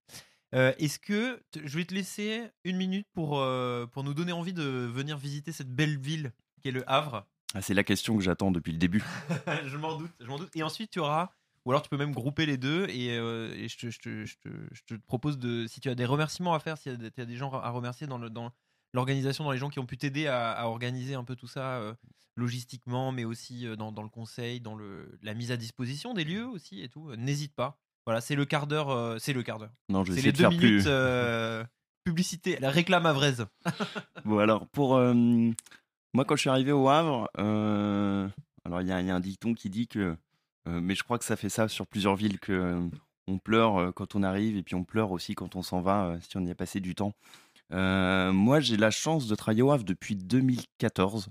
Euh, 0.55 0.73
Est-ce 0.79 0.99
que 0.99 1.43
je 1.63 1.79
vais 1.79 1.85
te 1.85 1.95
laisser 1.95 2.51
une 2.65 2.77
minute 2.77 3.07
pour 3.15 3.39
euh, 3.41 3.87
pour 3.87 4.05
nous 4.05 4.13
donner 4.15 4.33
envie 4.33 4.53
de 4.53 4.63
venir 4.63 5.17
visiter 5.17 5.51
cette 5.53 5.75
belle 5.75 5.99
ville 5.99 6.33
qui 6.61 6.69
est 6.69 6.73
le 6.73 6.89
Havre? 6.91 7.27
Ah, 7.55 7.63
c'est 7.63 7.75
la 7.75 7.85
question 7.85 8.17
que 8.17 8.23
j'attends 8.23 8.51
depuis 8.51 8.73
le 8.73 8.79
début. 8.79 9.03
Je 9.67 9.77
m'en 9.77 9.97
doute, 9.99 10.11
je 10.21 10.27
m'en 10.27 10.39
doute. 10.39 10.51
Et 10.57 10.63
ensuite, 10.63 10.91
tu 10.91 11.01
auras, 11.01 11.31
ou 11.67 11.71
alors 11.71 11.83
tu 11.83 11.89
peux 11.91 11.99
même 11.99 12.13
grouper 12.15 12.47
les 12.47 12.57
deux 12.57 12.87
et, 12.89 13.17
euh, 13.19 13.53
et 13.55 13.69
je, 13.69 13.77
te, 13.79 13.91
je 13.91 13.99
te- 13.99 14.25
je 14.25 14.37
te- 14.43 14.69
je 14.73 14.83
te 14.87 14.95
propose 14.95 15.39
de, 15.39 15.67
si 15.67 15.81
tu 15.81 15.89
as 15.91 15.95
des 15.95 16.07
remerciements 16.07 16.55
à 16.55 16.61
faire, 16.61 16.77
des, 16.87 17.11
tu 17.11 17.21
as 17.21 17.27
des 17.27 17.37
gens 17.37 17.53
à 17.53 17.69
remercier 17.71 18.07
dans 18.07 18.17
le 18.19 18.31
dans 18.31 18.53
l'organisation, 18.95 19.45
dans 19.45 19.53
les 19.53 19.59
gens 19.59 19.69
qui 19.71 19.79
ont 19.81 19.87
pu 19.87 19.97
t'aider 19.99 20.27
à, 20.27 20.51
à 20.53 20.65
organiser 20.67 21.15
un 21.15 21.25
peu 21.25 21.37
tout 21.37 21.47
ça 21.47 21.77
euh, 21.79 21.95
logistiquement, 22.37 23.13
mais 23.13 23.25
aussi 23.25 23.67
euh, 23.67 23.77
dans, 23.77 23.93
dans 23.93 24.03
le 24.03 24.09
conseil, 24.09 24.61
dans 24.61 24.75
le, 24.75 25.19
la 25.23 25.35
mise 25.35 25.51
à 25.51 25.57
disposition 25.57 26.15
des 26.15 26.25
lieux 26.25 26.47
aussi 26.47 26.83
et 26.83 26.89
tout. 26.89 27.11
euh, 27.11 27.17
N'hésite 27.17 27.55
pas. 27.55 27.79
Voilà, 28.07 28.21
c'est 28.21 28.35
le 28.35 28.45
quart 28.45 28.67
d'heure. 28.67 28.91
euh, 28.91 29.17
c'est 29.19 29.33
le 29.33 29.43
quart 29.43 29.59
d'heure. 29.59 29.73
Non, 29.89 30.05
je 30.05 30.13
vais 30.13 30.21
C'est 30.21 30.29
essayer 30.29 30.33
les 30.33 30.33
de 30.33 30.37
deux 30.39 30.43
faire 30.43 30.51
minutes 30.51 30.83
plus. 30.83 30.85
euh, 30.89 31.65
publicité. 32.05 32.59
La 32.61 32.71
réclame 32.71 33.07
à 33.07 33.13
Vraise. 33.13 33.47
Bon, 34.25 34.39
alors, 34.39 34.67
pour. 34.69 34.97
euh, 34.97 35.15
moi, 36.15 36.25
quand 36.25 36.37
je 36.37 36.41
suis 36.43 36.51
arrivé 36.51 36.73
au 36.73 36.89
Havre, 36.89 37.29
euh, 37.39 38.29
alors 38.65 38.81
il 38.83 38.89
y, 38.89 38.93
a 38.93 39.01
il 39.01 39.07
y 39.07 39.11
a 39.11 39.15
un 39.15 39.21
dicton 39.21 39.55
qui 39.55 39.71
dit 39.71 39.87
que. 39.89 40.17
euh, 40.69 40.81
mais 40.81 40.95
je 40.95 41.03
crois 41.03 41.19
que 41.19 41.25
ça 41.25 41.37
fait 41.37 41.49
ça 41.49 41.69
sur 41.69 41.87
plusieurs 41.87 42.17
villes, 42.17 42.39
que 42.41 42.53
euh, 42.53 42.81
on 43.29 43.39
pleure 43.39 43.77
euh, 43.79 43.93
quand 43.93 44.15
on 44.15 44.23
arrive 44.23 44.57
et 44.57 44.63
puis 44.63 44.75
on 44.75 44.85
pleure 44.85 45.11
aussi 45.13 45.35
quand 45.35 45.57
on 45.57 45.63
s'en 45.63 45.81
va, 45.81 46.07
euh, 46.07 46.19
si 46.21 46.37
on 46.37 46.45
y 46.45 46.51
a 46.51 46.55
passé 46.55 46.81
du 46.81 46.95
temps. 46.95 47.13
Euh, 47.73 48.33
moi, 48.33 48.61
j'ai 48.61 48.77
la 48.77 48.91
chance 48.91 49.27
de 49.27 49.35
travailler 49.35 49.63
au 49.63 49.71
Havre 49.73 49.85
depuis 49.85 50.15
2014. 50.17 51.29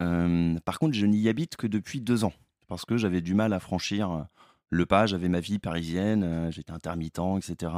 Euh, 0.00 0.58
par 0.64 0.78
contre, 0.78 0.94
je 0.94 1.06
n'y 1.06 1.28
habite 1.28 1.56
que 1.56 1.66
depuis 1.66 2.00
deux 2.00 2.24
ans, 2.24 2.32
parce 2.68 2.84
que 2.84 2.96
j'avais 2.96 3.20
du 3.20 3.34
mal 3.34 3.52
à 3.52 3.60
franchir 3.60 4.26
le 4.70 4.86
pas, 4.86 5.06
j'avais 5.06 5.28
ma 5.28 5.40
vie 5.40 5.58
parisienne, 5.58 6.22
euh, 6.24 6.50
j'étais 6.50 6.72
intermittent, 6.72 7.20
etc. 7.38 7.72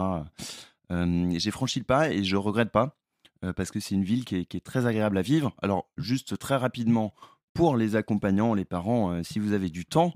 J'ai 0.91 1.51
franchi 1.51 1.79
le 1.79 1.85
pas 1.85 2.11
et 2.11 2.25
je 2.25 2.37
regrette 2.37 2.71
pas 2.71 2.97
euh, 3.45 3.53
parce 3.53 3.71
que 3.71 3.81
c'est 3.81 3.95
une 3.95 4.05
ville 4.05 4.25
qui 4.25 4.37
est, 4.37 4.65
très 4.65 4.87
agréable 4.87 5.19
à 5.19 5.23
vivre. 5.23 5.55
Alors, 5.63 5.89
juste 5.97 6.37
très 6.39 6.57
rapidement, 6.57 7.15
pour 7.55 7.77
les 7.77 7.97
accompagnants, 7.97 8.55
les 8.55 8.65
parents, 8.65 9.13
euh, 9.13 9.23
si 9.23 9.39
vous 9.39 9.53
avez 9.53 9.71
du 9.71 9.85
temps, 9.87 10.15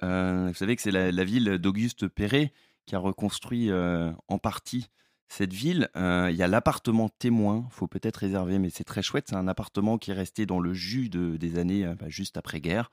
vous 0.00 0.54
savez 0.54 0.74
que 0.74 0.82
c'est 0.82 0.90
la, 0.90 1.24
ville 1.24 1.58
d'Auguste 1.58 2.08
Perret 2.08 2.52
qui 2.86 2.96
a 2.96 2.98
reconstruit 2.98 3.70
en 3.72 4.38
partie 4.38 4.90
cette 5.28 5.52
ville. 5.52 5.88
Il 5.94 6.34
y 6.34 6.42
a 6.42 6.48
l'appartement 6.48 7.08
témoin, 7.08 7.68
faut 7.70 7.86
peut-être 7.86 8.16
réserver, 8.16 8.58
mais 8.58 8.68
c'est 8.68 8.82
très 8.82 9.00
chouette. 9.00 9.26
C'est 9.28 9.36
un 9.36 9.46
appartement 9.46 9.98
qui 9.98 10.10
est 10.10 10.14
resté 10.14 10.44
dans 10.44 10.58
le 10.58 10.74
jus 10.74 11.08
de- 11.08 11.36
des 11.36 11.56
années 11.56 11.86
bah, 12.00 12.08
juste 12.08 12.36
après-guerre. 12.36 12.90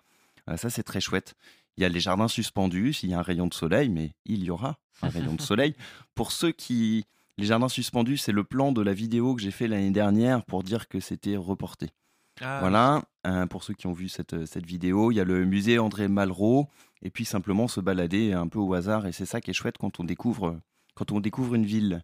Ça, 0.56 0.70
c'est 0.70 0.84
très 0.84 1.02
chouette. 1.02 1.36
Il 1.78 1.82
y 1.84 1.86
a 1.86 1.90
les 1.90 2.00
jardins 2.00 2.28
suspendus, 2.28 2.94
s'il 2.94 3.10
y 3.10 3.14
a 3.14 3.20
un 3.20 3.24
rayon 3.24 3.48
de 3.48 3.54
soleil, 3.54 3.90
mais 3.90 4.12
il 4.26 4.44
y 4.44 4.50
aura 4.50 4.78
un 5.02 5.10
rayon 5.10 5.36
de 5.36 5.42
soleil. 5.42 5.76
Pour 6.16 6.32
ceux 6.32 6.52
qui, 6.52 7.06
les 7.38 7.46
jardins 7.46 7.70
suspendus, 7.70 8.18
c'est 8.18 8.32
le 8.32 8.44
plan 8.44 8.72
de 8.72 8.82
la 8.82 8.94
vidéo 8.94 9.36
que 9.36 9.42
j'ai 9.42 9.52
fait 9.52 9.68
l'année 9.68 9.92
dernière 9.92 10.44
pour 10.44 10.64
dire 10.64 10.88
que 10.88 11.00
c'était 11.00 11.38
reporté. 11.38 11.90
Ah, 12.42 12.60
Voilà, 12.62 13.04
euh, 13.28 13.46
pour 13.48 13.64
ceux 13.64 13.74
qui 13.74 13.88
ont 13.88 13.94
vu 13.94 14.08
cette, 14.10 14.46
cette 14.46 14.66
vidéo, 14.66 15.12
il 15.12 15.16
y 15.16 15.20
a 15.20 15.26
le 15.26 15.46
musée 15.46 15.78
André 15.80 16.08
Malraux, 16.08 16.68
et 17.02 17.10
puis 17.10 17.26
simplement 17.26 17.68
se 17.68 17.80
balader 17.80 18.34
un 18.34 18.48
peu 18.48 18.60
au 18.60 18.74
hasard, 18.74 19.06
et 19.08 19.12
c'est 19.12 19.26
ça 19.26 19.42
qui 19.42 19.52
est 19.52 19.54
chouette 19.54 19.78
quand 19.78 20.00
on 20.00 20.04
découvre, 20.04 20.60
quand 20.96 21.12
on 21.12 21.20
découvre 21.20 21.56
une 21.56 21.66
ville. 21.66 22.02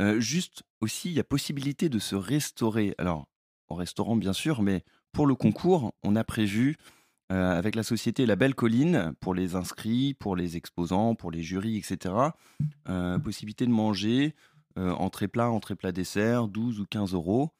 Euh, 0.00 0.20
juste 0.20 0.62
aussi, 0.80 1.08
il 1.10 1.14
y 1.14 1.20
a 1.20 1.24
possibilité 1.24 1.88
de 1.88 1.98
se 1.98 2.16
restaurer. 2.16 2.94
Alors, 2.98 3.26
au 3.68 3.74
restaurant 3.74 4.16
bien 4.16 4.32
sûr, 4.32 4.62
mais 4.62 4.84
pour 5.12 5.26
le 5.26 5.34
concours, 5.34 5.92
on 6.02 6.16
a 6.16 6.24
prévu 6.24 6.76
euh, 7.30 7.58
avec 7.58 7.74
la 7.74 7.82
société 7.82 8.24
La 8.26 8.36
Belle 8.36 8.54
Colline, 8.54 9.12
pour 9.20 9.34
les 9.34 9.54
inscrits, 9.54 10.14
pour 10.14 10.34
les 10.36 10.56
exposants, 10.56 11.14
pour 11.14 11.30
les 11.30 11.42
jurys, 11.42 11.76
etc., 11.76 12.14
euh, 12.88 13.18
possibilité 13.18 13.66
de 13.66 13.70
manger 13.70 14.34
euh, 14.78 14.92
entrée 14.92 15.28
plat, 15.28 15.50
entrée 15.50 15.74
plat 15.76 15.92
dessert, 15.92 16.48
12 16.48 16.80
ou 16.80 16.86
15 16.86 17.12
euros. 17.14 17.50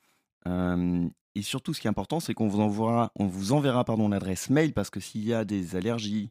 Euh, 0.47 1.09
et 1.35 1.43
surtout, 1.43 1.75
ce 1.75 1.81
qui 1.81 1.87
est 1.87 1.91
important, 1.91 2.21
c'est 2.21 2.35
qu'on 2.35 2.49
vous 2.49 2.61
enverra, 2.61 3.13
on 3.17 3.27
vous 3.27 3.53
enverra 3.53 3.85
pardon, 3.85 4.09
l'adresse 4.09 4.51
mail 4.51 4.73
parce 4.73 4.91
que 4.91 5.01
s'il 5.01 5.25
y 5.25 5.35
a 5.35 5.45
des 5.45 5.77
allergies 5.77 6.31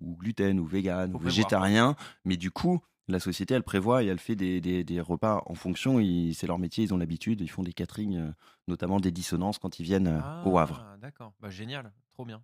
ou 0.00 0.16
gluten 0.16 0.58
ou 0.58 0.66
vegan 0.66 1.14
ou 1.14 1.18
végétarien, 1.24 1.94
mais 2.24 2.36
du 2.36 2.50
coup, 2.50 2.80
la 3.08 3.20
société, 3.20 3.54
elle 3.54 3.62
prévoit 3.62 4.02
et 4.02 4.06
elle 4.06 4.18
fait 4.18 4.34
des, 4.34 4.60
des- 4.60 4.82
des 4.82 5.00
repas 5.00 5.40
en 5.46 5.54
fonction. 5.54 6.00
Ils- 6.00 6.34
C'est 6.34 6.48
leur 6.48 6.58
métier, 6.58 6.82
ils 6.82 6.92
ont 6.92 6.96
l'habitude. 6.98 7.40
Ils 7.40 7.48
font 7.48 7.62
des 7.62 7.72
catering, 7.72 8.16
euh, 8.16 8.30
notamment 8.66 8.98
des 8.98 9.12
dissonances 9.12 9.58
quand 9.60 9.78
ils 9.78 9.84
viennent 9.84 10.20
au 10.44 10.58
Havre. 10.58 10.84
Ah, 10.84 10.96
D'accord, 10.96 11.32
bah, 11.40 11.48
génial, 11.50 11.92
trop 12.16 12.24
bien. 12.24 12.40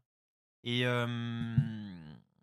Et, 0.64 0.82
euh, 0.84 1.06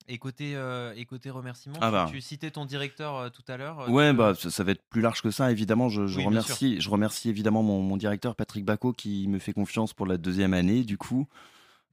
et, 0.08 0.18
côté, 0.18 0.56
euh, 0.56 0.92
et 0.98 1.06
côté 1.06 1.30
remerciements, 1.30 1.78
Ah 1.80 1.88
tu, 1.88 1.92
bah. 1.92 2.08
tu 2.12 2.22
citais 2.22 2.50
ton 2.50 2.66
directeur 2.66 3.16
euh, 3.16 3.30
tout 3.30 3.44
à 3.48 3.56
l'heure. 3.56 3.82
euh, 3.82 3.90
Ouais, 3.90 4.12
bah, 4.14 4.34
ça, 4.34 4.50
ça 4.50 4.64
va 4.64 4.72
être 4.72 4.82
plus 4.90 5.02
large 5.02 5.22
que 5.22 5.30
ça, 5.30 5.52
évidemment. 5.52 5.90
Je, 5.90 6.08
je 6.08 6.16
Oui, 6.18 6.24
bien 6.24 6.30
remercie, 6.30 6.82
je 6.82 6.90
remercie 6.90 7.30
évidemment 7.30 7.62
mon, 7.62 7.82
mon 7.84 7.98
directeur 7.98 8.36
Patrick 8.36 8.66
Bacot 8.66 8.94
qui 8.94 9.28
me 9.28 9.38
fait 9.38 9.54
confiance 9.54 9.94
pour 9.94 10.08
la 10.08 10.18
deuxième 10.18 10.56
année, 10.56 10.84
du 10.84 10.98
coup. 10.98 11.28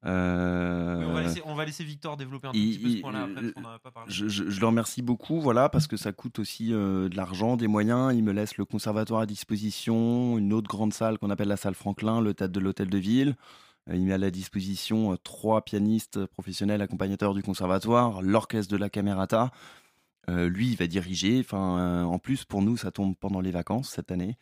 Euh, 0.05 1.05
on, 1.05 1.13
va 1.13 1.23
laisser, 1.23 1.43
on 1.45 1.55
va 1.55 1.65
laisser 1.65 1.85
Victor 1.85 2.17
développer 2.17 2.49
un 2.49 2.53
il- 2.55 2.77
petit 2.77 2.79
peu 2.83 2.91
ce 2.91 3.01
point-là 3.03 3.23
après, 3.25 3.33
euh, 3.33 3.43
parce 3.43 3.53
qu'on 3.55 3.61
n'en 3.61 3.75
a 3.75 3.79
pas 3.79 3.91
parlé. 3.91 4.13
je, 4.13 4.29
je- 4.29 4.49
je 4.49 4.61
le 4.61 4.67
remercie 4.67 5.03
beaucoup, 5.03 5.41
voilà, 5.41 5.69
parce 5.69 5.87
que 5.87 5.97
ça 5.97 6.13
coûte 6.13 6.39
aussi 6.39 6.73
euh, 6.73 7.09
de 7.09 7.17
l'argent, 7.17 7.57
des 7.57 7.67
moyens. 7.69 8.15
Il 8.15 8.23
me 8.25 8.33
laisse 8.33 8.57
le 8.57 8.65
conservatoire 8.65 9.21
à 9.23 9.27
disposition, 9.27 10.39
une 10.39 10.53
autre 10.53 10.69
grande 10.69 10.93
salle 10.95 11.19
qu'on 11.19 11.31
appelle 11.31 11.49
la 11.49 11.57
salle 11.57 11.75
Franklin, 11.75 12.21
le 12.21 12.35
théâtre 12.35 12.53
de 12.53 12.61
l'hôtel 12.61 12.89
de 12.89 12.99
ville. 12.99 13.35
Euh, 13.91 13.97
Il 13.97 14.05
met 14.05 14.15
à 14.15 14.19
la 14.19 14.31
disposition 14.31 15.13
euh, 15.13 15.17
trois 15.17 15.63
pianistes 15.63 16.27
professionnels 16.27 16.83
accompagnateurs 16.83 17.35
du 17.35 17.43
conservatoire, 17.43 18.23
l'orchestre 18.23 18.73
de 18.73 18.77
la 18.77 18.91
Camerata. 18.91 19.51
Euh, 20.29 20.49
lui, 20.49 20.71
il 20.71 20.77
va 20.77 20.87
diriger. 20.87 21.39
Enfin, 21.41 22.05
en 22.05 22.19
plus, 22.19 22.45
pour 22.45 22.63
nous, 22.63 22.77
ça 22.77 22.91
tombe 22.91 23.15
pendant 23.17 23.41
les 23.41 23.53
vacances 23.53 23.91
cette 23.91 24.11
année, 24.11 24.37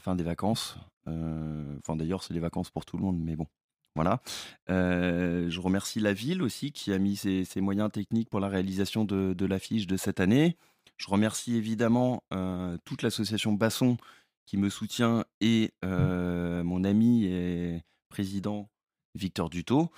fin 0.00 0.16
des 0.16 0.24
vacances. 0.24 0.78
Enfin, 1.06 1.94
d'ailleurs, 1.94 2.24
c'est 2.24 2.34
les 2.34 2.40
vacances 2.40 2.70
pour 2.70 2.84
tout 2.84 2.96
le 2.96 3.04
monde, 3.04 3.20
mais 3.20 3.36
bon, 3.36 3.46
voilà. 3.94 4.20
Je 4.66 5.60
remercie 5.60 6.00
la 6.00 6.12
ville 6.12 6.42
aussi 6.42 6.72
qui 6.72 6.92
a 6.92 6.98
mis 6.98 7.14
ses, 7.14 7.46
moyens 7.60 7.92
techniques 7.92 8.30
pour 8.30 8.40
la 8.40 8.48
réalisation 8.48 9.04
de, 9.04 9.46
l'affiche 9.46 9.86
de 9.86 9.96
cette 9.96 10.18
année. 10.18 10.56
Je 10.96 11.06
remercie 11.08 11.54
évidemment 11.54 12.24
toute 12.84 13.02
l'association 13.02 13.52
Basson 13.52 13.96
qui 14.44 14.56
me 14.56 14.70
soutient 14.70 15.24
et 15.40 15.72
mon 15.84 16.82
ami 16.82 17.28
président 18.10 18.68
Victor 19.16 19.50
Dutot. 19.50 19.90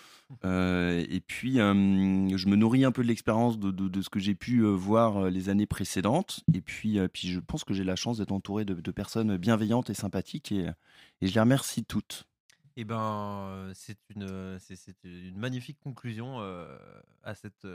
Euh, 0.45 1.05
et 1.11 1.21
puis, 1.21 1.61
euh, 1.61 1.75
je 1.75 2.47
me 2.49 2.57
nourris 2.57 2.85
un 2.85 2.93
peu 2.93 3.03
de 3.03 3.09
l'expérience 3.09 3.59
de, 3.59 3.71
de- 3.71 3.89
de 3.89 4.01
ce 4.01 4.09
que 4.09 4.19
j'ai 4.19 4.35
pu 4.35 4.63
voir 4.63 5.29
les 5.29 5.49
années 5.51 5.67
précédentes. 5.67 6.41
Et 6.55 6.63
puis, 6.63 6.99
euh, 6.99 7.09
puis 7.09 7.29
je 7.29 7.41
pense 7.41 7.65
que 7.65 7.75
j'ai 7.75 7.85
la 7.85 7.97
chance 7.97 8.19
d'être 8.19 8.33
entouré 8.33 8.65
de, 8.65 8.73
de 8.75 8.91
personnes 8.91 9.37
bienveillantes 9.37 9.91
et 9.91 9.95
sympathiques. 9.95 10.53
Et, 10.53 10.67
et 11.21 11.27
je 11.27 11.35
les 11.35 11.41
remercie 11.41 11.85
toutes. 11.85 12.25
Eh 12.77 12.85
ben, 12.85 13.71
c'est 13.75 13.99
une, 14.17 14.57
c'est 14.59 14.97
une 15.05 15.37
magnifique 15.37 15.79
conclusion 15.81 16.39
à 17.23 17.35
cette. 17.35 17.67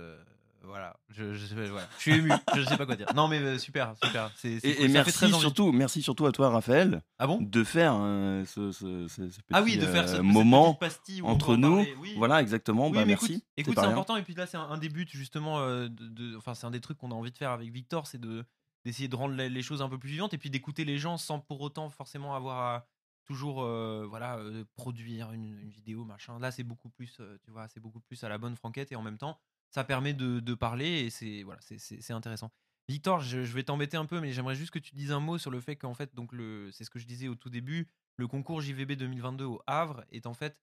Voilà. 0.64 0.98
Je, 1.10 1.34
je, 1.34 1.56
voilà. 1.56 1.88
je 1.98 2.02
suis 2.02 2.12
ému. 2.14 2.32
je 2.56 2.62
sais 2.64 2.78
pas 2.78 2.86
quoi 2.86 2.96
dire. 2.96 3.08
Non, 3.16 3.28
mais 3.28 3.40
euh, 3.40 3.58
super, 3.58 3.94
super. 4.04 4.32
C'est, 4.36 4.60
c'est 4.60 4.70
Et, 4.70 4.76
cool, 4.76 4.90
merci 4.92 5.30
surtout, 5.40 5.72
merci 5.72 6.02
surtout 6.02 6.26
à 6.26 6.32
toi, 6.32 6.50
Raphaël, 6.50 7.02
Ah 7.20 7.28
bon? 7.28 7.40
de 7.42 7.64
faire 7.64 7.96
euh, 7.98 8.44
ce, 8.46 8.72
ce- 8.72 9.08
ce- 9.08 9.30
ce 9.30 9.42
petit 9.42 9.54
Ah 9.54 9.62
oui, 9.62 9.78
de 9.78 9.86
faire 9.86 10.04
euh, 10.08 10.18
ce 10.18 10.22
moment 10.22 10.78
entre 11.24 11.56
nous. 11.56 11.76
parler, 11.78 11.96
oui. 12.00 12.14
Voilà, 12.18 12.42
exactement. 12.42 12.88
Oui, 12.88 12.94
bah, 12.94 13.06
merci. 13.06 13.34
écoute, 13.34 13.44
C'est 13.56 13.62
écoute, 13.62 13.76
pas 13.76 13.82
c'est 13.82 13.88
rien. 13.88 13.94
important. 13.96 14.18
Et 14.18 14.24
puis 14.24 14.34
là, 14.36 14.46
c'est 14.48 14.58
un, 14.58 14.62
un 14.70 14.78
des 14.78 14.90
buts 14.90 15.08
justement. 15.10 15.60
euh, 15.60 15.88
de, 15.90 16.08
de- 16.08 16.36
enfin, 16.38 16.54
c'est 16.54 16.66
un 16.68 16.72
des 16.72 16.82
trucs 16.82 16.98
qu'on 16.98 17.12
a 17.12 17.16
envie 17.16 17.32
de 17.32 17.38
faire 17.38 17.52
avec 17.52 17.72
Victor, 17.72 18.08
c'est 18.08 18.20
de 18.20 18.46
d'essayer 18.86 19.08
de 19.10 19.16
rendre 19.16 19.36
les, 19.36 19.50
les 19.50 19.62
choses 19.62 19.82
un 19.82 19.90
peu 19.90 19.98
plus 19.98 20.10
vivantes 20.10 20.34
et 20.34 20.38
puis 20.38 20.50
d'écouter 20.50 20.86
les 20.86 20.98
gens 20.98 21.18
sans 21.18 21.40
pour 21.40 21.60
autant 21.62 21.90
forcément 21.90 22.36
avoir 22.36 22.60
à 22.76 22.88
toujours 23.26 23.62
euh, 23.64 24.06
voilà 24.08 24.40
produire 24.78 25.34
une, 25.34 25.60
une 25.60 25.70
vidéo 25.70 26.06
machin. 26.06 26.40
Là, 26.40 26.52
c'est 26.52 26.64
beaucoup 26.64 26.90
plus, 26.90 27.20
tu 27.44 27.52
vois, 27.52 27.68
c'est 27.68 27.82
beaucoup 27.82 28.00
plus 28.00 28.24
à 28.24 28.30
la 28.30 28.38
bonne 28.38 28.56
franquette 28.56 28.92
et 28.94 28.96
en 28.96 29.02
même 29.02 29.18
temps, 29.18 29.38
ça 29.70 29.84
permet 29.84 30.14
de, 30.14 30.40
de 30.40 30.54
parler 30.54 30.88
et 31.06 31.10
c'est 31.10 31.44
voilà, 31.44 31.60
c'est- 31.62 32.12
intéressant. 32.12 32.52
Victor, 32.90 33.20
je, 33.20 33.40
vais 33.40 33.64
t'embêter 33.64 33.98
un 33.98 34.06
peu, 34.06 34.22
mais 34.22 34.32
j'aimerais 34.32 34.56
juste 34.56 34.72
que 34.72 34.80
tu 34.80 34.96
dises 34.96 35.12
un 35.12 35.20
mot 35.20 35.38
sur 35.38 35.52
le 35.52 35.60
fait 35.60 35.76
qu'en 35.76 35.94
fait, 35.94 36.16
donc 36.16 36.32
c'est 36.72 36.86
ce 36.86 36.90
que 36.90 37.00
je 37.00 37.06
disais 37.06 37.28
au 37.28 37.36
tout 37.36 37.50
début, 37.50 37.88
le 38.16 38.28
concours 38.28 38.62
JVB 38.62 38.94
2022 38.94 39.44
au 39.44 39.62
Havre 39.68 40.06
est 40.12 40.26
en 40.26 40.34
fait 40.34 40.58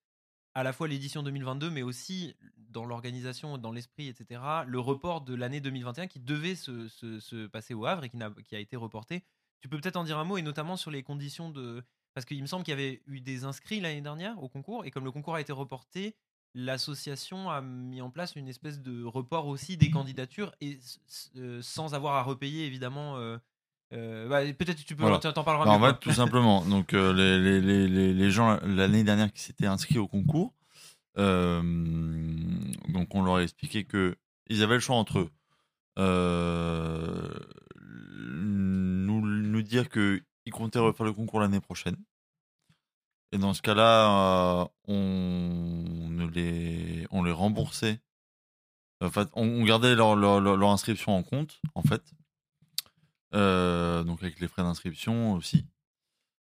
à 0.55 0.63
la 0.63 0.73
fois 0.73 0.87
l'édition 0.87 1.21
2022, 1.21 1.69
mais 1.69 1.83
aussi 1.83 2.33
dans 2.57 2.85
l'organisation, 2.85 3.57
dans 3.57 3.71
l'esprit, 3.71 4.07
etc., 4.07 4.41
le 4.65 4.79
report 4.79 5.21
de 5.21 5.35
l'année 5.35 5.59
2021 5.59 6.07
qui 6.07 6.19
devait 6.19 6.55
se, 6.55 6.87
se- 6.87 7.19
se 7.19 7.45
passer 7.47 7.73
au 7.73 7.85
Havre 7.85 8.05
et 8.05 8.09
qui, 8.09 8.17
n'a- 8.17 8.33
qui 8.43 8.55
a 8.55 8.59
été 8.59 8.75
reporté. 8.77 9.23
Tu 9.61 9.69
peux 9.69 9.79
peut-être 9.79 9.97
en 9.97 10.03
dire 10.03 10.17
un 10.17 10.23
mot, 10.23 10.37
et 10.37 10.41
notamment 10.41 10.77
sur 10.77 10.91
les 10.91 11.03
conditions 11.03 11.49
de... 11.49 11.83
Parce 12.13 12.25
qu'il 12.25 12.41
me 12.41 12.47
semble 12.47 12.63
qu'il 12.63 12.71
y 12.71 12.73
avait 12.73 13.03
eu 13.07 13.19
des 13.19 13.43
inscrits 13.43 13.81
l'année 13.81 14.01
dernière 14.01 14.41
au 14.41 14.47
concours, 14.47 14.85
et 14.85 14.91
comme 14.91 15.03
le 15.03 15.11
concours 15.11 15.35
a 15.35 15.41
été 15.41 15.51
reporté, 15.51 16.15
l'association 16.55 17.49
a 17.51 17.61
mis 17.61 18.01
en 18.01 18.09
place 18.09 18.35
une 18.35 18.47
espèce 18.47 18.81
de 18.81 19.03
report 19.03 19.45
aussi 19.47 19.77
des 19.77 19.91
candidatures, 19.91 20.53
et 20.61 20.79
euh, 21.37 21.61
sans 21.61 21.93
avoir 21.93 22.15
à 22.15 22.23
repayer, 22.23 22.65
évidemment... 22.65 23.17
euh, 23.17 23.37
euh, 23.93 24.27
bah, 24.27 24.41
peut-être 24.53 24.83
tu 24.83 24.95
peux 24.95 25.03
Voilà. 25.03 25.19
t'en 25.19 25.43
parleras 25.43 25.65
Bah, 25.65 25.71
en 25.73 25.79
fait, 25.93 25.99
tout 25.99 26.11
simplement, 26.11 26.65
donc 26.65 26.93
les, 26.93 27.39
les- 27.39 27.61
les- 27.61 28.13
les- 28.13 28.31
gens 28.31 28.57
l'année 28.63 29.03
dernière 29.03 29.31
qui 29.31 29.41
s'étaient 29.41 29.67
inscrits 29.67 29.99
au 29.99 30.07
concours, 30.07 30.53
donc 31.15 33.13
on 33.13 33.23
leur 33.23 33.35
a 33.35 33.43
expliqué 33.43 33.83
que 33.83 34.15
ils 34.47 34.63
avaient 34.63 34.73
le 34.75 34.79
choix 34.79 34.95
entre 34.95 35.19
eux. 35.19 35.29
nous, 37.87 39.21
nous 39.21 39.61
dire 39.61 39.89
qu'ils 39.89 40.23
comptaient 40.51 40.79
refaire 40.79 41.05
le 41.05 41.13
concours 41.13 41.39
l'année 41.39 41.59
prochaine. 41.61 41.95
Et 43.35 43.37
dans 43.37 43.53
ce 43.53 43.61
cas-là, 43.61 44.61
euh, 44.61 44.65
on, 44.87 46.29
les, 46.33 47.31
remboursait. 47.33 47.99
En 49.01 49.11
fait, 49.11 49.27
on, 49.33 49.61
gardait 49.65 49.93
leur, 49.93 50.71
inscription 50.71 51.17
en 51.17 51.21
compte, 51.21 51.59
en 51.73 51.81
fait. 51.81 52.01
Euh, 53.33 54.05
donc 54.05 54.23
avec 54.23 54.39
les 54.39 54.47
frais 54.47 54.61
d'inscription 54.61 55.33
aussi. 55.33 55.65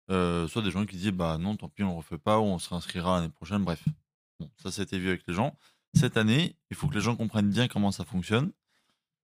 Euh, 0.09 0.49
soit 0.49 0.61
des 0.63 0.71
gens 0.71 0.85
qui 0.85 0.97
disaient 0.97 1.13
bah 1.13 1.37
non, 1.37 1.55
tant 1.55 1.69
pis, 1.69 1.83
on 1.83 1.91
le 1.91 1.95
refait 1.95 2.17
pas, 2.17 2.39
ou 2.39 2.43
on 2.43 2.59
se 2.59 2.67
réinscrira 2.67 3.21
l'année 3.21 3.31
prochaine, 3.31 3.63
bref. 3.63 3.85
Bon, 4.41 4.51
ça 4.61 4.69
c'était 4.69 4.99
vu 4.99 5.07
avec 5.07 5.25
les 5.29 5.33
gens. 5.33 5.57
Cette 5.93 6.17
année, 6.17 6.57
il 6.71 6.75
faut 6.75 6.89
que 6.89 6.95
les 6.95 6.99
gens 6.99 7.15
comprennent 7.15 7.51
bien 7.51 7.69
comment 7.69 7.93
ça 7.93 8.03
fonctionne. 8.03 8.51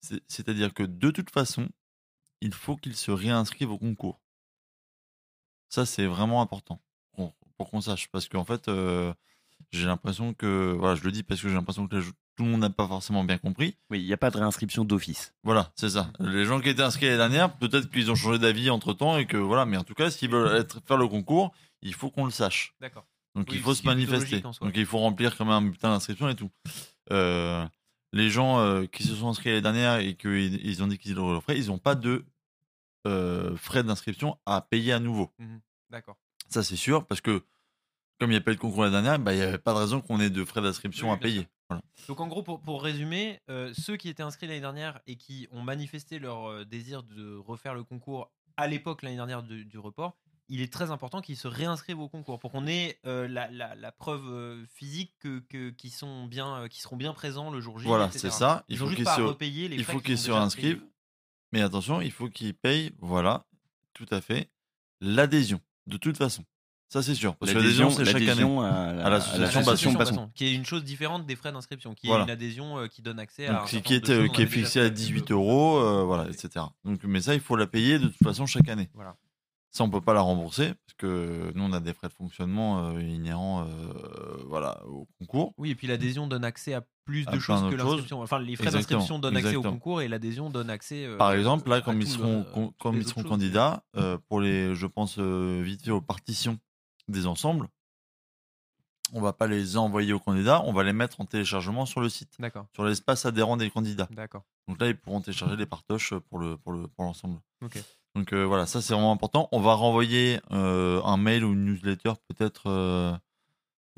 C'est- 0.01 0.21
C'est-à-dire 0.27 0.73
que 0.73 0.83
de 0.83 1.11
toute 1.11 1.29
façon, 1.29 1.69
il 2.41 2.53
faut 2.53 2.75
qu'ils 2.75 2.97
se 2.97 3.11
réinscrivent 3.11 3.71
au 3.71 3.79
concours. 3.79 4.19
Ça, 5.69 5.85
c'est 5.85 6.07
vraiment 6.07 6.41
important 6.41 6.81
pour, 7.57 7.69
qu'on 7.69 7.81
sache. 7.81 8.07
Parce 8.11 8.27
qu'en 8.27 8.43
fait, 8.43 8.67
euh, 8.67 9.13
j'ai 9.71 9.85
l'impression 9.85 10.33
que. 10.33 10.75
Voilà, 10.77 10.95
je 10.95 11.03
le 11.03 11.11
dis 11.11 11.23
parce 11.23 11.41
que 11.41 11.49
j'ai 11.49 11.55
l'impression 11.55 11.87
que 11.87 12.01
tout 12.35 12.43
le 12.43 12.49
monde 12.49 12.61
n'a 12.61 12.69
pas 12.69 12.87
forcément 12.87 13.23
bien 13.23 13.37
compris. 13.37 13.77
Oui, 13.89 14.01
il 14.01 14.05
n'y 14.05 14.13
a 14.13 14.17
pas 14.17 14.31
de 14.31 14.37
réinscription 14.37 14.85
d'office. 14.85 15.33
Voilà, 15.43 15.71
c'est 15.75 15.89
ça. 15.89 16.11
Les 16.19 16.45
gens 16.45 16.59
qui 16.59 16.69
étaient 16.69 16.81
inscrits 16.81 17.05
l'année 17.05 17.17
dernière, 17.17 17.55
peut-être 17.57 17.89
qu'ils 17.89 18.09
ont 18.11 18.15
changé 18.15 18.39
d'avis 18.39 18.69
entre 18.69 18.93
temps 18.93 19.17
et 19.17 19.25
que 19.25 19.37
voilà, 19.37 19.65
mais 19.65 19.77
en 19.77 19.83
tout 19.83 19.93
cas, 19.93 20.09
s'ils 20.09 20.29
veulent 20.29 20.55
être, 20.59 20.81
faire 20.85 20.97
le 20.97 21.07
concours, 21.07 21.53
il 21.81 21.93
faut 21.93 22.09
qu'on 22.09 22.25
le 22.25 22.31
sache. 22.31 22.73
D'accord. 22.81 23.05
Donc 23.35 23.47
Oui, 23.49 23.57
il 23.57 23.61
faut 23.61 23.73
se 23.73 23.83
manifester. 23.83 24.41
Donc 24.41 24.73
il 24.75 24.85
faut 24.85 24.99
remplir 24.99 25.35
quand 25.35 25.45
même 25.45 25.53
un 25.53 25.61
bulletin 25.61 25.89
d'inscription 25.89 26.29
et 26.29 26.35
tout. 26.35 26.51
Euh, 27.11 27.65
les 28.13 28.29
gens 28.29 28.59
euh, 28.59 28.85
qui 28.85 29.03
se 29.03 29.15
sont 29.15 29.29
inscrits 29.29 29.49
l'année 29.49 29.61
dernière 29.61 29.97
et 29.97 30.15
qu'ils 30.15 30.65
ils 30.65 30.83
ont 30.83 30.87
dit 30.87 30.97
qu'ils 30.97 31.15
le 31.15 31.21
referaient, 31.21 31.57
ils 31.57 31.67
n'ont 31.67 31.79
pas 31.79 31.95
de 31.95 32.25
euh, 33.07 33.55
frais 33.57 33.83
d'inscription 33.83 34.37
à 34.45 34.61
payer 34.61 34.93
à 34.93 34.99
nouveau. 34.99 35.31
D'accord. 35.89 36.17
Ça 36.49 36.63
c'est 36.63 36.75
sûr, 36.75 37.05
parce 37.05 37.21
que 37.21 37.43
comme 38.19 38.29
il 38.29 38.35
n'y 38.35 38.37
a 38.39 38.41
pas 38.41 38.51
eu 38.51 38.55
de 38.55 38.59
concours 38.59 38.83
l'année 38.83 38.93
dernière, 39.01 39.19
bah, 39.19 39.33
il 39.33 39.37
n'y 39.37 39.41
avait 39.43 39.57
pas 39.57 39.73
de 39.73 39.79
raison 39.79 39.99
qu'on 40.01 40.19
ait 40.19 40.29
de 40.29 40.45
frais 40.45 40.61
d'inscription 40.61 41.07
Oui, 41.09 41.13
à 41.13 41.17
payer. 41.17 41.47
Voilà. 41.69 41.81
Donc 42.07 42.19
en 42.19 42.27
gros, 42.27 42.43
pour, 42.43 42.61
pour 42.61 42.83
résumer, 42.83 43.39
euh, 43.49 43.73
ceux 43.73 43.97
qui 43.97 44.07
étaient 44.09 44.23
inscrits 44.23 44.47
l'année 44.47 44.61
dernière 44.61 44.99
et 45.07 45.15
qui 45.17 45.47
ont 45.51 45.61
manifesté 45.61 46.19
leur 46.19 46.45
euh, 46.49 46.63
désir 46.65 47.03
de 47.03 47.35
refaire 47.35 47.73
le 47.73 47.83
concours 47.83 48.31
à 48.57 48.67
l'époque 48.67 49.01
l'année 49.01 49.15
dernière 49.15 49.41
du, 49.43 49.65
du 49.65 49.79
report, 49.79 50.15
il 50.47 50.61
est 50.61 50.71
très 50.71 50.91
important 50.91 51.21
qu'ils 51.21 51.37
se 51.37 51.47
réinscrivent 51.47 51.99
au 51.99 52.07
concours 52.09 52.37
pour 52.37 52.51
qu'on 52.51 52.67
ait 52.67 52.99
euh, 53.07 53.27
la, 53.27 53.49
la- 53.49 53.73
la 53.75 53.91
preuve 53.91 54.63
physique 54.67 55.15
que, 55.19 55.39
que- 55.49 55.71
qu'ils 55.71 55.91
sont 55.91 56.25
bien, 56.27 56.67
qu'ils 56.69 56.81
seront 56.83 56.97
bien 56.97 57.13
présents 57.13 57.49
le 57.49 57.59
jour 57.61 57.79
J. 57.79 57.87
Voilà, 57.87 58.11
c'est 58.11 58.29
ça. 58.29 58.63
Il 58.69 58.77
faut 58.77 58.89
qu'ils 58.89 59.07
se, 59.07 59.21
repayer 59.21 59.69
les 59.69 59.77
il 59.77 59.83
frais 59.83 59.93
faut 59.93 59.99
qu'ils 59.99 60.15
qu'ils 60.17 60.31
ont 60.31 60.49
se 60.49 60.55
déjà 60.55 60.61
payés. 60.61 60.67
réinscrivent. 60.73 60.89
Mais 61.51 61.61
attention, 61.61 61.99
il 62.01 62.11
faut 62.11 62.29
qu'ils 62.29 62.53
payent, 62.53 62.91
voilà, 62.99 63.45
tout 63.93 64.05
à 64.11 64.21
fait, 64.21 64.49
l'adhésion. 65.01 65.59
De 65.87 65.97
toute 65.97 66.17
façon. 66.17 66.43
Ça, 66.89 67.01
c'est 67.01 67.15
sûr. 67.15 67.35
Parce 67.37 67.51
que 67.51 67.57
l'adhésion, 67.57 67.89
c'est 67.89 68.05
chaque 68.05 68.21
année. 68.27 68.43
à 68.43 68.93
la- 68.93 69.05
À 69.05 69.09
l'association 69.09 69.93
Basson. 69.93 70.29
Qui 70.35 70.45
est 70.45 70.53
une 70.53 70.65
chose 70.65 70.83
différente 70.83 71.25
des 71.25 71.35
frais 71.35 71.51
d'inscription, 71.51 71.95
qui 71.95 72.05
Voilà. 72.05 72.23
est 72.23 72.27
une 72.27 72.31
adhésion 72.31 72.77
euh, 72.77 72.87
qui 72.87 73.01
donne 73.01 73.17
accès 73.19 73.47
à. 73.47 73.53
Donc, 73.53 73.65
qui, 73.67 73.75
est, 73.95 74.09
euh, 74.11 74.27
qui 74.27 74.41
est 74.41 74.45
avait 74.45 74.45
déjà 74.45 74.47
fixé 74.47 74.79
à 74.79 74.83
fait, 74.83 74.91
18 74.91 75.31
euh, 75.31 75.33
euros, 75.33 75.77
euh, 75.79 76.03
voilà, 76.03 76.29
etc. 76.29 76.65
Donc, 76.85 77.03
mais 77.03 77.19
ça, 77.21 77.33
il 77.33 77.39
faut 77.39 77.55
la 77.55 77.65
payer 77.65 77.97
de 77.97 78.07
toute 78.09 78.23
façon 78.23 78.45
chaque 78.45 78.69
année. 78.69 78.89
Voilà. 78.93 79.15
Ça, 79.71 79.83
on 79.83 79.89
peut 79.89 80.01
pas 80.01 80.13
la 80.13 80.21
rembourser 80.21 80.67
parce 80.85 80.93
que 80.97 81.51
nous, 81.55 81.63
on 81.63 81.73
a 81.73 81.79
des 81.79 81.93
frais 81.93 82.09
de 82.09 82.13
fonctionnement 82.13 82.89
euh, 82.89 83.01
inhérents, 83.01 83.67
voilà, 84.45 84.85
au 84.85 85.07
concours. 85.17 85.53
Oui, 85.57 85.71
et 85.71 85.75
puis 85.75 85.87
l'adhésion 85.87 86.27
donne 86.27 86.45
accès 86.45 86.75
à 86.75 86.83
plus 87.05 87.25
de 87.25 87.39
choses 87.39 87.69
que 87.69 87.75
l'inscription. 87.75 88.21
Enfin, 88.21 88.39
les 88.39 88.55
frais 88.55 88.71
d'inscription 88.71 89.19
donnent 89.19 89.37
accès 89.37 89.55
au 89.55 89.61
concours 89.61 90.01
et 90.01 90.07
l'adhésion 90.07 90.49
donne 90.49 90.69
accès. 90.69 91.05
euh, 91.05 91.17
Par 91.17 91.33
exemple, 91.33 91.69
là, 91.69 91.81
comme 91.81 91.97
ils 92.01 92.05
le- 92.05 92.09
seront, 92.09 92.45
euh, 92.57 92.67
comme 92.79 92.95
ils 92.97 93.07
seront 93.07 93.23
candidats, 93.23 93.83
euh, 93.97 94.17
pour 94.29 94.39
les, 94.41 94.73
je 94.75 94.87
pense, 94.87 95.15
euh, 95.19 95.61
vite 95.63 95.83
fait 95.83 95.91
aux 95.91 96.01
partitions 96.01 96.57
des 97.07 97.27
ensembles, 97.27 97.67
on 99.13 99.21
va 99.21 99.33
pas 99.33 99.47
les 99.47 99.77
envoyer 99.77 100.13
aux 100.13 100.19
candidats, 100.19 100.63
on 100.65 100.73
va 100.73 100.83
les 100.83 100.93
mettre 100.93 101.21
en 101.21 101.25
téléchargement 101.25 101.85
sur 101.85 102.01
le 102.01 102.09
site, 102.09 102.37
sur 102.73 102.83
l'espace 102.85 103.25
adhérent 103.25 103.57
des 103.57 103.69
candidats. 103.69 104.07
Donc 104.67 104.79
là, 104.79 104.87
ils 104.87 104.95
pourront 104.97 105.21
télécharger 105.21 105.55
les 105.57 105.65
partoches 105.65 106.13
pour 106.29 106.39
le 106.39 106.57
pour 106.57 106.71
le 106.71 106.87
pour 106.87 107.03
l'ensemble. 107.03 107.39
Ok. 107.63 107.77
Donc 108.15 108.33
voilà, 108.33 108.65
ça 108.65 108.81
c'est 108.81 108.93
vraiment 108.93 109.11
important. 109.11 109.49
On 109.51 109.59
va 109.59 109.73
renvoyer 109.73 110.39
un 110.51 111.17
mail 111.17 111.43
ou 111.43 111.51
une 111.53 111.65
newsletter 111.65 112.13
peut-être 112.29 113.19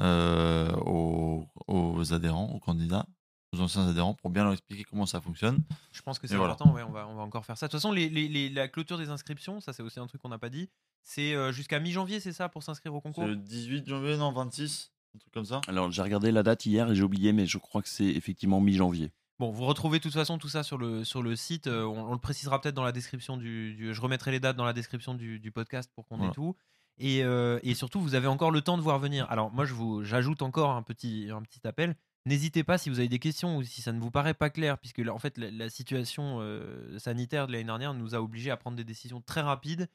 euh, 0.02 0.72
aux, 0.86 1.46
aux 1.68 2.14
adhérents, 2.14 2.52
aux 2.54 2.60
candidats, 2.60 3.06
aux 3.54 3.62
anciens 3.62 3.88
adhérents, 3.88 4.14
pour 4.14 4.30
bien 4.30 4.44
leur 4.44 4.54
expliquer 4.54 4.84
comment 4.84 5.06
ça 5.06 5.22
fonctionne. 5.22 5.60
Je 5.92 6.02
pense 6.02 6.20
que 6.20 6.28
c'est 6.28 6.36
voilà. 6.36 6.54
important, 6.54 6.74
ouais, 6.74 6.84
on, 6.84 6.92
va, 6.92 7.08
on 7.08 7.16
va 7.16 7.22
encore 7.24 7.46
faire 7.46 7.58
ça. 7.58 7.68
De 7.68 7.72
toute 7.72 7.80
façon, 7.80 7.92
les, 7.92 8.10
les- 8.10 8.28
les- 8.28 8.50
la 8.50 8.68
clôture 8.68 8.98
des 8.98 9.10
inscriptions, 9.10 9.60
ça 9.62 9.72
c'est 9.74 9.84
aussi 9.84 10.00
un 10.00 10.08
truc 10.08 10.22
qu'on 10.22 10.30
n'a 10.30 10.38
pas 10.40 10.50
dit, 10.50 10.70
c'est 11.02 11.34
euh, 11.34 11.52
jusqu'à 11.52 11.80
mi-janvier, 11.80 12.20
c'est 12.20 12.34
ça, 12.34 12.50
pour 12.50 12.64
s'inscrire 12.64 12.94
au 12.94 13.02
concours? 13.02 13.24
C'est 13.24 13.30
le 13.30 13.36
18 13.38 13.88
janvier, 13.88 14.18
non 14.18 14.32
26, 14.32 14.92
un 15.16 15.20
truc 15.20 15.34
comme 15.34 15.46
ça. 15.46 15.62
Alors, 15.68 15.92
j'ai 15.92 16.02
regardé 16.02 16.32
la 16.32 16.44
date 16.44 16.66
hier 16.66 16.92
et 16.92 16.96
j'ai 16.96 17.04
oublié, 17.04 17.32
mais 17.32 17.46
je 17.46 17.58
crois 17.58 17.82
que 17.82 17.90
c'est 17.90 18.04
effectivement 18.06 18.60
mi-janvier. 18.60 19.12
Bon, 19.38 19.52
vous 19.52 19.66
retrouvez 19.66 20.00
de 20.00 20.04
toute 20.04 20.14
façon 20.14 20.38
tout 20.38 20.48
ça 20.48 20.64
sur 20.64 20.78
le, 20.78 21.04
sur 21.04 21.22
le 21.22 21.36
site. 21.36 21.68
euh, 21.68 21.84
on, 21.84 22.10
on 22.10 22.14
le 22.14 22.20
précisera 22.20 22.62
peut-être 22.62 22.76
dans 22.76 22.86
la 22.86 22.94
description 22.94 23.36
du, 23.36 23.74
du- 23.76 23.94
Je 23.94 24.00
remettrai 24.02 24.32
les 24.32 24.40
dates 24.40 24.56
dans 24.56 24.64
la 24.66 24.72
description 24.72 25.14
du, 25.14 25.40
du 25.42 25.52
podcast 25.52 25.92
pour 25.94 26.06
qu'on 26.08 26.20
ait 26.30 26.32
tout. 26.32 26.56
Et, 26.98 27.24
euh, 27.24 27.60
et 27.64 27.74
surtout, 27.76 28.00
vous 28.00 28.16
avez 28.16 28.28
encore 28.28 28.52
le 28.52 28.62
temps 28.62 28.78
de 28.78 28.82
voir 28.82 29.00
venir. 29.00 29.30
Alors, 29.30 29.52
moi, 29.52 29.66
je 29.66 29.74
vous, 29.74 30.04
j'ajoute 30.04 30.42
encore 30.42 30.72
un 30.72 30.82
petit, 30.82 31.30
un 31.32 31.42
petit 31.42 31.66
appel. 31.68 31.96
N'hésitez 32.26 32.64
pas 32.64 32.78
si 32.78 32.90
vous 32.90 33.00
avez 33.00 33.10
des 33.10 33.20
questions 33.20 33.58
ou 33.58 33.64
si 33.64 33.82
ça 33.82 33.92
ne 33.92 34.00
vous 34.00 34.12
paraît 34.12 34.34
pas 34.34 34.50
clair, 34.50 34.78
puisque 34.80 35.00
en 35.00 35.20
fait, 35.20 35.38
la, 35.38 35.70
situation 35.70 36.38
euh, 36.40 36.98
sanitaire 36.98 37.48
de 37.48 37.52
l'année 37.52 37.66
dernière 37.66 37.94
nous 37.94 38.16
a 38.16 38.22
obligés 38.22 38.50
à 38.50 38.58
prendre 38.58 38.78
des 38.78 38.84
décisions 38.84 39.22
très 39.22 39.42
rapides. 39.42 39.88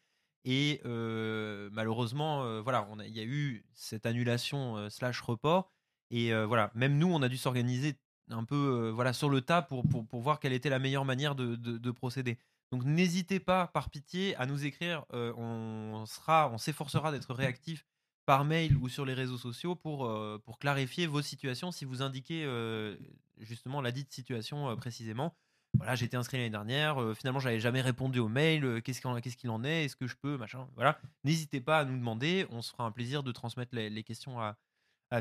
Et 0.44 0.80
euh, 0.84 1.68
malheureusement, 1.72 2.62
voilà, 2.62 2.86
il 3.06 3.14
y 3.14 3.20
a 3.20 3.24
eu 3.24 3.64
cette 3.74 4.06
annulation 4.06 4.88
slash 4.88 5.20
report. 5.20 5.70
Et 6.10 6.32
voilà, 6.44 6.70
même 6.74 6.98
nous, 6.98 7.08
on 7.08 7.20
a 7.22 7.28
dû 7.28 7.36
s'organiser 7.36 7.96
un 8.30 8.44
peu 8.44 8.90
voilà, 8.94 9.12
sur 9.12 9.28
le 9.28 9.40
tas 9.40 9.60
pour, 9.60 9.86
pour, 9.88 10.06
pour 10.06 10.20
voir 10.20 10.38
quelle 10.38 10.52
était 10.52 10.70
la 10.70 10.78
meilleure 10.78 11.04
manière 11.04 11.34
de- 11.34 11.56
de 11.56 11.90
procéder. 11.90 12.38
Donc 12.72 12.84
n'hésitez 12.84 13.40
pas, 13.40 13.66
par 13.66 13.90
pitié, 13.90 14.36
à 14.36 14.46
nous 14.46 14.64
écrire. 14.64 15.04
euh, 15.12 15.32
on 15.36 16.58
s'efforcera 16.58 17.10
d'être 17.10 17.34
réactif 17.34 17.84
par 18.26 18.44
mail 18.44 18.76
ou 18.76 18.88
sur 18.88 19.04
les 19.04 19.14
réseaux 19.14 19.38
sociaux 19.38 19.74
pour, 19.74 20.06
euh, 20.06 20.38
clarifier 20.60 21.06
vos 21.06 21.22
situations 21.22 21.72
si 21.72 21.84
vous 21.84 22.02
indiquez 22.02 22.44
euh, 22.44 22.96
justement 23.38 23.80
la 23.80 23.90
dite 23.90 24.12
situation 24.12 24.76
précisément. 24.76 25.34
Voilà, 25.74 25.94
j'étais 25.94 26.16
inscrit 26.16 26.36
l'année 26.36 26.50
dernière, 26.50 26.96
finalement 27.16 27.38
j'avais 27.38 27.60
jamais 27.60 27.80
répondu 27.80 28.18
au 28.18 28.28
mail, 28.28 28.82
qu'est-ce 28.82 29.00
qu'il 29.00 29.50
en, 29.50 29.64
est, 29.64 29.84
est-ce 29.84 29.94
que 29.94 30.08
je 30.08 30.16
peux, 30.16 30.36
machin, 30.36 30.68
voilà. 30.74 30.98
N'hésitez 31.22 31.60
pas 31.60 31.78
à 31.78 31.84
nous 31.84 31.96
demander, 31.96 32.44
on 32.50 32.60
se 32.60 32.72
fera 32.72 32.84
un 32.84 32.90
plaisir 32.90 33.22
de 33.22 33.30
transmettre 33.30 33.72
les, 33.76 34.02
questions 34.02 34.40
à, 34.40 34.56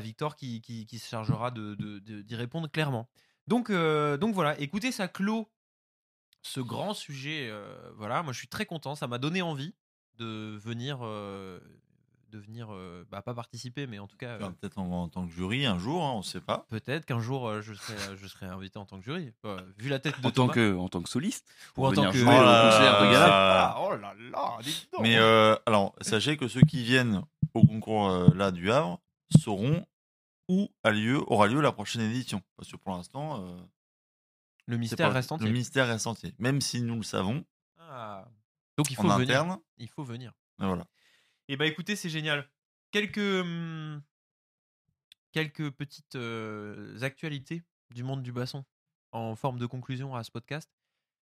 Victor 0.00 0.34
qui, 0.34 0.88
se 0.90 1.08
chargera 1.08 1.52
d'y 1.52 2.34
répondre 2.34 2.68
clairement. 2.68 3.08
Donc, 3.46 3.70
donc 3.70 4.34
voilà, 4.34 4.58
écoutez, 4.60 4.90
ça 4.90 5.06
clôt 5.06 5.48
ce 6.42 6.60
grand 6.60 6.94
sujet. 6.94 7.48
euh, 7.50 7.74
voilà, 7.96 8.22
moi 8.22 8.32
je 8.32 8.38
suis 8.38 8.48
très 8.48 8.66
content, 8.66 8.94
ça 8.94 9.06
m'a 9.06 9.18
donné 9.18 9.42
envie 9.42 9.74
de 10.18 10.56
venir, 10.62 10.98
euh, 11.02 11.58
de 12.30 12.38
venir, 12.38 12.68
euh, 12.72 13.04
bah, 13.10 13.22
pas 13.22 13.34
participer, 13.34 13.86
mais 13.86 13.98
en 13.98 14.06
tout 14.06 14.16
cas, 14.16 14.28
euh, 14.32 14.38
Enfin, 14.40 14.52
Peut-être 14.60 14.78
en, 14.78 14.90
en 15.02 15.08
tant 15.08 15.26
que 15.26 15.32
jury 15.32 15.66
un 15.66 15.78
jour, 15.78 16.04
hein, 16.04 16.12
on 16.14 16.22
sait 16.22 16.40
pas. 16.40 16.66
peut-être 16.68 17.04
qu'un 17.06 17.20
jour 17.20 17.48
euh, 17.48 17.60
je 17.62 17.74
serai, 17.74 18.16
je 18.16 18.26
serai 18.26 18.46
invité 18.46 18.78
en 18.78 18.84
tant 18.84 18.98
que 18.98 19.04
jury. 19.04 19.32
Euh, 19.44 19.58
vu 19.78 19.88
la 19.88 19.98
tête 19.98 20.20
de 20.20 20.26
En 20.26 20.30
tant, 20.30 20.42
Thomas. 20.46 20.52
que, 20.54 20.76
en 20.76 20.88
tant 20.88 21.02
que 21.02 21.08
soliste 21.08 21.48
Ou 21.76 21.86
en 21.86 21.92
tant 21.92 22.10
que- 22.10 22.18
jouer 22.18 22.28
Oh 22.36 22.40
au 22.40 22.44
là 22.44 22.70
concert 22.70 23.00
de 23.00 23.04
là 23.06 23.12
gala. 23.12 23.26
là. 23.28 23.74
Ah, 23.74 23.80
oh 23.80 23.90
là 23.96 24.14
là, 24.14 24.58
dis 24.62 24.88
donc. 24.92 25.02
Mais 25.02 25.16
euh, 25.18 25.56
alors, 25.66 25.94
sachez 26.02 26.36
que 26.36 26.46
ceux 26.48 26.60
qui 26.62 26.84
viennent 26.84 27.22
au 27.54 27.66
concours 27.66 28.08
euh, 28.08 28.28
là 28.34 28.50
du 28.52 28.70
Havre 28.70 29.00
sauront 29.40 29.84
où 30.48 30.68
a 30.84 30.90
lieu, 30.90 31.20
aura 31.28 31.46
lieu 31.48 31.60
la 31.60 31.72
prochaine 31.72 32.02
édition. 32.02 32.42
Parce 32.56 32.70
que 32.70 32.76
pour 32.76 32.92
l'instant, 32.92 33.40
euh, 33.44 33.56
Le 34.70 34.78
mystère 34.78 35.12
reste 35.12 35.32
entier. 35.32 35.46
le 35.46 35.52
mystère 35.52 35.86
reste 35.86 36.06
entier. 36.06 36.34
Même 36.38 36.60
si 36.60 36.80
nous 36.82 36.96
le 36.96 37.02
savons 37.02 37.44
Ah. 37.78 38.26
Donc 38.76 38.90
il 38.90 38.98
en 38.98 39.02
faut 39.02 39.08
venir. 39.08 39.40
interne. 39.42 39.58
Il 39.78 39.88
faut 39.88 40.04
venir. 40.04 40.32
mais 40.58 40.66
voilà. 40.66 40.86
Et 41.48 41.56
bah 41.56 41.66
écoutez, 41.66 41.96
c'est 41.96 42.08
génial. 42.10 42.48
Quelques, 42.92 43.18
hum, 43.18 44.02
quelques 45.32 45.70
petites 45.70 46.14
euh, 46.16 46.98
actualités 47.02 47.62
du 47.90 48.02
monde 48.04 48.22
du 48.22 48.32
basson 48.32 48.64
en 49.12 49.34
forme 49.36 49.58
de 49.58 49.66
conclusion 49.66 50.14
à 50.14 50.22
ce 50.24 50.30
podcast. 50.30 50.70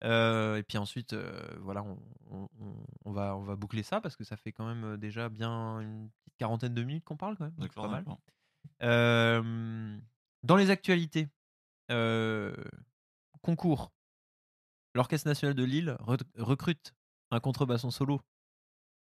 Euh, 0.04 0.58
et 0.58 0.64
puis 0.64 0.78
ensuite, 0.78 1.14
euh, 1.14 1.42
voilà, 1.62 1.84
on, 1.84 1.98
on- 3.06 3.12
va, 3.12 3.36
on 3.38 3.44
va 3.44 3.56
boucler 3.56 3.82
ça 3.84 4.02
parce 4.02 4.16
que 4.16 4.24
ça 4.26 4.36
fait 4.38 4.52
quand 4.52 4.66
même 4.66 4.98
déjà 4.98 5.30
bien 5.30 5.80
une 5.80 6.10
petite 6.20 6.36
quarantaine 6.38 6.74
de 6.74 6.84
minutes 6.84 7.06
qu'on 7.06 7.16
parle 7.18 7.38
quand 7.38 7.46
même. 7.46 7.56
donc 7.58 7.74
pas 7.74 7.88
mal. 7.88 8.06
Euh, 8.84 9.98
dans 10.44 10.56
les 10.58 10.70
actualités, 10.70 11.30
concours. 13.46 13.92
L'Orchestre 14.96 15.28
national 15.28 15.54
de 15.56 15.64
Lille 15.64 15.96
re- 16.00 16.20
recrute 16.38 16.94
un 17.32 17.40
contrebasson 17.40 17.92
solo 17.92 18.22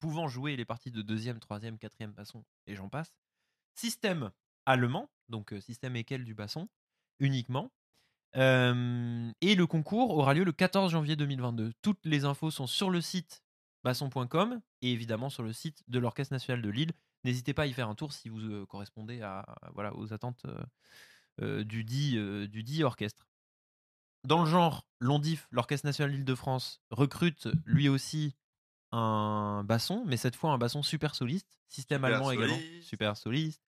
pouvant 0.00 0.28
jouer 0.28 0.54
les 0.56 0.64
parties 0.66 0.90
de 0.90 1.00
deuxième, 1.02 1.38
troisième, 1.40 1.78
quatrième 1.78 2.12
basson 2.12 2.44
et 2.66 2.74
j'en 2.74 2.88
passe. 2.90 3.14
Système 3.74 4.30
allemand, 4.66 5.10
donc 5.28 5.52
euh, 5.52 5.60
système 5.60 5.96
équel 5.96 6.24
du 6.24 6.34
basson 6.34 6.68
uniquement. 7.20 7.72
Et 8.36 9.54
le 9.54 9.66
concours 9.66 10.10
aura 10.10 10.34
lieu 10.34 10.42
le 10.44 10.52
14 10.52 10.90
janvier 10.90 11.14
2022. 11.16 11.72
Toutes 11.82 12.04
les 12.04 12.24
infos 12.24 12.50
sont 12.50 12.66
sur 12.66 12.90
le 12.90 13.00
site 13.00 13.42
basson.com 13.84 14.60
et 14.82 14.90
évidemment 14.92 15.30
sur 15.30 15.44
le 15.44 15.52
site 15.52 15.82
de 15.86 16.00
l'Orchestre 16.00 16.34
national 16.34 16.60
de 16.60 16.68
Lille. 16.68 16.92
N'hésitez 17.22 17.54
pas 17.54 17.62
à 17.62 17.66
y 17.66 17.72
faire 17.72 17.88
un 17.88 17.94
tour 17.94 18.12
si 18.12 18.28
vous 18.28 18.40
euh, 18.40 18.66
correspondez 18.66 19.22
à, 19.22 19.46
voilà, 19.74 19.94
aux 19.94 20.12
attentes 20.12 20.44
euh, 21.40 21.62
du, 21.64 21.84
du 21.84 22.62
dit 22.64 22.82
orchestre. 22.82 23.26
Dans 24.24 24.42
le 24.42 24.50
genre, 24.50 24.86
l'ONDIF, 25.00 25.46
l'Orchestre 25.50 25.86
national 25.86 26.12
d'Île-de-France, 26.14 26.80
recrute 26.90 27.48
lui 27.66 27.88
aussi 27.88 28.34
un 28.92 29.64
basson, 29.64 30.04
mais 30.06 30.16
cette 30.16 30.36
fois 30.36 30.52
un 30.52 30.58
basson 30.58 30.82
super 30.82 31.14
soliste, 31.14 31.58
système 31.68 32.02
Super 32.02 32.14
allemand 32.16 32.30
également, 32.30 32.58
super 32.82 33.16
soliste. 33.16 33.60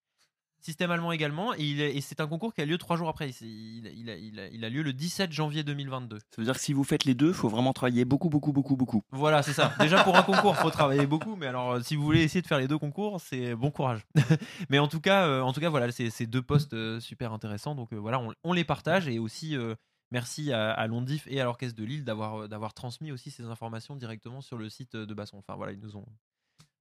Système 0.61 0.91
allemand 0.91 1.13
également, 1.13 1.55
et, 1.55 1.59
il 1.63 1.81
est- 1.81 1.95
et 1.97 2.01
c'est 2.01 2.21
un 2.21 2.27
concours 2.27 2.53
qui 2.55 2.61
a 2.61 2.65
lieu 2.65 2.79
trois 2.79 2.97
jours 2.97 3.09
après. 3.09 3.31
Il, 3.41 3.87
il 3.87 3.87
a- 3.87 3.91
il 3.93 4.11
a, 4.11 4.17
il 4.17 4.41
a- 4.41 4.49
il 4.49 4.65
a 4.65 4.69
lieu 4.71 4.83
le 4.83 4.93
17 4.93 5.31
janvier 5.31 5.63
2022. 5.63 6.19
Ça 6.19 6.25
veut 6.39 6.45
dire 6.45 6.55
que 6.55 6.61
si 6.61 6.73
vous 6.73 6.83
faites 6.83 7.05
les 7.05 7.15
deux, 7.15 7.33
faut 7.33 7.49
vraiment 7.49 7.73
travailler 7.73 8.05
beaucoup, 8.05 8.31
beaucoup, 8.31 8.53
beaucoup, 8.53 8.75
beaucoup. 8.75 9.03
Voilà, 9.11 9.43
c'est 9.43 9.53
ça. 9.53 9.75
Déjà 9.79 10.03
pour 10.03 10.17
un 10.17 10.23
concours, 10.51 10.57
faut 10.57 10.71
travailler 10.71 11.07
beaucoup, 11.07 11.37
mais 11.37 11.47
alors 11.47 11.73
euh, 11.73 11.81
si 11.83 11.95
vous 11.95 12.03
voulez 12.03 12.23
essayer 12.23 12.41
de 12.43 12.47
faire 12.49 12.59
les 12.59 12.67
deux 12.67 12.79
concours, 12.79 13.21
c'est 13.21 13.55
bon 13.55 13.71
courage. 13.71 14.01
mais 14.71 14.79
en 14.81 14.89
tout 14.89 15.01
cas, 15.01 15.27
euh, 15.27 15.41
en 15.43 15.53
tout 15.53 15.61
cas, 15.61 15.69
voilà, 15.69 15.93
c'est 15.93 16.11
c'est 16.11 16.27
deux 16.27 16.43
postes 16.43 16.73
euh, 16.73 16.99
super 17.01 17.33
intéressants, 17.33 17.75
donc 17.77 17.93
euh, 17.93 17.97
voilà, 17.97 18.19
on, 18.19 18.33
on 18.43 18.53
les 18.53 18.65
partage 18.65 19.07
et 19.09 19.19
aussi 19.21 19.57
euh, 19.57 19.75
merci 20.11 20.53
à, 20.53 20.87
Londif 20.87 21.27
et 21.29 21.41
à 21.41 21.45
l'orchestre 21.45 21.77
de 21.77 21.85
Lille 21.85 22.05
d'avoir 22.05 22.43
euh, 22.43 22.49
d'avoir 22.49 22.75
transmis 22.75 23.13
aussi 23.13 23.31
ces 23.31 23.45
informations 23.45 23.97
directement 23.97 24.41
sur 24.41 24.59
le 24.59 24.69
site 24.69 24.95
euh, 24.95 25.07
de 25.07 25.15
Basson. 25.15 25.39
Enfin 25.39 25.55
voilà, 25.57 25.73
ils 25.73 25.81
nous 25.81 25.97
ont 25.97 26.07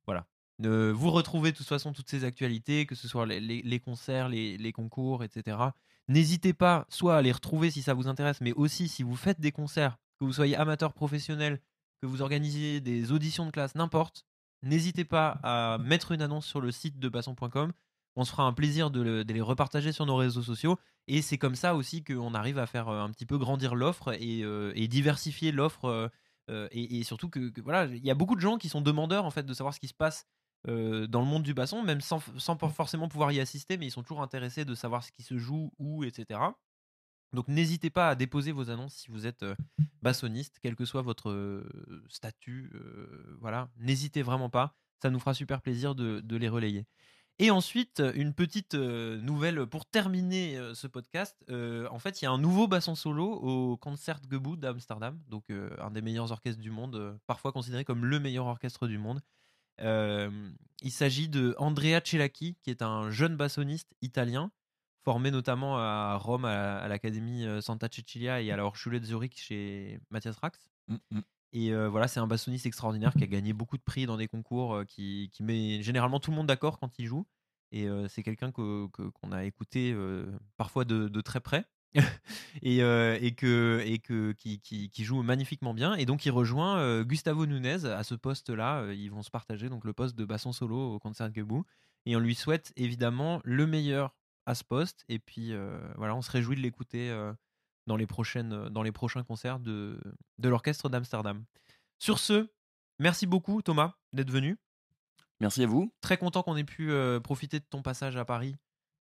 voilà. 0.05 0.25
Vous 0.59 1.11
retrouvez 1.11 1.51
de 1.51 1.57
toute 1.57 1.67
façon 1.67 1.91
toutes 1.91 2.09
ces 2.09 2.23
actualités, 2.23 2.85
que 2.85 2.95
ce 2.95 3.09
soit 3.09 3.25
les 3.25 3.79
concerts, 3.79 4.29
les, 4.29 4.57
les 4.57 4.71
concours, 4.71 5.23
etc. 5.23 5.57
N'hésitez 6.07 6.53
pas 6.53 6.85
soit 6.87 7.17
à 7.17 7.21
les 7.21 7.31
retrouver 7.31 7.71
si 7.71 7.81
ça 7.81 7.93
vous 7.93 8.07
intéresse, 8.07 8.39
mais 8.39 8.53
aussi 8.53 8.87
si 8.87 9.03
vous 9.03 9.15
faites 9.15 9.41
des 9.41 9.51
concerts, 9.51 9.97
que 10.17 10.23
vous 10.23 10.33
soyez 10.33 10.55
amateur 10.55 10.93
professionnel, 10.93 11.59
que 12.01 12.07
vous 12.07 12.21
organisiez 12.21 12.79
des 12.79 13.11
auditions 13.11 13.45
de 13.45 13.51
classe, 13.51 13.75
n'importe, 13.75 14.25
n'hésitez 14.61 15.03
pas 15.03 15.39
à 15.43 15.77
mettre 15.79 16.11
une 16.11 16.21
annonce 16.21 16.45
sur 16.45 16.61
le 16.61 16.71
site 16.71 16.99
de 16.99 17.09
basson.com. 17.09 17.73
On 18.15 18.23
se 18.23 18.31
fera 18.31 18.43
un 18.43 18.53
plaisir 18.53 18.91
de, 18.91 19.01
le- 19.01 19.25
de 19.25 19.33
les 19.33 19.41
repartager 19.41 19.91
sur 19.91 20.05
nos 20.05 20.15
réseaux 20.15 20.41
sociaux. 20.43 20.77
Et 21.07 21.21
c'est 21.21 21.37
comme 21.37 21.55
ça 21.55 21.75
aussi 21.75 22.03
qu'on 22.03 22.33
arrive 22.33 22.57
à 22.57 22.65
faire 22.67 22.87
euh, 22.89 23.01
un 23.01 23.09
petit 23.11 23.25
peu 23.25 23.37
grandir 23.37 23.75
l'offre 23.75 24.13
et, 24.13 24.41
euh, 24.43 24.73
diversifier 24.87 25.51
l'offre. 25.51 26.09
euh, 26.49 26.67
et, 26.71 27.03
surtout 27.03 27.29
que, 27.29 27.51
voilà, 27.61 27.85
il 27.85 28.05
y 28.05 28.11
a 28.11 28.15
beaucoup 28.15 28.35
de 28.35 28.41
gens 28.41 28.57
qui 28.57 28.69
sont 28.69 28.81
demandeurs 28.81 29.25
en 29.25 29.31
fait 29.31 29.43
de 29.43 29.53
savoir 29.53 29.73
ce 29.73 29.79
qui 29.79 29.87
se 29.87 29.93
passe 29.95 30.25
dans 30.67 31.21
le 31.21 31.25
monde 31.27 31.43
du 31.43 31.53
basson, 31.53 31.83
même 31.83 32.01
sans, 32.01 32.19
sans 32.39 32.57
forcément 32.57 33.07
pouvoir 33.07 33.31
y 33.31 33.39
assister, 33.39 33.77
mais 33.77 33.85
ils 33.87 33.91
sont 33.91 34.01
toujours 34.01 34.23
intéressés 34.23 34.65
de 34.65 34.73
savoir 34.73 35.03
ce 35.03 35.11
qui 35.11 35.21
se 35.21 35.37
joue, 35.37 35.71
où, 35.77 36.03
etc. 36.03 36.39
Donc 37.33 37.47
n'hésitez 37.47 37.89
pas 37.91 38.09
à 38.09 38.15
déposer 38.15 38.51
vos 38.51 38.69
annonces 38.71 38.95
si 38.95 39.11
vous 39.11 39.27
êtes 39.27 39.45
bassoniste, 40.01 40.57
quel 40.61 40.75
que 40.75 40.85
soit 40.85 41.01
votre 41.03 41.63
statut. 42.09 42.71
voilà, 43.39 43.69
n'hésitez 43.77 44.21
vraiment 44.23 44.49
pas. 44.49 44.75
Ça 45.01 45.09
nous 45.11 45.19
fera 45.19 45.33
super 45.35 45.61
plaisir 45.61 45.93
de 45.95 46.35
les 46.35 46.49
relayer. 46.49 46.85
Et 47.37 47.51
ensuite, 47.51 48.01
une 48.15 48.33
petite 48.33 48.75
euh, 48.75 49.19
nouvelle 49.19 49.65
pour 49.65 49.85
terminer 49.85 50.57
euh, 50.57 50.73
ce 50.73 50.87
podcast. 50.87 51.35
Euh, 51.49 51.85
en 51.91 51.99
fait, 51.99 52.21
il 52.21 52.25
y 52.25 52.27
a 52.27 52.31
un 52.31 52.37
nouveau 52.37 52.67
basson 52.67 52.95
solo 52.95 53.25
au 53.25 53.75
Concertgebouw 53.75 54.55
d'Amsterdam, 54.55 55.21
donc 55.27 55.49
euh, 55.49 55.69
un 55.79 55.91
des 55.91 56.01
meilleurs 56.01 56.31
orchestres 56.31 56.61
du 56.61 56.71
monde, 56.71 56.95
euh, 56.95 57.13
parfois 57.27 57.51
considéré 57.51 57.83
comme 57.83 58.05
le 58.05 58.19
meilleur 58.21 58.45
orchestre 58.45 58.87
du 58.87 58.97
monde. 58.97 59.21
Euh, 59.81 60.49
il 60.81 60.91
s'agit 60.91 61.27
de 61.27 61.55
Andrea 61.57 61.99
Celacchi, 62.03 62.55
qui 62.61 62.69
est 62.69 62.81
un 62.81 63.11
jeune 63.11 63.35
bassoniste 63.35 63.93
italien, 64.01 64.51
formé 65.03 65.31
notamment 65.31 65.77
à 65.77 66.15
Rome 66.15 66.45
à, 66.45 66.87
l'Académie 66.87 67.45
euh, 67.45 67.61
Santa 67.61 67.87
Cecilia 67.91 68.41
et 68.41 68.51
à 68.51 68.57
la 68.57 68.65
Hochschule 68.65 68.99
de 68.99 69.05
Zurich 69.05 69.37
chez 69.37 69.99
Matthias 70.09 70.37
Rax. 70.37 70.69
Mm, 70.87 70.95
mm. 71.11 71.21
Et 71.53 71.73
voilà, 71.87 72.07
c'est 72.07 72.19
un 72.19 72.27
bassoniste 72.27 72.65
extraordinaire 72.65 73.13
qui 73.13 73.23
a 73.23 73.27
gagné 73.27 73.53
beaucoup 73.53 73.77
de 73.77 73.83
prix 73.83 74.05
dans 74.05 74.17
des 74.17 74.27
concours, 74.27 74.83
qui, 74.87 75.29
qui 75.31 75.43
met 75.43 75.81
généralement 75.83 76.19
tout 76.19 76.31
le 76.31 76.37
monde 76.37 76.47
d'accord 76.47 76.79
quand 76.79 76.99
il 76.99 77.05
joue. 77.05 77.25
Et 77.71 77.87
c'est 78.09 78.23
quelqu'un 78.23 78.51
que- 78.51 78.87
que- 78.87 79.09
qu'on 79.09 79.31
a 79.31 79.43
écouté 79.45 79.95
parfois 80.57 80.85
de, 80.85 81.07
de 81.07 81.21
très 81.21 81.39
près. 81.39 81.65
et, 82.61 82.79
et, 82.79 83.35
que, 83.35 83.81
et 83.85 83.99
que, 83.99 84.33
qui, 84.33 84.59
qui- 84.59 85.03
joue 85.03 85.21
magnifiquement 85.23 85.73
bien. 85.73 85.95
Et 85.95 86.05
donc 86.05 86.25
il 86.25 86.31
rejoint 86.31 87.03
Gustavo 87.03 87.45
Nunez 87.45 87.85
à 87.85 88.03
ce 88.03 88.15
poste-là. 88.15 88.91
Ils 88.93 89.09
vont 89.09 89.23
se 89.23 89.31
partager 89.31 89.69
donc 89.69 89.85
le 89.85 89.93
poste 89.93 90.15
de 90.17 90.25
basson 90.25 90.51
solo 90.51 90.95
au 90.95 90.99
Concertgebouw. 90.99 91.65
Et 92.05 92.15
on 92.15 92.19
lui 92.19 92.35
souhaite 92.35 92.73
évidemment 92.75 93.39
le 93.45 93.65
meilleur 93.65 94.13
à 94.45 94.55
ce 94.55 94.63
poste. 94.65 95.05
Et 95.09 95.19
puis 95.19 95.53
voilà, 95.95 96.15
on 96.15 96.21
se 96.21 96.31
réjouit 96.31 96.57
de 96.57 96.61
l'écouter 96.61 97.11
dans, 97.87 97.95
les 97.97 98.07
prochaines, 98.07 98.69
dans 98.69 98.83
les 98.83 98.91
prochains 98.91 99.23
concerts 99.23 99.59
de, 99.59 99.99
de 100.37 100.49
l'orchestre 100.49 100.89
d'Amsterdam. 100.89 101.43
Sur 101.99 102.19
ce, 102.19 102.47
merci 102.99 103.25
beaucoup 103.27 103.61
Thomas 103.61 103.93
d'être 104.13 104.31
venu. 104.31 104.57
Merci 105.39 105.63
à 105.63 105.67
vous. 105.67 105.93
Très 106.01 106.17
content 106.17 106.43
qu'on 106.43 106.55
ait 106.57 106.63
pu 106.63 106.91
euh, 106.91 107.19
profiter 107.19 107.59
de 107.59 107.65
ton 107.69 107.81
passage 107.81 108.15
à 108.17 108.23
Paris 108.25 108.55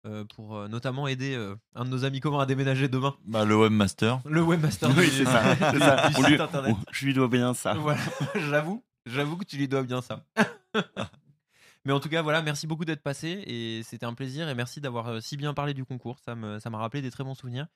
euh, 0.06 0.24
pour 0.36 0.56
euh, 0.56 0.68
notamment 0.68 1.08
aider 1.08 1.34
euh, 1.34 1.56
un 1.74 1.84
de 1.84 1.90
nos 1.90 2.04
amis 2.04 2.20
communs 2.20 2.40
à 2.40 2.46
déménager 2.46 2.88
demain. 2.88 3.16
Bah, 3.24 3.44
le 3.44 3.56
webmaster. 3.56 4.20
Le 4.26 4.42
webmaster 4.42 4.90
Oui, 4.96 5.08
c'est 5.10 5.24
ça. 5.24 5.56
ça. 5.56 5.70
du 5.72 6.16
On 6.16 6.22
site 6.22 6.28
lui- 6.28 6.38
on- 6.72 6.76
je 6.92 7.06
lui 7.06 7.14
dois 7.14 7.28
bien 7.28 7.54
ça. 7.54 7.74
Voilà, 7.74 8.00
j'avoue, 8.36 8.84
j'avoue 9.06 9.36
que 9.38 9.44
tu 9.44 9.56
lui 9.56 9.68
dois 9.68 9.82
bien 9.82 10.02
ça. 10.02 10.24
Mais 11.84 11.92
en 11.92 12.00
tout 12.00 12.08
cas, 12.10 12.20
voilà, 12.22 12.42
merci 12.42 12.66
beaucoup 12.66 12.84
d'être 12.84 13.02
passé 13.02 13.42
et 13.46 13.82
c'était 13.82 14.04
un 14.04 14.12
plaisir 14.12 14.48
et 14.48 14.54
merci 14.54 14.80
d'avoir 14.80 15.08
euh, 15.08 15.20
si 15.20 15.36
bien 15.38 15.54
parlé 15.54 15.72
du 15.74 15.84
concours. 15.84 16.18
Ça 16.24 16.34
me, 16.34 16.58
ça 16.58 16.68
m'a 16.70 16.78
rappelé 16.78 17.00
des 17.02 17.10
très 17.10 17.24
bons 17.24 17.34
souvenirs. 17.34 17.66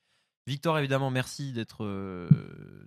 Victor, 0.45 0.77
évidemment, 0.77 1.09
merci 1.09 1.53
d'être, 1.53 1.85
euh, 1.85 2.27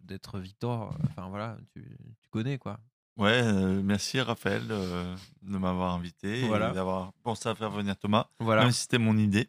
d'être 0.02 0.38
Victor. 0.38 0.94
Enfin 1.08 1.28
voilà, 1.28 1.56
tu, 1.72 1.82
tu 2.20 2.28
connais 2.28 2.58
quoi. 2.58 2.78
Ouais, 3.16 3.40
euh, 3.42 3.80
merci 3.82 4.20
Raphaël 4.20 4.62
euh, 4.70 5.16
de 5.40 5.56
m'avoir 5.56 5.94
invité 5.94 6.46
Voilà. 6.46 6.70
et 6.70 6.74
d'avoir 6.74 7.12
pensé 7.22 7.48
à 7.48 7.54
faire 7.54 7.70
venir 7.70 7.96
Thomas. 7.96 8.28
Voilà. 8.40 8.62
Même 8.62 8.72
si 8.72 8.82
c'était 8.82 8.98
mon 8.98 9.16
idée. 9.16 9.48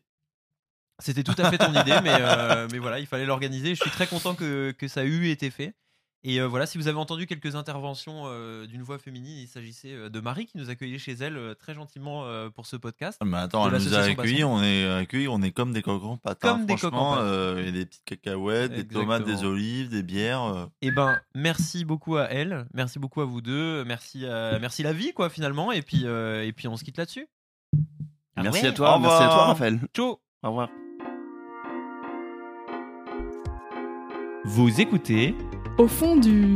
C'était 1.00 1.24
tout 1.24 1.36
à 1.38 1.52
fait 1.52 1.58
ton 1.58 1.72
idée, 1.72 2.00
mais, 2.02 2.18
mais 2.72 2.80
voilà, 2.80 3.00
il 3.00 3.06
fallait 3.08 3.26
l'organiser. 3.26 3.76
Je 3.76 3.82
suis 3.82 3.92
très 3.92 4.08
content 4.08 4.36
que, 4.36 4.72
que 4.72 4.88
ça 4.88 5.04
ait 5.04 5.08
eu 5.08 5.30
été 5.30 5.52
fait. 5.52 5.76
Et 6.24 6.42
euh, 6.42 6.48
voilà, 6.48 6.66
si 6.66 6.78
vous 6.78 6.88
avez 6.88 6.98
entendu 6.98 7.26
quelques 7.28 7.56
interventions 7.56 8.24
euh, 8.26 8.66
d'une 8.66 8.82
voix 8.82 8.98
féminine, 8.98 9.38
il 9.38 9.48
s'agissait 9.48 9.94
euh, 9.94 10.10
de 10.10 10.20
Marie 10.20 10.46
qui 10.46 10.58
nous 10.58 10.70
accueillait 10.70 10.98
chez 10.98 11.14
elle 11.14 11.38
euh, 11.38 11.54
très 11.54 11.74
gentiment 11.74 12.26
euh, 12.26 12.50
pour 12.50 12.66
ce 12.66 12.76
podcast. 12.76 13.20
Mais 13.24 13.38
attends, 13.38 13.66
elle 13.66 13.72
nous 13.74 13.94
a 13.94 13.98
l'association 14.00 14.20
accueillis, 14.20 14.44
on 14.44 14.62
est 14.64 14.90
accueillis, 14.90 15.28
on 15.28 15.42
est 15.42 15.52
comme 15.52 15.72
des 15.74 15.82
coqs 15.82 16.04
en 16.04 16.18
pâte. 16.18 16.44
hein. 16.44 16.50
Comme 16.50 16.66
des 16.66 16.74
coqs 16.76 16.86
en 16.86 16.90
Franchement, 16.90 17.16
pâte. 17.16 17.24
euh, 17.24 17.72
des 17.72 17.86
petites 17.86 18.04
cacahuètes, 18.04 18.74
des 18.74 18.88
tomates, 18.88 19.24
des 19.26 19.44
olives, 19.46 19.90
des 19.90 20.04
bières. 20.04 20.44
euh. 20.44 20.66
Et 20.82 20.92
ben, 20.92 21.20
merci 21.36 21.86
beaucoup 21.86 22.18
à 22.18 22.26
elle, 22.26 22.66
merci 22.74 23.00
beaucoup 23.00 23.22
à 23.22 23.26
vous 23.26 23.42
deux, 23.42 23.86
merci, 23.86 24.26
à- 24.26 24.58
merci 24.60 24.84
la 24.84 24.94
vie 24.94 25.14
quoi 25.14 25.30
finalement, 25.30 25.72
et 25.72 25.82
puis, 25.82 26.02
euh, 26.06 26.44
et 26.46 26.52
puis 26.52 26.68
on 26.68 26.76
se 26.78 26.84
quitte 26.84 26.98
là-dessus. 26.98 27.28
Ah 28.36 28.44
Merci 28.44 28.64
ouais 28.64 28.68
à 28.68 28.72
toi, 28.74 29.00
merci 29.00 29.24
à 29.24 29.28
toi. 29.28 29.46
Raphaël. 29.46 29.80
Ciao 29.96 30.20
Au 30.44 30.50
revoir. 30.50 30.70
Vous 34.50 34.80
écoutez 34.80 35.36
Au 35.78 35.90
fond 35.90 36.16
du... 36.16 36.56